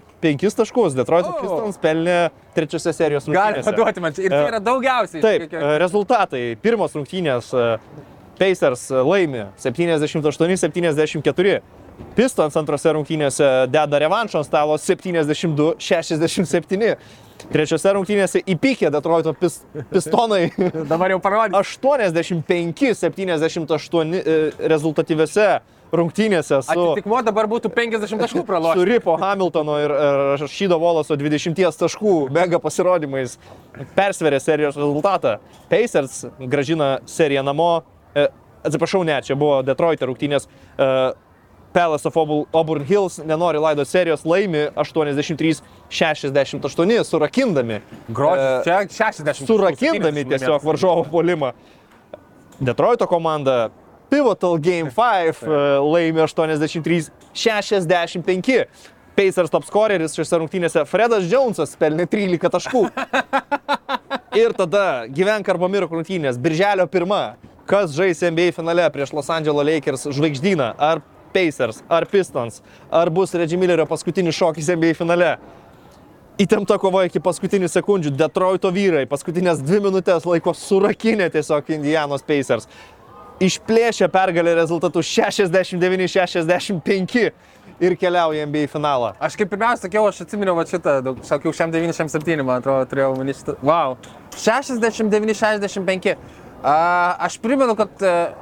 [0.55, 1.35] taškus Detroit oh.
[1.41, 3.67] Pistons pelnė trečiose serijos Gali rungtynėse.
[3.67, 4.23] paduoti man čia.
[4.23, 5.19] Ir tai yra daugiausiai.
[5.25, 6.55] Taip, Kiek- e, rezultatai.
[6.63, 7.51] Pirmos rungtynės
[8.39, 11.59] Pacers laimi 78-74.
[12.15, 16.95] Pistons antrose rungtynėse deda revanšą ant stalo 72-67.
[17.51, 19.53] Trečiose rungtynėse įpykė Detroito pis,
[19.91, 20.43] pistonai
[20.91, 21.59] Dabar jau parodė.
[21.59, 24.17] 85-78 e,
[24.71, 25.59] rezultatyviose
[25.91, 28.85] rungtynėse su, Atitikmuo dabar būtų 50 taškų su pralošęs.
[28.87, 29.93] Ripo Hamiltono ir e,
[30.47, 33.31] Šydo Voloso 20 taškų mega pasirodymais
[33.97, 35.37] persverė serijos rezultatą.
[35.71, 37.81] Pacers gražina seriją namo.
[38.15, 38.27] E,
[38.63, 40.47] atsiprašau, ne, čia buvo Detroit rungtynės.
[40.77, 41.13] E,
[41.71, 47.77] Palace of Auburn- Auburn Hills nenori laido serijos, laimi 83-68, surakindami.
[48.09, 49.45] Grožis, E, čia 60.
[49.47, 51.51] surakindami tiesiog varžovo polimą.
[52.59, 53.69] Detroito komanda
[54.11, 55.45] Pivotal Game 5 e,
[55.79, 58.65] laimi 83-65.
[59.15, 62.89] Pacers top scoreris šiose rungtynėse Fredas Jonesas pelnė 13 taškų.
[64.41, 66.37] Ir tada gyvenk arba mirk rungtynės.
[66.39, 67.35] Birželio pirma.
[67.67, 70.73] Kas žais NBA finale prieš Los Angeles Lakers žvaigždyną?
[70.75, 71.01] Ar
[71.31, 72.61] Pacers, ar Pistons,
[72.91, 75.37] ar bus Reggie Millerio paskutinis šokis NBA finale?
[76.41, 78.09] Įtempta kova iki paskutinių sekundžių.
[78.17, 82.65] Detroito vyrai paskutinės dvi minutės laiko surakinė tiesiog Indianos Pacers.
[83.41, 87.31] Išplėšė pergalę rezultatų 69-65
[87.81, 89.15] ir keliauja į NBA finalą.
[89.17, 90.93] Aš kaip pirmiausia sakiau, aš atsiminiau va šitą,
[91.25, 93.53] sakiau, šiam 97, man atrodo, turėjau manį šitą.
[93.65, 93.89] Wow.
[94.37, 96.15] 69-65.
[96.61, 96.69] Uh,
[97.25, 98.37] aš primenu, kad uh,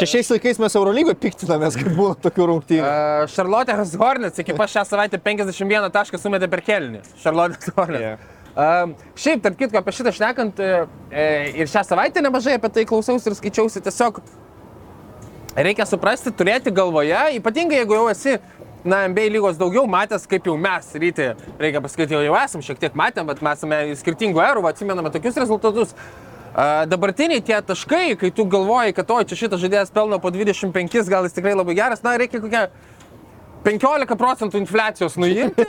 [0.00, 2.82] Čia šiais laikais mes Eurolygoje piktinamės, kad būna tokių rungtynių.
[2.82, 3.70] uh, Charlotte
[4.00, 6.98] Hornets ekipa šią savaitę 51 tašką sumetė per kelnį.
[7.22, 8.02] Charlotte Hornets.
[8.02, 8.18] Yeah.
[8.58, 10.82] Um, šiaip, tarp kitko, apie šitą šnekant, e,
[11.14, 11.26] e,
[11.62, 13.82] ir šią savaitę nemažai apie tai klausiausi ir skaičiausi.
[13.86, 14.18] Tiesiog
[15.56, 18.38] reikia suprasti, turėti galvoje, ypatingai jeigu jau esi,
[18.84, 22.80] na, NBA lygos daugiau matęs, kaip jau mes ryti, reikia pasakyti, jau, jau esam šiek
[22.80, 25.94] tiek matę, bet mes esame skirtingų erų, atsimename tokius rezultatus.
[26.50, 31.04] A, dabartiniai tie taškai, kai tu galvoji, kad o čia šitas žaidėjas pelno po 25,
[31.10, 32.66] gal jis tikrai labai geras, na, reikia kokią
[33.64, 35.64] 15 procentų infliacijos nuimti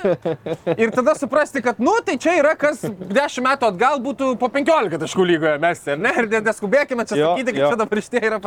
[0.80, 4.96] ir tada suprasti, kad, nu, tai čia yra kas 10 metų atgal būtų po 15
[5.02, 6.14] taškų lygoje mesti, ar ne?
[6.22, 7.72] Ir ne- neskubėkime čia Jo, sakyti, kad jo.
[7.74, 8.40] čia dabar šitie yra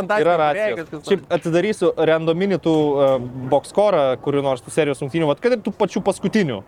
[0.81, 3.15] kažkas Šiaip atidarysiu randominį tų uh,
[3.53, 6.63] boxkorą, kurių nors tų serijos rungtynių, vat kad ir tų pačių paskutinių,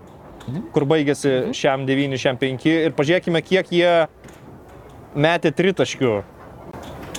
[0.76, 3.92] kur baigėsi šiam 9, šiam 5 ir pažiūrėkime, kiek jie
[5.16, 6.16] metė tritaškių.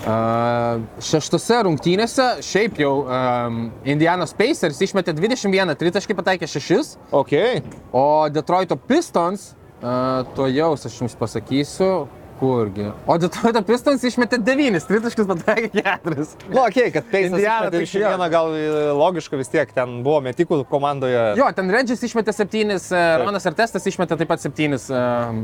[0.03, 7.33] Šeštose rungtynėse šiaip jau um, Indianos Pacers išmetė 21 tritaškį, pataikė 6, Ok.
[7.95, 9.51] o Detroito Pistons,
[9.81, 12.07] uh, to jau aš jums pasakysiu,
[12.39, 12.91] kurgi.
[13.09, 16.27] O Detroito Pistons išmetė 9 tritaškius, pataikė 4.
[16.53, 18.67] Nu, ok, kad Peisas Indiana, tai išmetė vieną gal e,
[18.97, 21.23] logiška vis tiek, ten buvo metikų komandoje.
[21.39, 22.77] Jo, ten Regis išmetė 7,
[23.23, 24.77] Ronas Artestas išmetė taip pat 7.
[24.93, 25.43] Um,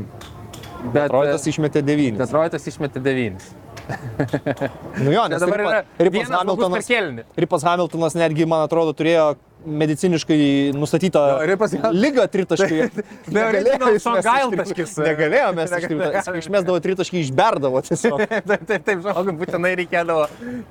[0.92, 2.20] bet Detroitas išmetė devynis.
[2.22, 3.63] Detroitas išmetė 9.
[5.04, 6.88] Nu jo, nes dabar Ripa- Ripas Hamiltonas.
[7.36, 9.34] Ripas Hamiltonas netgi, man atrodo, turėjo
[9.64, 10.36] mediciniškai
[10.76, 12.80] nustatytą Jo, Ripas Ham- lygą tritaškį.
[13.34, 14.96] Ne, original Songail taškis.
[15.00, 16.34] Negalėjo mes Negalėjo.
[16.42, 18.24] išmesdavo tritaškį, išberdavo tiesiog.
[18.50, 20.26] taip, taip, taip, žmogui būtinai reikėdavo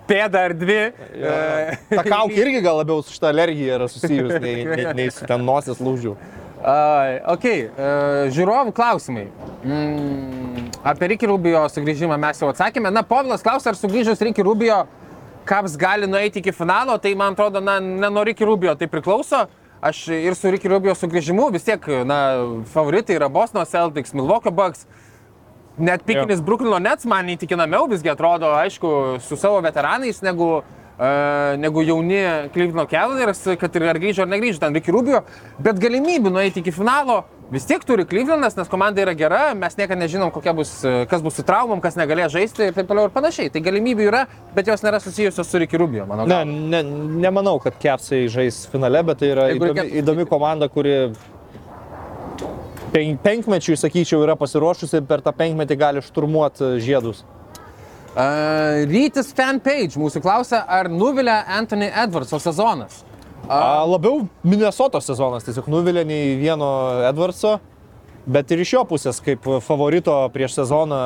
[0.10, 0.80] pėdą ar dvi.
[1.18, 5.26] e, Ta kaukė irgi gal labiau su šitą alergiją yra susijus, nei, nei, nei su
[5.30, 6.14] ten nosies lūžiu.
[6.64, 9.26] Ai, ok, uh, žiūrovų klausimai.
[9.68, 12.88] Mm, apie Ricky Rubio sugrįžimą mes jau atsakėme.
[12.94, 14.86] Na, Povilas klausia, ar sugrįžus Ricky Rubio
[15.44, 19.44] Caps gali nueiti iki finalo, tai man atrodo, na, ne nuo Ricky Rubio tai priklauso.
[19.84, 22.20] Aš ir su Ricky Rubio sugrįžimu vis tiek, na,
[22.72, 24.88] favoritai yra Boston Celtics, Milwaukee Bucks.
[25.76, 28.94] Net pikinis Bruklino Nets man įtikinamiau visgi atrodo, aišku,
[29.26, 30.83] su savo veteranais negu, uh,
[31.60, 32.22] negu jauni
[32.54, 35.24] Cleveland Cavaliers, kad ir ar grįžo ar negrįžo ten Ricky Rubio,
[35.60, 37.24] bet galimybių nueiti iki finalo
[37.54, 40.72] vis tiek turi Clevelandas, nes komanda yra gera, mes niekada nežinom, bus,
[41.12, 43.52] kas bus su traumom, kas negalės žaisti ir taip toliau ir panašiai.
[43.54, 44.24] Tai galimybių yra,
[44.56, 46.82] bet jos nėra susijusios su Ricky Rubio, mano Ne, ne,
[47.28, 50.96] nemanau, kad Kepsai žais finale, bet tai yra Jeigu įdomi, reikėtų- įdomi komanda, kuri
[52.94, 57.24] pen, penkmečiui, sakyčiau, yra pasiruošusi ir per tą penkmetį gali šturmuoti žiedus.
[58.14, 63.00] Uh, Rytis fanpage mūsų klausia, ar nuvilia Anthony Edwardso sezonas.
[63.50, 66.68] A, labiau Minnesoto sezonas tiesiog nuvilė nei vieno
[67.10, 67.56] Edwardso,
[68.30, 71.00] bet ir iš jo pusės, kaip favorito prieš sezoną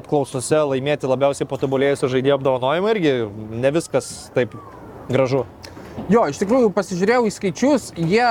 [0.00, 3.14] apklausose laimėti labiausiai patobulėjusio žaidėjo apdovanojimą irgi
[3.60, 4.56] ne viskas taip
[5.12, 5.44] gražu.
[6.08, 8.24] Jo, iš tikrųjų pasižiūrėjau į skaičius, jie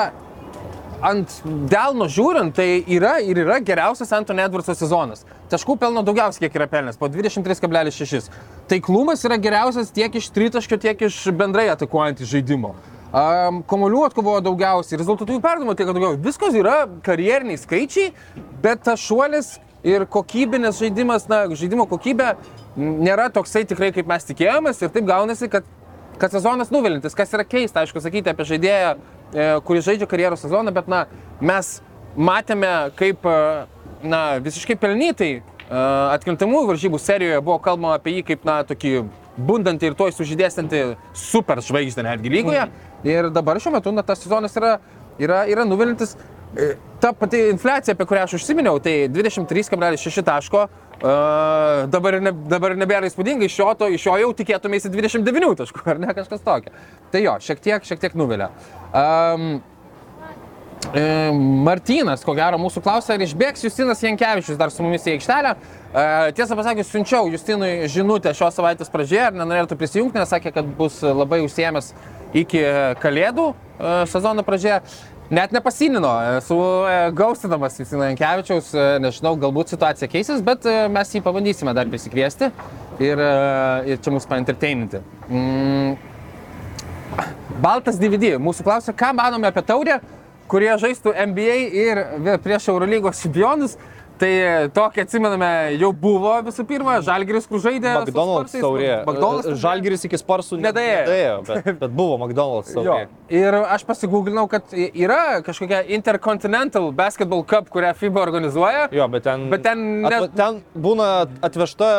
[1.03, 1.35] ant
[1.71, 5.25] delno žiūrint, tai yra ir yra geriausias Anthony Edwardso sezonas.
[5.51, 8.31] Taškų pelno daugiausiai, kiek yra pelnęs, po 23,6.
[8.71, 12.73] Taiklumas yra geriausias tiek iš tritaškio, tiek iš bendrai atakuojant iš žaidimo.
[13.13, 16.15] Um, Komolių atkovojo daugiausiai, rezultatų perdavimo tiek daugiau.
[16.17, 18.09] Viskas yra karjeriniai skaičiai,
[18.63, 22.34] bet tas šuolis ir kokybinis žaidimas, na, žaidimo kokybė
[22.80, 25.67] nėra toksai tikrai, kaip mes tikėjomės ir taip gaunasi, kad
[26.17, 28.91] kad sezonas nuvilintis, kas yra keista, aišku, sakyti apie žaidėją,
[29.65, 31.05] kuris žaidžia karjeros sezoną, bet, na,
[31.41, 31.76] mes
[32.18, 33.65] matėme, kaip, e,
[34.05, 35.41] na, visiškai pelnytai e,
[36.14, 38.95] atkrintamų varžybų serijoje buvo kalbama apie jį kaip, na, tokį
[39.38, 40.84] bundantį ir toj sužydėsinti
[41.18, 42.68] super žvaigždę netgi lygoje.
[43.07, 44.77] Ir dabar šiuo metu, na, tas sezonas yra,
[45.22, 46.18] yra, yra nuvilintis.
[46.53, 50.61] E, Ta pati infliacija, apie kurią aš užsiminiau, tai 23,6 taško,
[51.03, 55.84] uh, dabar, ne, dabar nebėra įspūdinga, iš jo, to, iš jo jau tikėtumėsi 29 taškų,
[55.93, 56.73] ar ne kažkas tokio.
[57.11, 58.49] Tai jo, šiek tiek, šiek tiek nuvilia.
[58.95, 59.61] Um,
[60.95, 61.03] e,
[61.67, 65.53] Martynas, ko gero, mūsų klausia, ar išbėgs Justinas Jankievičius dar su mumis į aikštelę.
[65.53, 66.07] E,
[66.39, 71.01] Tiesą pasakius, siunčiau Justinui žinutę šios savaitės pradžioje, ar nenorėtų prisijungti, nes sakė, kad bus
[71.03, 71.93] labai užsiemęs
[72.34, 72.63] iki
[73.03, 74.81] kalėdų e, sezono pradžioje.
[75.31, 81.13] Net nepasinino, esu e, gaustinamas Justino Jankievičiaus, e, nežinau, galbūt situacija keisis, bet e, mes
[81.15, 82.49] jį pabandysime dar prisikviesti
[82.99, 83.21] ir,
[83.87, 84.99] ir čia mus paentertaininti.
[85.29, 85.95] Mm.
[87.63, 88.35] Baltas DVD.
[88.41, 90.01] Mūsų klausia, ką manome apie taurę,
[90.51, 92.03] kurie žaistų NBA ir
[92.43, 93.77] prieš Eurolygos čempionus.
[94.23, 94.31] Tai
[94.71, 95.47] tokį atsimename,
[95.81, 97.91] jau buvo visų pirma, Žalgiris, kur žaidė.
[98.05, 98.91] McDonald's taurė.
[99.03, 99.57] McDonald's taurė.
[99.63, 101.01] Žalgiris iki sparsų ne- Nedaėjo.
[101.03, 103.09] nedaėjo, bet, bet buvo McDonald's taurė.
[103.33, 108.85] Ir aš pasigūglinau, kad yra kažkokia Intercontinental Basketball Cup, kurią FIBA organizuoja.
[108.95, 111.09] Jo, bet ten, Bet ten ne- atva, ten būna
[111.43, 111.89] atvežta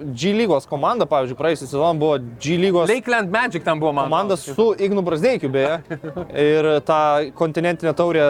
[0.00, 4.08] G lygos komanda, pavyzdžiui, praėjusią sezoną buvo G lygos Lakeland Magic ten buvo man.
[4.08, 5.76] komanda su Ignu Brasdeikiu beje.
[6.32, 7.02] Ir tą
[7.36, 8.24] kontinentinę taurę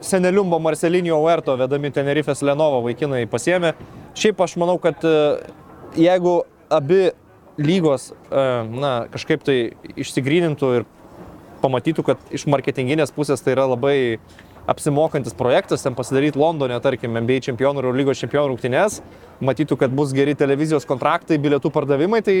[0.00, 3.74] Seneliumbo Marcelinio Uerto vedami Tenerifės Lenovo vaikinai pasiemė.
[4.18, 5.16] Šiaip aš manau, kad e,
[5.98, 6.40] jeigu
[6.72, 7.10] abi
[7.60, 9.58] lygos e, na, kažkaip tai
[10.00, 10.88] išsigrynintų ir
[11.60, 13.98] pamatytų, kad iš marketinginės pusės tai yra labai
[14.70, 19.00] apsimokantis projektas, ten pasidaryti Londone, tarkim, NBA čempionų ir lygos čempionų rungtynės,
[19.42, 22.36] matytų, kad bus geri televizijos kontraktai, bilietų pardavimai, tai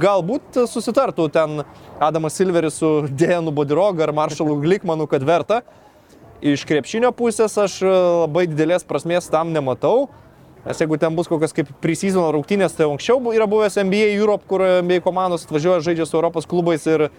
[0.00, 1.64] galbūt susitartų ten
[2.02, 5.60] Adamas Silveris su Dejanu Bodiroga ar Maršalu Glikmanu, kad verta.
[6.42, 7.90] Iš krepšinio pusės aš e,
[8.24, 10.08] labai didelės prasmės tam nematau.
[10.64, 14.64] Nes jeigu ten bus kokios kaip preseason rungtynės, tai anksčiau yra buvęs NBA Europe, kur
[14.80, 17.10] NBA komandos atvažiuoja žaidžia su Europos klubais ir e,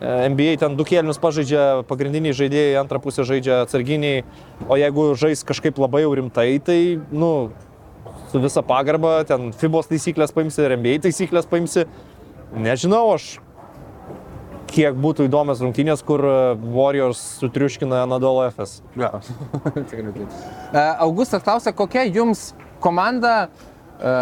[0.00, 4.24] NBA ten du kėlinius pažaidžia pagrindiniai žaidėjai, antrą pusę žaidžia atsarginiai,
[4.64, 6.80] o jeigu žais kažkaip labai jau rimtai, tai,
[7.12, 7.52] nu,
[8.32, 11.84] su visa pagarba, ten FIBOS taisyklės paimsi, NBA taisyklės paimsi.
[12.54, 13.36] Nežinau, aš
[14.74, 16.34] kiek būtų įdomios rungtynės, kur e,
[16.74, 18.80] Warriors sutriuškina Anadolo FS.
[18.98, 19.12] Ja.
[20.74, 22.48] E, Augustas klausia, kokia jums
[22.82, 24.12] komanda e,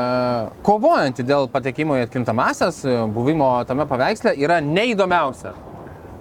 [0.66, 2.82] kovojanti dėl patekimo į atkrintamasias,
[3.14, 5.54] buvimo tame paveiksle, yra neįdomiausia.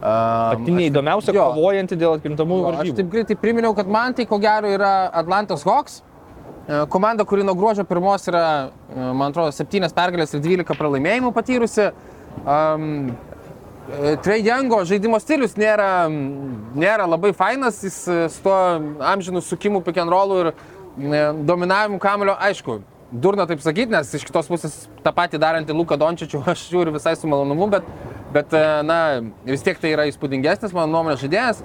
[0.02, 1.49] Pati neįdomiausia, jo.
[1.53, 2.98] kovojanti dėl atkrintamųjų Jo, Aš varžybų.
[3.02, 5.99] taip greitai priminiau, kad man tai ko gero yra Atlantos Hawks.
[6.94, 8.45] Komanda, kuri nuo gruodžio pirmos yra,
[8.95, 11.90] man atrodo, 7 pergalės ir 12 pralaimėjimų patyrusi.
[12.48, 13.12] Um,
[14.23, 16.07] Trey Youngo žaidimo stilius nėra,
[16.80, 18.55] nėra labai fainas, jis e, su tuo
[19.03, 22.77] amžinų sukimų pick and rollų ir e, dominavimu kamulio, aišku,
[23.11, 27.18] durna taip sakyti, nes iš kitos pusės tą patį darantį Luką Dončičių aš žiūriu visai
[27.19, 27.89] su malonumu, bet,
[28.31, 28.99] bet e, na,
[29.49, 31.59] vis tiek tai yra įspūdingesnis, mano nuomonė, žaidėjas.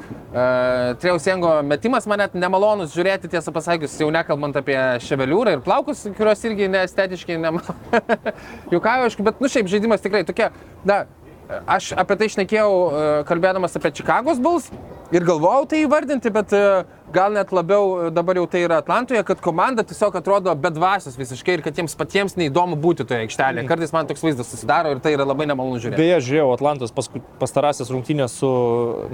[1.01, 4.77] Trejaus Jengo metimas man net nemalonus žiūrėti, tiesą pasakius, jau nekalbant apie
[5.07, 8.11] ševeliūrą ir plaukus, kurios irgi neestetiškai nemalonus.
[8.74, 10.51] Jukau, aišku, bet, nu šiaip žaidimas tikrai tokia,
[10.85, 11.05] na,
[11.47, 14.66] Aš apie tai išnekėjau e, kalbėdamas apie Čikagos Bulls
[15.14, 16.62] ir galvojau tai įvardinti, bet e,
[17.14, 21.59] gal net labiau e, dabar jau tai yra Atlantoje, kad komanda tiesiog atrodo bedvasios visiškai
[21.59, 23.66] ir kad jiems patiems neįdomu būti toje aikštelėje.
[23.70, 26.02] Kartais man toks vaizdas susidaro ir tai yra labai nemalonu žiūrėti.
[26.02, 28.51] Beje, žiūrėjau Atlantos pasku- pastarąsias rungtynės su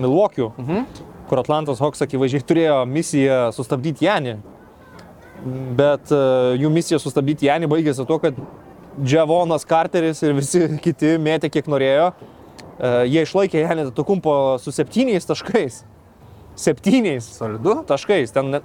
[0.01, 0.89] Milwaukee'u, mhm.
[1.29, 4.39] kur Atlantos Hawks akivaizdžiai turėjo misiją sustabdyti Janį.
[5.77, 6.13] Bet
[6.63, 8.37] jų misija sustabdyti Janį baigėsi tuo, kad
[9.01, 12.13] Džiavonas Carteris ir visi kiti mėtė kiek norėjo.
[12.13, 15.83] E, Jie išlaikė Janį Tukumpo su septyniais taškais.
[16.59, 17.79] Septyniais Solidu.
[17.89, 18.35] taškais.
[18.35, 18.61] Ten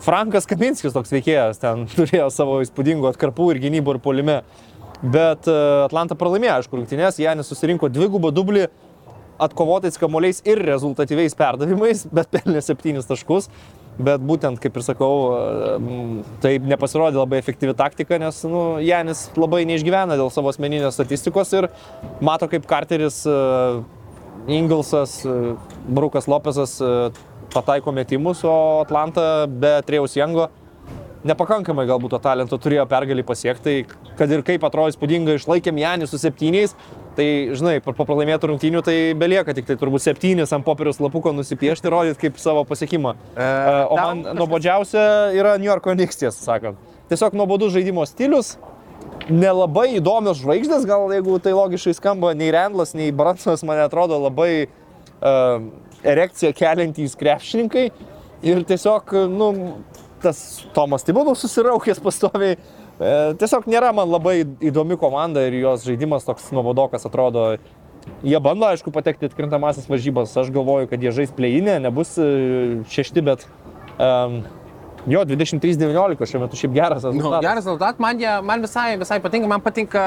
[0.00, 4.40] Frankas Kaminskis toks veikėjas, ten turėjo savo įspūdingų atkarpų ir gynybų ir polime.
[5.02, 8.68] Bet e, Atlanta pralaimėjo, aišku, rungtynės, Janis susirinko dvigubą dublį
[9.38, 13.50] atkovotais kamuoliais ir rezultatyviais perdavimais, bet pelnė septynis taškus.
[13.96, 15.12] Bet būtent, kaip ir sakau,
[16.44, 21.70] tai nepasirodė labai efektyvi taktika, nes nu, Janis labai neišgyvena dėl savo asmeninės statistikos ir
[22.20, 23.38] mato, kaip Carteris, e,
[24.52, 25.54] Inglesas, e,
[25.88, 26.92] Brukas Lopesas e,
[27.54, 30.50] pataiko metimus, o Atlanta be Trejaus Jango
[31.26, 36.08] nepakankamai galbūt to talento turėjo pergalį pasiekti, tai kad ir kaip atrodo įspūdingai išlaikėm Janį
[36.10, 36.76] su septyniais,
[37.16, 37.26] tai
[37.56, 42.26] žinai, po pralaimėtų rungtynių tai belieka tik tai turbūt septynis ant popieriaus lapuko nusipiešti, rodyti
[42.26, 43.14] kaip savo pasiekimą.
[43.34, 43.48] E,
[43.88, 45.04] o tau man kažkas- nuobodžiausia
[45.36, 46.78] yra New Yorko Knicks, tiesą sakant.
[47.10, 48.56] Tiesiog nuobodus žaidimo stilius,
[49.30, 54.66] nelabai įdomios žvaigždės, gal jeigu tai logiškai skamba, nei Rendlas, nei Bransonas man atrodo labai
[54.66, 55.62] uh,
[56.04, 57.90] erekciją keliantys krepšininkai.
[58.46, 59.52] Ir tiesiog, nu,
[60.22, 62.56] tas Tomas Tibodovas susiraukęs pastoviai.
[62.56, 67.56] E, tiesiog nėra man labai įdomi komanda ir jos žaidimas toks nuobodokas atrodo.
[68.22, 70.36] Jie bando, aišku, patekti į atkrintamasis varžybas.
[70.38, 72.28] Aš galvoju, kad jie žais pleinė, nebus e,
[72.92, 73.42] šešti, bet
[73.98, 74.44] um,
[75.10, 77.42] jo 23-19 šiuo metu šiaip geras Nu, rezultatas.
[77.48, 80.04] geras rezultatas, man, jie, man visai, visai patinka, man patinka,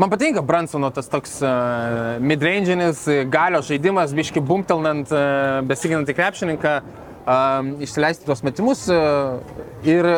[0.00, 6.74] man patinka Bransono tas toks uh, midranginis galio žaidimas, biški bumtelnant, uh, besiginant į krepšininką,
[6.80, 9.36] uh, išsileisti tuos metimus uh,
[9.84, 10.08] ir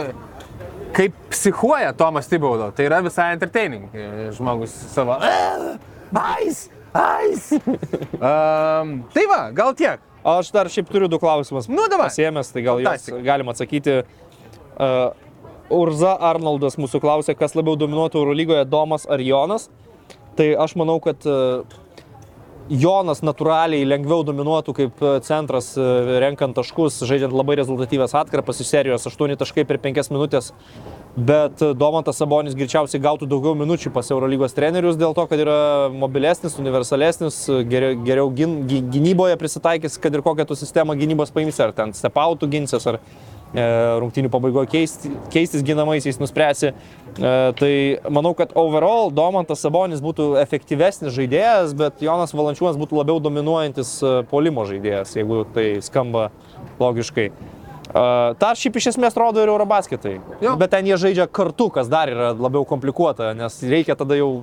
[0.94, 3.90] kaip psichuoja Tomas Tibaudo, tai yra visai entertaining
[4.36, 5.18] žmogus savo.
[6.14, 7.48] Ais, ais.
[7.58, 10.02] um, tai va, gal tiek.
[10.24, 11.66] Aš dar šiaip turiu du klausimus.
[11.68, 12.08] Nu, davai.
[12.08, 13.20] Pasiemęs, tai gal juos Fantastika.
[13.26, 13.98] galim atsakyti.
[14.74, 15.10] Uh,
[15.74, 19.68] Urza Arnoldas mūsų klausė, kas labiau dominuotų Eurolygoje, Domas ar Jonas.
[20.38, 21.64] Tai aš manau, kad uh,
[22.72, 25.84] Jonas natūraliai lengviau dominuotų kaip e, centras, e,
[26.22, 30.48] renkant taškus, žaidžiant labai rezultatyvės atkarpas iš serijos 8 taškai per 5 minutės.
[31.14, 35.58] Bet e, Domantas Sabonis greičiausiai gautų daugiau minučių pas Eurolygos trenerius dėl to, kad yra
[35.92, 41.60] mobilesnis, universalesnis, geriau, geriau gin, gy- gynyboje prisitaikys, kad ir kokią tu sistemą gynybos paimsi,
[41.66, 42.96] ar ten stepautų ginsis, ar
[43.52, 43.68] e,
[44.00, 46.72] rungtynių pabaigoje keisti, keistis ginamaisiais nuspręsi.
[47.14, 47.74] E, tai
[48.10, 54.14] manau, kad overall Domantas Sabonis būtų efektyvesnis žaidėjas, bet Jonas Valančiūnas būtų labiau dominuojantis e,
[54.30, 56.30] polimo žaidėjas, jeigu tai skamba
[56.82, 57.30] logiškai.
[57.94, 60.16] Ta šiaip iš esmės rodo ir Eurobasketai.
[60.42, 60.56] Jo.
[60.58, 64.42] Bet ten jie žaidžia kartu, kas dar yra labiau komplikuota, nes reikia tada jau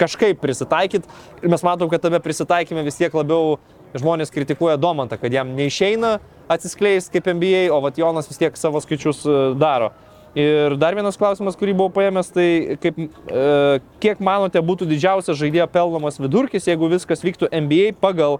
[0.00, 1.08] kažkaip prisitaikyti.
[1.40, 3.56] Ir mes matom, kad tame prisitaikymė vis tiek labiau
[3.96, 6.18] žmonės kritikuoja Domantą, kad jam neišeina
[6.50, 9.92] atsiskleisti kaip NBA, o vat Jonas vis tiek savo skaičius e, daro.
[10.38, 15.66] Ir dar vienas klausimas, kurį buvau paėmęs, tai kaip, e, kiek manote būtų didžiausias žaidėjo
[15.72, 18.38] pelnomas vidurkis, jeigu viskas vyktų NBA pagal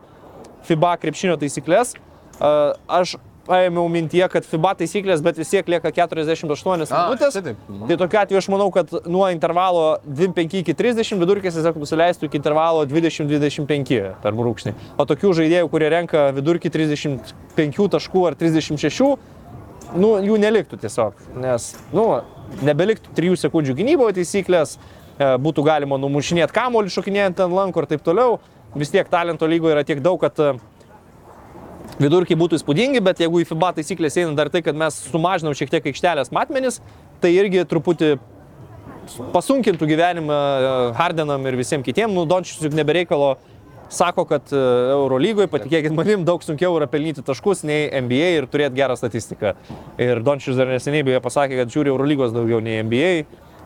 [0.68, 1.96] FIBA krepšinio taisyklės.
[1.96, 2.52] E,
[2.86, 3.16] aš
[3.50, 6.46] paėmiau mintyje, kad FIBA taisyklės, bet vis tiek lieka 48
[6.94, 7.34] A, minutės.
[7.34, 7.58] šitaip.
[7.66, 7.88] Mhm.
[7.88, 12.38] Tai tokiu atveju aš manau, kad nuo intervalo 25 iki 30 vidurkis tiesiog nusileistų iki
[12.38, 14.74] intervalo 20-25 per brūkšnį.
[14.94, 19.16] O tokių žaidėjų, kurie renka vidurkį 35 taškų ar 36,
[19.96, 21.20] nu, jų neliktų tiesiog.
[21.40, 22.06] Nes, nu,
[22.66, 28.04] nebeliktų 3 sekundžių gynyboje taisyklės, e, būtų galima numušinėti kamuolį, šokinėjant ant lankų ir taip
[28.06, 28.40] toliau.
[28.74, 30.52] Vis tiek talento lygoje yra tiek daug, kad e,
[31.98, 35.72] vidurkiai būtų įspūdingi, bet jeigu į FIBA taisyklės eina dar tai, kad mes sumažinam šiek
[35.72, 36.80] tiek aikštelės matmenis,
[37.20, 38.18] tai irgi truputį
[39.34, 42.14] pasunkintų gyvenimą e, Hardenam ir visiems kitiems.
[42.14, 43.36] Nu, Dončius juk nebereikalo
[43.90, 44.62] sako, kad e,
[44.94, 49.54] Eurolygoje, patikėkit manim, daug sunkiau yra pelnyti taškus nei NBA ir turėti gerą statistiką.
[50.00, 53.14] Ir Dončius dar neseniai beje pasakė, kad žiūri Eurolygos daugiau nei NBA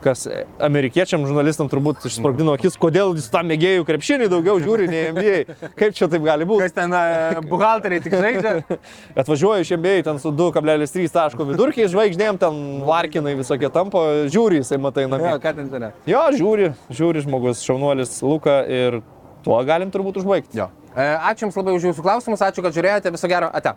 [0.05, 0.25] kas
[0.61, 5.71] amerikiečiam žurnalistam turbūt išsprogdino akis, kodėl jis tam mėgėjų krepšinį daugiau žiūri nei NBA.
[5.79, 6.67] Kaip čia taip gali būti?
[6.67, 8.53] Kas ten e, buhalteriai tik žaidžia?
[9.23, 14.79] Atvažiuoju iš MBA ten su 2,3 taško vidurkiai, žvaigždėm ten larkinai visokie tampo, žiūri jisai
[14.83, 15.31] matai namie.
[15.33, 15.89] Jo, ką ten ten?
[16.09, 19.01] Jo, žiūri, žiūri žmogus, šaunuolis Luka ir
[19.44, 20.58] tuo galim turbūt užbaigti.
[20.60, 20.70] Jo.
[20.94, 23.74] E, Ačiū Jums labai už Jūsų klausimus, ačiū, kad žiūrėjote, viso gero, ate.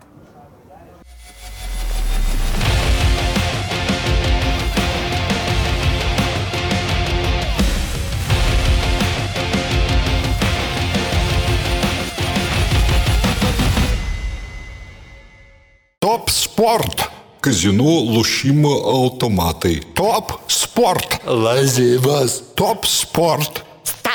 [16.04, 17.10] Top sport.
[17.40, 19.82] Казино, лошимо, automatai.
[19.94, 21.20] Top sport.
[21.26, 22.42] Lažybas.
[22.54, 23.64] Top sport.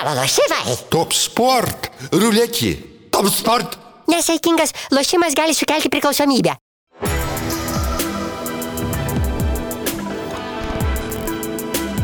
[0.05, 0.75] Stalo lošimai.
[0.93, 1.87] Top sport.
[2.13, 2.75] Ruletė.
[3.09, 3.79] Top sport.
[4.13, 6.53] Nesaikingas lošimas gali sukelti priklausomybę.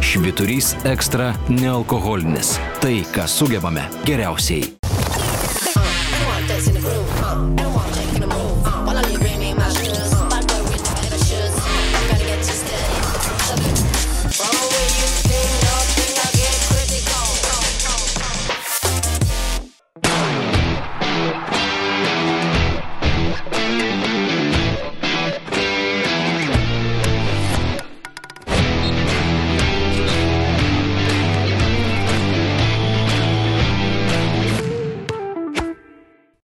[0.00, 2.56] Šviturys ekstra nealkoholinis.
[2.80, 4.64] Tai, ką sugebame geriausiai.